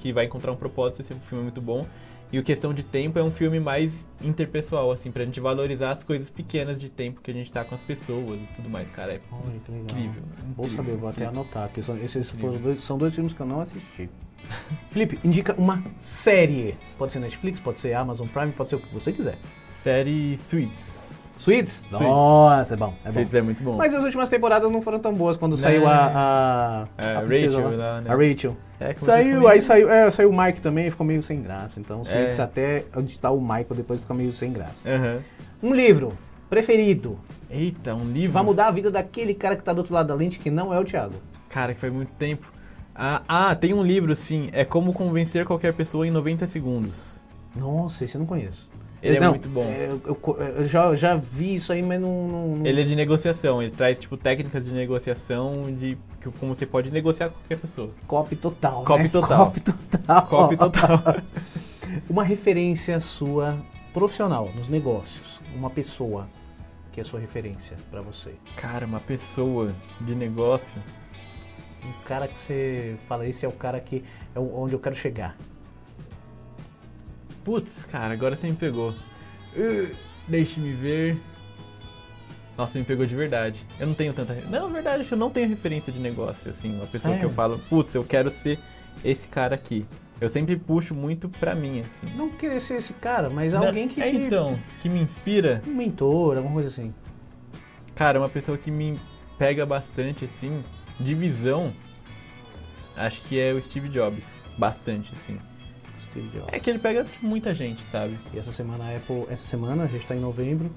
que 0.00 0.12
vai 0.12 0.24
encontrar 0.24 0.52
um 0.52 0.56
propósito, 0.56 1.02
esse 1.02 1.12
filme 1.14 1.42
é 1.42 1.44
muito 1.44 1.60
bom. 1.60 1.84
E 2.32 2.38
o 2.38 2.42
Questão 2.42 2.74
de 2.74 2.82
Tempo 2.82 3.18
é 3.18 3.22
um 3.22 3.30
filme 3.30 3.60
mais 3.60 4.06
interpessoal, 4.20 4.90
assim, 4.90 5.10
pra 5.12 5.24
gente 5.24 5.38
valorizar 5.40 5.92
as 5.92 6.02
coisas 6.02 6.28
pequenas 6.28 6.80
de 6.80 6.88
tempo 6.88 7.20
que 7.20 7.30
a 7.30 7.34
gente 7.34 7.50
tá 7.52 7.64
com 7.64 7.74
as 7.74 7.80
pessoas 7.80 8.40
e 8.40 8.48
tudo 8.56 8.68
mais, 8.68 8.90
cara. 8.90 9.14
É 9.14 9.20
Olha, 9.30 9.60
que 9.64 9.70
legal. 9.70 9.84
incrível. 9.84 10.22
Bom 10.56 10.68
saber, 10.68 10.96
vou 10.96 11.08
até 11.08 11.24
incrível. 11.24 11.42
anotar. 11.42 11.68
Que 11.68 11.80
são, 11.80 11.96
esses 11.98 12.28
foram 12.30 12.58
dois, 12.58 12.82
são 12.82 12.98
dois 12.98 13.14
filmes 13.14 13.32
que 13.32 13.40
eu 13.40 13.46
não 13.46 13.60
assisti. 13.60 14.10
Felipe, 14.90 15.18
indica 15.24 15.54
uma 15.58 15.82
série. 16.00 16.76
Pode 16.98 17.12
ser 17.12 17.20
Netflix, 17.20 17.60
pode 17.60 17.78
ser 17.80 17.94
Amazon 17.94 18.26
Prime, 18.26 18.52
pode 18.52 18.70
ser 18.70 18.76
o 18.76 18.80
que 18.80 18.92
você 18.92 19.12
quiser. 19.12 19.36
Série 19.68 20.36
Suits. 20.38 21.30
Suits? 21.36 21.84
Nossa, 21.90 22.74
é 22.74 22.76
bom, 22.76 22.94
é 23.04 23.08
bom. 23.08 23.14
Suits 23.14 23.34
é 23.34 23.42
muito 23.42 23.62
bom. 23.62 23.76
Mas 23.76 23.94
as 23.94 24.02
últimas 24.02 24.28
temporadas 24.28 24.70
não 24.70 24.80
foram 24.80 24.98
tão 24.98 25.14
boas 25.14 25.36
quando 25.36 25.56
saiu 25.56 25.86
a, 25.86 26.86
a, 27.02 27.06
É, 27.06 27.14
a 27.14 27.20
Rachel 27.20 27.76
lá, 27.76 28.00
né? 28.00 28.10
A 28.10 28.16
Rachel. 28.16 28.56
É, 28.78 28.94
Saiu, 28.98 29.48
aí 29.48 29.60
saiu, 29.62 29.90
é, 29.90 30.10
saiu 30.10 30.30
o 30.30 30.36
Mike 30.38 30.60
também, 30.60 30.90
ficou 30.90 31.06
meio 31.06 31.22
sem 31.22 31.40
graça. 31.42 31.80
Então, 31.80 32.04
Suits 32.04 32.38
É. 32.38 32.42
até 32.42 32.84
onde 32.94 33.18
tá 33.18 33.30
o 33.30 33.40
Michael 33.40 33.74
depois 33.74 34.00
fica 34.02 34.12
meio 34.12 34.32
sem 34.32 34.52
graça. 34.52 34.88
Aham. 34.90 35.18
Um 35.62 35.74
livro 35.74 36.12
preferido. 36.50 37.18
Eita, 37.50 37.94
um 37.94 38.04
livro. 38.10 38.32
Vai 38.32 38.42
mudar 38.42 38.66
a 38.66 38.70
vida 38.70 38.90
daquele 38.90 39.32
cara 39.34 39.56
que 39.56 39.62
tá 39.62 39.72
do 39.72 39.78
outro 39.78 39.94
lado 39.94 40.08
da 40.08 40.14
lente, 40.14 40.38
que 40.38 40.50
não 40.50 40.74
é 40.74 40.78
o 40.78 40.84
Thiago. 40.84 41.14
Cara, 41.48 41.72
que 41.74 41.80
faz 41.80 41.92
muito 41.92 42.12
tempo. 42.18 42.52
Ah, 42.94 43.22
ah, 43.28 43.54
tem 43.54 43.72
um 43.72 43.82
livro, 43.82 44.14
sim. 44.16 44.48
É 44.52 44.64
Como 44.64 44.92
Convencer 44.92 45.44
Qualquer 45.44 45.72
Pessoa 45.74 46.06
em 46.06 46.10
90 46.10 46.46
Segundos. 46.46 47.16
Nossa, 47.54 48.04
esse 48.04 48.16
eu 48.16 48.18
não 48.20 48.26
conheço. 48.26 48.68
Ele 49.08 49.16
é 49.16 49.20
não, 49.20 49.30
muito 49.30 49.48
bom. 49.48 49.64
é, 49.64 49.86
Eu, 49.86 50.00
eu- 50.04 50.36
eu 50.58 50.64
já, 50.64 50.94
já 50.94 51.14
vi 51.16 51.54
isso 51.56 51.72
aí, 51.72 51.82
mas 51.82 52.00
não. 52.00 52.28
não- 52.56 52.66
Ele 52.66 52.80
é 52.80 52.84
de 52.84 52.94
negociação. 52.96 53.62
Ele 53.62 53.70
traz, 53.70 53.98
tipo, 53.98 54.16
técnicas 54.16 54.64
de 54.64 54.72
negociação 54.72 55.62
de 55.74 55.96
que- 56.20 56.30
como 56.38 56.54
você 56.54 56.66
pode 56.66 56.90
negociar 56.90 57.28
com 57.30 57.34
qualquer 57.38 57.58
pessoa. 57.58 57.90
Copy 58.06 58.36
total. 58.36 58.84
Copy 58.84 59.02
né? 59.04 59.08
total. 59.08 59.46
Copy 59.46 59.60
total. 59.60 60.26
Copy 60.26 60.56
total. 60.56 61.02
Uma 62.10 62.24
referência 62.24 62.98
sua 63.00 63.56
profissional 63.94 64.50
nos 64.54 64.68
negócios. 64.68 65.40
Uma 65.54 65.70
pessoa 65.70 66.28
que 66.92 67.00
é 67.00 67.04
sua 67.04 67.20
referência 67.20 67.76
pra 67.90 68.00
você. 68.00 68.34
Cara, 68.56 68.86
uma 68.86 69.00
pessoa 69.00 69.70
de 70.00 70.14
negócio. 70.14 70.76
Um 71.84 71.92
cara 72.06 72.26
que 72.26 72.38
você 72.40 72.96
fala, 73.06 73.26
esse 73.26 73.44
é 73.44 73.48
o 73.48 73.52
cara 73.52 73.78
que 73.78 74.02
é 74.34 74.40
onde 74.40 74.74
eu 74.74 74.78
quero 74.80 74.94
chegar. 74.96 75.36
Putz, 77.46 77.84
cara, 77.84 78.12
agora 78.12 78.34
você 78.34 78.48
me 78.48 78.56
pegou. 78.56 78.90
Uh, 78.90 79.94
Deixe-me 80.26 80.72
ver. 80.72 81.16
Nossa, 82.58 82.76
me 82.76 82.84
pegou 82.84 83.06
de 83.06 83.14
verdade. 83.14 83.64
Eu 83.78 83.86
não 83.86 83.94
tenho 83.94 84.12
tanta. 84.12 84.34
Não, 84.50 84.68
verdade, 84.68 85.02
acho 85.02 85.08
que 85.10 85.14
eu 85.14 85.18
não 85.18 85.30
tenho 85.30 85.48
referência 85.48 85.92
de 85.92 86.00
negócio, 86.00 86.50
assim. 86.50 86.74
Uma 86.74 86.88
pessoa 86.88 87.14
que 87.14 87.24
eu 87.24 87.30
Sério? 87.30 87.36
falo, 87.36 87.60
putz, 87.68 87.94
eu 87.94 88.02
quero 88.02 88.30
ser 88.30 88.58
esse 89.04 89.28
cara 89.28 89.54
aqui. 89.54 89.86
Eu 90.20 90.28
sempre 90.28 90.56
puxo 90.56 90.92
muito 90.92 91.28
pra 91.28 91.54
mim, 91.54 91.78
assim. 91.78 92.12
Não 92.16 92.30
querer 92.30 92.60
ser 92.60 92.78
esse 92.78 92.92
cara, 92.94 93.30
mas 93.30 93.52
Não, 93.52 93.64
alguém 93.64 93.86
que 93.86 94.02
é, 94.02 94.10
te... 94.10 94.16
então, 94.16 94.58
que 94.82 94.88
me 94.88 94.98
inspira. 94.98 95.62
Um 95.68 95.74
mentor, 95.74 96.38
alguma 96.38 96.54
coisa 96.54 96.68
assim. 96.68 96.92
Cara, 97.94 98.18
uma 98.18 98.28
pessoa 98.28 98.58
que 98.58 98.72
me 98.72 98.98
pega 99.38 99.64
bastante, 99.64 100.24
assim, 100.24 100.64
de 100.98 101.14
visão, 101.14 101.72
acho 102.96 103.22
que 103.22 103.38
é 103.38 103.52
o 103.52 103.62
Steve 103.62 103.88
Jobs. 103.88 104.36
Bastante, 104.58 105.14
assim. 105.14 105.38
Steve 106.16 106.28
Jobs. 106.28 106.52
É 106.52 106.58
que 106.58 106.70
ele 106.70 106.78
pega 106.78 107.04
tipo, 107.04 107.26
muita 107.26 107.54
gente, 107.54 107.84
sabe? 107.90 108.18
E 108.32 108.38
essa 108.38 108.50
semana 108.50 108.84
a 108.84 108.96
Apple, 108.96 109.26
essa 109.28 109.44
semana, 109.44 109.84
a 109.84 109.86
gente 109.86 110.02
está 110.02 110.16
em 110.16 110.20
novembro, 110.20 110.70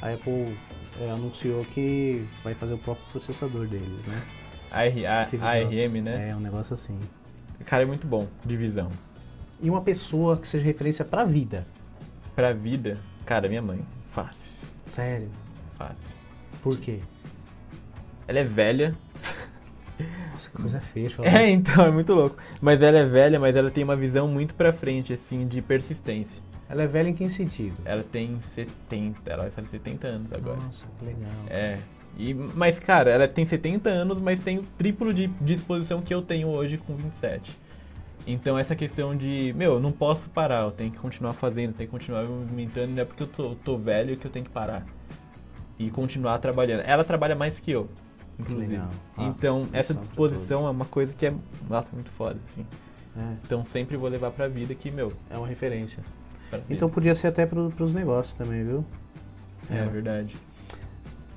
a 0.00 0.12
Apple 0.12 0.56
é, 1.00 1.10
anunciou 1.10 1.64
que 1.64 2.26
vai 2.42 2.54
fazer 2.54 2.74
o 2.74 2.78
próprio 2.78 3.06
processador 3.10 3.66
deles, 3.66 4.06
né? 4.06 4.22
A, 4.70 4.84
R, 4.86 5.06
a. 5.06 5.20
ARM, 5.20 6.02
né? 6.02 6.30
É, 6.30 6.36
um 6.36 6.40
negócio 6.40 6.74
assim. 6.74 6.98
O 7.60 7.64
cara 7.64 7.82
é 7.82 7.86
muito 7.86 8.06
bom, 8.06 8.26
de 8.44 8.56
visão. 8.56 8.90
E 9.60 9.68
uma 9.68 9.82
pessoa 9.82 10.38
que 10.38 10.48
seja 10.48 10.64
referência 10.64 11.04
pra 11.04 11.24
vida. 11.24 11.66
Pra 12.34 12.52
vida, 12.52 12.96
cara, 13.26 13.48
minha 13.48 13.60
mãe. 13.60 13.84
Fácil, 14.08 14.52
Sério. 14.86 15.28
fácil. 15.76 16.08
Por 16.62 16.78
quê? 16.78 17.00
Ela 18.26 18.38
é 18.38 18.44
velha. 18.44 18.96
Nossa, 20.40 20.50
que 20.50 20.56
coisa 20.56 20.80
feia. 20.80 21.10
É, 21.22 21.50
então, 21.50 21.84
é 21.84 21.90
muito 21.90 22.14
louco. 22.14 22.36
Mas 22.60 22.80
ela 22.80 22.98
é 22.98 23.04
velha, 23.04 23.38
mas 23.38 23.54
ela 23.54 23.70
tem 23.70 23.84
uma 23.84 23.96
visão 23.96 24.26
muito 24.26 24.54
pra 24.54 24.72
frente, 24.72 25.12
assim, 25.12 25.46
de 25.46 25.60
persistência. 25.60 26.40
Ela 26.68 26.82
é 26.84 26.86
velha 26.86 27.08
em 27.08 27.14
que 27.14 27.28
sentido? 27.28 27.76
Ela 27.84 28.02
tem 28.02 28.40
70, 28.40 29.30
ela 29.30 29.42
vai 29.42 29.50
fazer 29.50 29.68
70 29.68 30.06
anos 30.06 30.32
agora. 30.32 30.56
Nossa, 30.56 30.86
que 30.98 31.04
legal. 31.04 31.30
É. 31.48 31.78
E, 32.16 32.32
mas, 32.32 32.78
cara, 32.78 33.10
ela 33.10 33.28
tem 33.28 33.44
70 33.44 33.90
anos, 33.90 34.18
mas 34.18 34.38
tem 34.38 34.58
o 34.58 34.62
triplo 34.78 35.12
de 35.12 35.26
disposição 35.40 36.00
que 36.00 36.14
eu 36.14 36.22
tenho 36.22 36.48
hoje 36.48 36.78
com 36.78 36.94
27. 36.94 37.56
Então, 38.26 38.58
essa 38.58 38.76
questão 38.76 39.16
de, 39.16 39.52
meu, 39.56 39.74
eu 39.74 39.80
não 39.80 39.90
posso 39.90 40.28
parar, 40.30 40.64
eu 40.64 40.70
tenho 40.70 40.90
que 40.90 40.98
continuar 40.98 41.32
fazendo, 41.32 41.72
tenho 41.72 41.88
que 41.88 41.92
continuar 41.92 42.22
me 42.22 42.28
movimentando, 42.28 42.92
não 42.92 43.02
é 43.02 43.04
porque 43.04 43.22
eu 43.22 43.26
tô, 43.26 43.54
tô 43.56 43.78
velho 43.78 44.16
que 44.16 44.26
eu 44.26 44.30
tenho 44.30 44.44
que 44.44 44.50
parar. 44.50 44.84
E 45.78 45.90
continuar 45.90 46.38
trabalhando. 46.38 46.80
Ela 46.80 47.02
trabalha 47.02 47.34
mais 47.34 47.58
que 47.58 47.70
eu, 47.70 47.88
inclusive. 48.40 48.72
legal. 48.72 48.90
Ah, 49.16 49.24
então, 49.26 49.68
essa 49.72 49.92
lição 49.92 49.94
pra 49.96 50.02
disposição 50.06 50.66
é 50.66 50.70
uma 50.70 50.84
coisa 50.84 51.14
que 51.14 51.26
é, 51.26 51.34
nossa, 51.68 51.88
muito 51.92 52.10
foda, 52.10 52.38
assim. 52.50 52.66
É, 53.16 53.34
Então, 53.44 53.64
sempre 53.64 53.96
vou 53.96 54.08
levar 54.08 54.30
pra 54.30 54.48
vida 54.48 54.74
que, 54.74 54.90
meu, 54.90 55.12
é 55.28 55.36
uma 55.36 55.46
referência. 55.46 56.02
Então 56.68 56.90
podia 56.90 57.14
ser 57.14 57.28
até 57.28 57.46
pro, 57.46 57.70
pros 57.70 57.94
negócios 57.94 58.34
também, 58.34 58.64
viu? 58.64 58.84
É, 59.70 59.78
é. 59.78 59.84
verdade. 59.84 60.36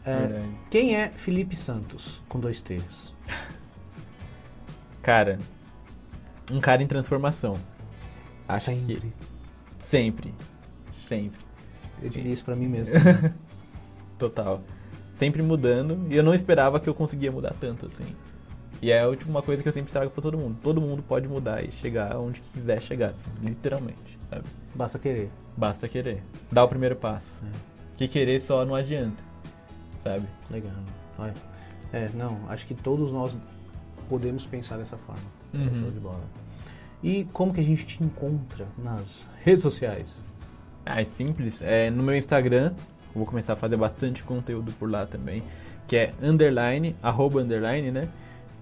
É, 0.03 0.17
verdade. 0.17 0.49
quem 0.71 0.95
é 0.95 1.09
Felipe 1.09 1.55
Santos? 1.55 2.19
Com 2.27 2.39
dois 2.39 2.61
T's. 2.61 3.13
Cara, 5.03 5.37
um 6.49 6.59
cara 6.59 6.81
em 6.81 6.87
transformação. 6.87 7.57
Acho 8.47 8.65
Sempre. 8.65 8.95
que 8.95 9.13
sempre, 9.85 10.33
sempre, 11.07 11.39
Eu 12.01 12.09
diria 12.09 12.31
isso 12.33 12.43
pra 12.43 12.55
mim 12.55 12.67
mesmo. 12.67 12.93
total. 14.17 14.63
Sempre 15.15 15.41
mudando 15.41 16.05
e 16.09 16.15
eu 16.15 16.23
não 16.23 16.33
esperava 16.33 16.79
que 16.79 16.89
eu 16.89 16.93
conseguia 16.93 17.31
mudar 17.31 17.53
tanto 17.59 17.85
assim. 17.85 18.15
E 18.81 18.91
é 18.91 19.01
a 19.01 19.07
última 19.07 19.41
coisa 19.41 19.61
que 19.63 19.69
eu 19.69 19.73
sempre 19.73 19.91
trago 19.93 20.11
pra 20.11 20.21
todo 20.21 20.37
mundo. 20.37 20.57
Todo 20.61 20.81
mundo 20.81 21.01
pode 21.03 21.27
mudar 21.27 21.63
e 21.63 21.71
chegar 21.71 22.17
onde 22.17 22.41
quiser 22.53 22.81
chegar, 22.81 23.11
assim, 23.11 23.27
literalmente, 23.41 24.17
sabe? 24.29 24.43
Basta 24.75 24.99
querer. 24.99 25.29
Basta 25.55 25.87
querer. 25.87 26.21
Dá 26.51 26.63
o 26.63 26.67
primeiro 26.67 26.95
passo. 26.95 27.43
Que 27.95 28.07
querer 28.07 28.41
só 28.41 28.65
não 28.65 28.75
adianta, 28.75 29.23
sabe? 30.03 30.25
Legal. 30.49 30.73
Olha. 31.17 31.33
É, 31.93 32.09
não, 32.15 32.39
acho 32.49 32.65
que 32.65 32.73
todos 32.73 33.13
nós 33.13 33.37
podemos 34.09 34.45
pensar 34.45 34.77
dessa 34.77 34.97
forma. 34.97 35.21
É, 35.53 35.57
Uhum. 35.57 35.79
show 35.81 35.91
de 35.91 35.99
bola. 35.99 36.23
E 37.03 37.25
como 37.31 37.53
que 37.53 37.59
a 37.59 37.63
gente 37.63 37.85
te 37.85 38.03
encontra 38.03 38.65
nas 38.77 39.27
redes 39.43 39.61
sociais? 39.61 40.15
Ah, 40.85 40.99
é 41.01 41.05
simples. 41.05 41.59
É, 41.61 41.89
no 41.91 42.01
meu 42.03 42.15
Instagram, 42.17 42.73
vou 43.15 43.25
começar 43.25 43.53
a 43.53 43.55
fazer 43.55 43.77
bastante 43.77 44.23
conteúdo 44.23 44.71
por 44.73 44.89
lá 44.89 45.05
também, 45.05 45.43
que 45.87 45.95
é 45.95 46.11
underline, 46.21 46.95
arroba 47.01 47.41
underline, 47.41 47.91
né? 47.91 48.07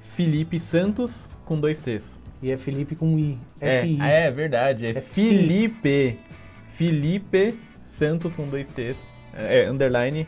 Felipe 0.01 0.59
Santos 0.59 1.29
com 1.45 1.59
dois 1.59 1.79
T's. 1.79 2.19
E 2.41 2.49
é 2.51 2.57
Felipe 2.57 2.95
com 2.95 3.17
I. 3.19 3.37
É, 3.59 3.79
F-I. 3.79 3.97
é 4.01 4.31
verdade, 4.31 4.85
é, 4.87 4.89
É 4.91 5.01
Felipe. 5.01 6.19
Felipe 6.65 7.59
Santos 7.87 8.35
com 8.35 8.47
dois 8.47 8.67
T's. 8.67 9.05
É, 9.33 9.67
underline, 9.69 10.27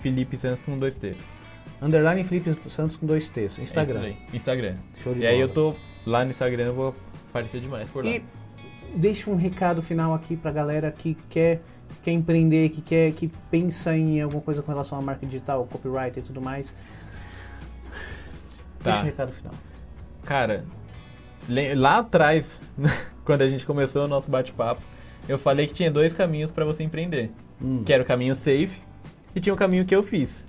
Felipe 0.00 0.36
Santos 0.36 0.64
com 0.64 0.78
dois 0.78 0.96
T's. 0.96 1.32
Underline 1.82 2.24
Felipe 2.24 2.52
Santos 2.68 2.96
com 2.96 3.06
dois 3.06 3.28
T's. 3.28 3.58
É 3.58 3.62
Instagram. 3.62 4.00
aí, 4.00 4.16
Instagram. 4.32 4.74
Show 4.96 5.14
de 5.14 5.20
E 5.22 5.26
aí 5.26 5.34
bola. 5.34 5.44
eu 5.44 5.48
tô 5.48 5.74
lá 6.06 6.24
no 6.24 6.30
Instagram, 6.30 6.64
eu 6.66 6.74
vou 6.74 6.94
aparecer 7.30 7.60
demais 7.60 7.88
por 7.90 8.04
lá. 8.04 8.10
E 8.10 8.22
deixa 8.96 9.30
um 9.30 9.36
recado 9.36 9.82
final 9.82 10.14
aqui 10.14 10.36
pra 10.36 10.50
galera 10.50 10.90
que 10.90 11.16
quer, 11.28 11.60
quer 12.02 12.12
empreender, 12.12 12.68
que 12.70 12.80
quer, 12.80 13.12
que 13.12 13.28
pensa 13.50 13.96
em 13.96 14.20
alguma 14.20 14.40
coisa 14.42 14.62
com 14.62 14.70
relação 14.70 14.98
à 14.98 15.02
marca 15.02 15.26
digital, 15.26 15.66
copyright 15.66 16.18
e 16.18 16.22
tudo 16.22 16.40
mais. 16.40 16.74
Deixa 18.82 18.98
Tá. 18.98 19.02
um 19.02 19.04
recado 19.04 19.32
final. 19.32 19.52
Cara, 20.24 20.64
lá 21.76 21.98
atrás, 21.98 22.60
quando 23.24 23.42
a 23.42 23.48
gente 23.48 23.66
começou 23.66 24.04
o 24.04 24.08
nosso 24.08 24.30
bate-papo, 24.30 24.80
eu 25.28 25.38
falei 25.38 25.66
que 25.66 25.74
tinha 25.74 25.90
dois 25.90 26.12
caminhos 26.12 26.50
pra 26.50 26.64
você 26.64 26.82
empreender. 26.82 27.30
Hum. 27.60 27.82
Que 27.84 27.92
era 27.92 28.02
o 28.02 28.06
caminho 28.06 28.34
safe 28.34 28.80
e 29.34 29.40
tinha 29.40 29.52
o 29.52 29.56
caminho 29.56 29.84
que 29.84 29.94
eu 29.94 30.02
fiz. 30.02 30.46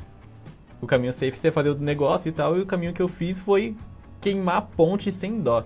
O 0.81 0.87
caminho 0.87 1.11
safe 1.11 1.33
você 1.33 1.51
fazer 1.51 1.69
o 1.69 1.75
negócio 1.75 2.29
e 2.29 2.31
tal, 2.31 2.57
e 2.57 2.61
o 2.61 2.65
caminho 2.65 2.93
que 2.93 3.01
eu 3.01 3.07
fiz 3.07 3.37
foi 3.39 3.75
queimar 4.21 4.57
a 4.57 4.61
ponte 4.61 5.11
sem 5.11 5.41
dó. 5.41 5.65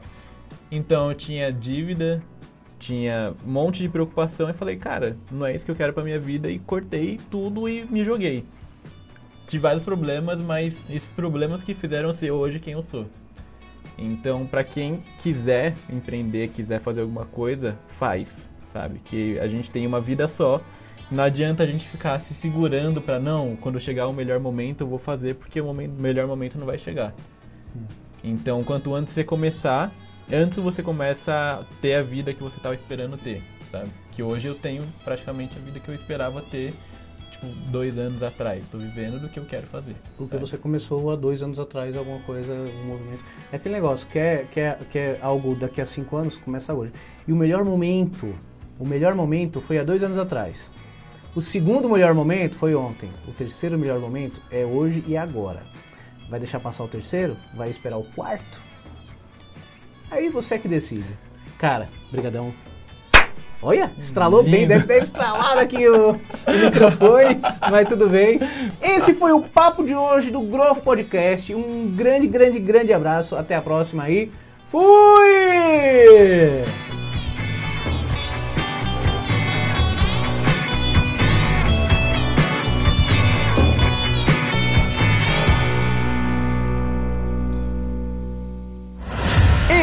Então 0.71 1.09
eu 1.09 1.15
tinha 1.15 1.51
dívida, 1.51 2.21
tinha 2.83 3.33
um 3.47 3.51
monte 3.51 3.81
de 3.81 3.87
preocupação 3.87 4.49
e 4.49 4.53
falei, 4.53 4.75
cara, 4.75 5.15
não 5.31 5.45
é 5.45 5.55
isso 5.55 5.63
que 5.63 5.71
eu 5.71 5.75
quero 5.75 5.93
pra 5.93 6.03
minha 6.03 6.19
vida 6.19 6.49
e 6.49 6.59
cortei 6.59 7.17
tudo 7.31 7.69
e 7.69 7.85
me 7.85 8.03
joguei. 8.03 8.43
Tive 9.47 9.61
vários 9.61 9.83
problemas, 9.83 10.43
mas 10.43 10.89
esses 10.89 11.09
problemas 11.09 11.63
que 11.63 11.73
fizeram 11.73 12.11
ser 12.11 12.31
hoje 12.31 12.59
quem 12.59 12.73
eu 12.73 12.83
sou. 12.83 13.05
Então, 13.97 14.45
pra 14.45 14.63
quem 14.63 15.01
quiser 15.17 15.75
empreender, 15.89 16.49
quiser 16.49 16.79
fazer 16.79 17.01
alguma 17.01 17.25
coisa, 17.25 17.77
faz, 17.87 18.49
sabe? 18.65 18.99
Que 19.05 19.39
a 19.39 19.47
gente 19.47 19.71
tem 19.71 19.87
uma 19.87 20.01
vida 20.01 20.27
só. 20.27 20.61
Não 21.09 21.23
adianta 21.23 21.63
a 21.63 21.65
gente 21.65 21.87
ficar 21.87 22.19
se 22.19 22.33
segurando 22.33 23.01
pra 23.01 23.19
não, 23.19 23.55
quando 23.55 23.79
chegar 23.79 24.07
o 24.07 24.13
melhor 24.13 24.39
momento 24.39 24.81
eu 24.81 24.87
vou 24.87 24.99
fazer, 24.99 25.35
porque 25.35 25.61
o 25.61 25.65
momento- 25.65 26.01
melhor 26.01 26.27
momento 26.27 26.57
não 26.57 26.65
vai 26.65 26.77
chegar. 26.77 27.13
Então, 28.23 28.63
quanto 28.63 28.93
antes 28.95 29.13
você 29.13 29.23
começar, 29.23 29.91
antes 30.31 30.57
você 30.59 30.81
começa 30.81 31.33
a 31.33 31.63
ter 31.81 31.95
a 31.95 32.03
vida 32.03 32.33
que 32.33 32.41
você 32.41 32.57
estava 32.57 32.75
esperando 32.75 33.17
ter, 33.17 33.41
sabe? 33.71 33.89
Que 34.11 34.23
hoje 34.23 34.47
eu 34.47 34.55
tenho 34.55 34.83
praticamente 35.03 35.57
a 35.57 35.61
vida 35.61 35.79
que 35.79 35.89
eu 35.89 35.95
esperava 35.95 36.41
ter, 36.41 36.73
tipo, 37.31 37.47
dois 37.69 37.97
anos 37.97 38.21
atrás. 38.23 38.67
Tô 38.67 38.77
vivendo 38.77 39.19
do 39.19 39.29
que 39.29 39.39
eu 39.39 39.45
quero 39.45 39.67
fazer. 39.67 39.95
Porque 40.17 40.35
sabe? 40.35 40.49
você 40.49 40.57
começou 40.57 41.11
há 41.11 41.15
dois 41.15 41.41
anos 41.41 41.59
atrás 41.59 41.95
alguma 41.97 42.19
coisa, 42.19 42.53
um 42.53 42.85
movimento. 42.85 43.23
É 43.51 43.55
aquele 43.55 43.75
negócio, 43.75 44.07
quer, 44.07 44.47
quer, 44.47 44.79
quer 44.91 45.19
algo 45.21 45.55
daqui 45.55 45.81
a 45.81 45.85
cinco 45.85 46.15
anos, 46.15 46.37
começa 46.37 46.73
hoje. 46.73 46.91
E 47.27 47.33
o 47.33 47.35
melhor 47.35 47.63
momento, 47.63 48.33
o 48.79 48.87
melhor 48.87 49.15
momento 49.15 49.59
foi 49.59 49.79
há 49.79 49.83
dois 49.83 50.03
anos 50.03 50.17
atrás. 50.17 50.71
O 51.35 51.41
segundo 51.41 51.89
melhor 51.89 52.13
momento 52.13 52.55
foi 52.55 52.75
ontem. 52.75 53.09
O 53.27 53.31
terceiro 53.31 53.77
melhor 53.77 53.99
momento 53.99 54.39
é 54.51 54.63
hoje 54.63 55.03
e 55.07 55.17
agora. 55.17 55.63
Vai 56.29 56.39
deixar 56.39 56.59
passar 56.59 56.83
o 56.83 56.87
terceiro? 56.87 57.35
Vai 57.55 57.69
esperar 57.69 57.97
o 57.97 58.03
quarto? 58.03 58.72
Aí 60.13 60.29
você 60.29 60.53
é 60.53 60.57
que 60.59 60.67
decide. 60.67 61.17
Cara, 61.57 61.89
brigadão. 62.11 62.53
Olha, 63.63 63.91
estralou 63.97 64.43
bem, 64.43 64.67
deve 64.67 64.85
ter 64.85 65.01
estralado 65.01 65.59
aqui 65.59 65.87
o, 65.87 66.11
o 66.11 66.17
microfone, 66.65 67.39
mas 67.71 67.87
tudo 67.87 68.07
bem. 68.09 68.39
Esse 68.79 69.15
foi 69.15 69.31
o 69.31 69.41
papo 69.41 69.83
de 69.83 69.95
hoje 69.95 70.29
do 70.29 70.41
Growth 70.41 70.81
Podcast. 70.81 71.55
Um 71.55 71.89
grande, 71.89 72.27
grande, 72.27 72.59
grande 72.59 72.93
abraço. 72.93 73.35
Até 73.35 73.55
a 73.55 73.61
próxima 73.61 74.03
aí. 74.03 74.31
Fui! 74.67 74.83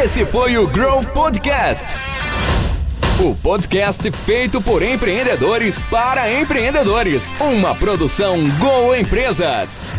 Esse 0.03 0.25
foi 0.25 0.57
o 0.57 0.67
Growth 0.67 1.09
Podcast. 1.09 1.95
O 3.23 3.35
podcast 3.35 4.11
feito 4.25 4.59
por 4.63 4.83
empreendedores 4.83 5.83
para 5.83 6.33
empreendedores. 6.33 7.35
Uma 7.39 7.75
produção 7.75 8.39
Go 8.59 8.95
Empresas. 8.95 9.93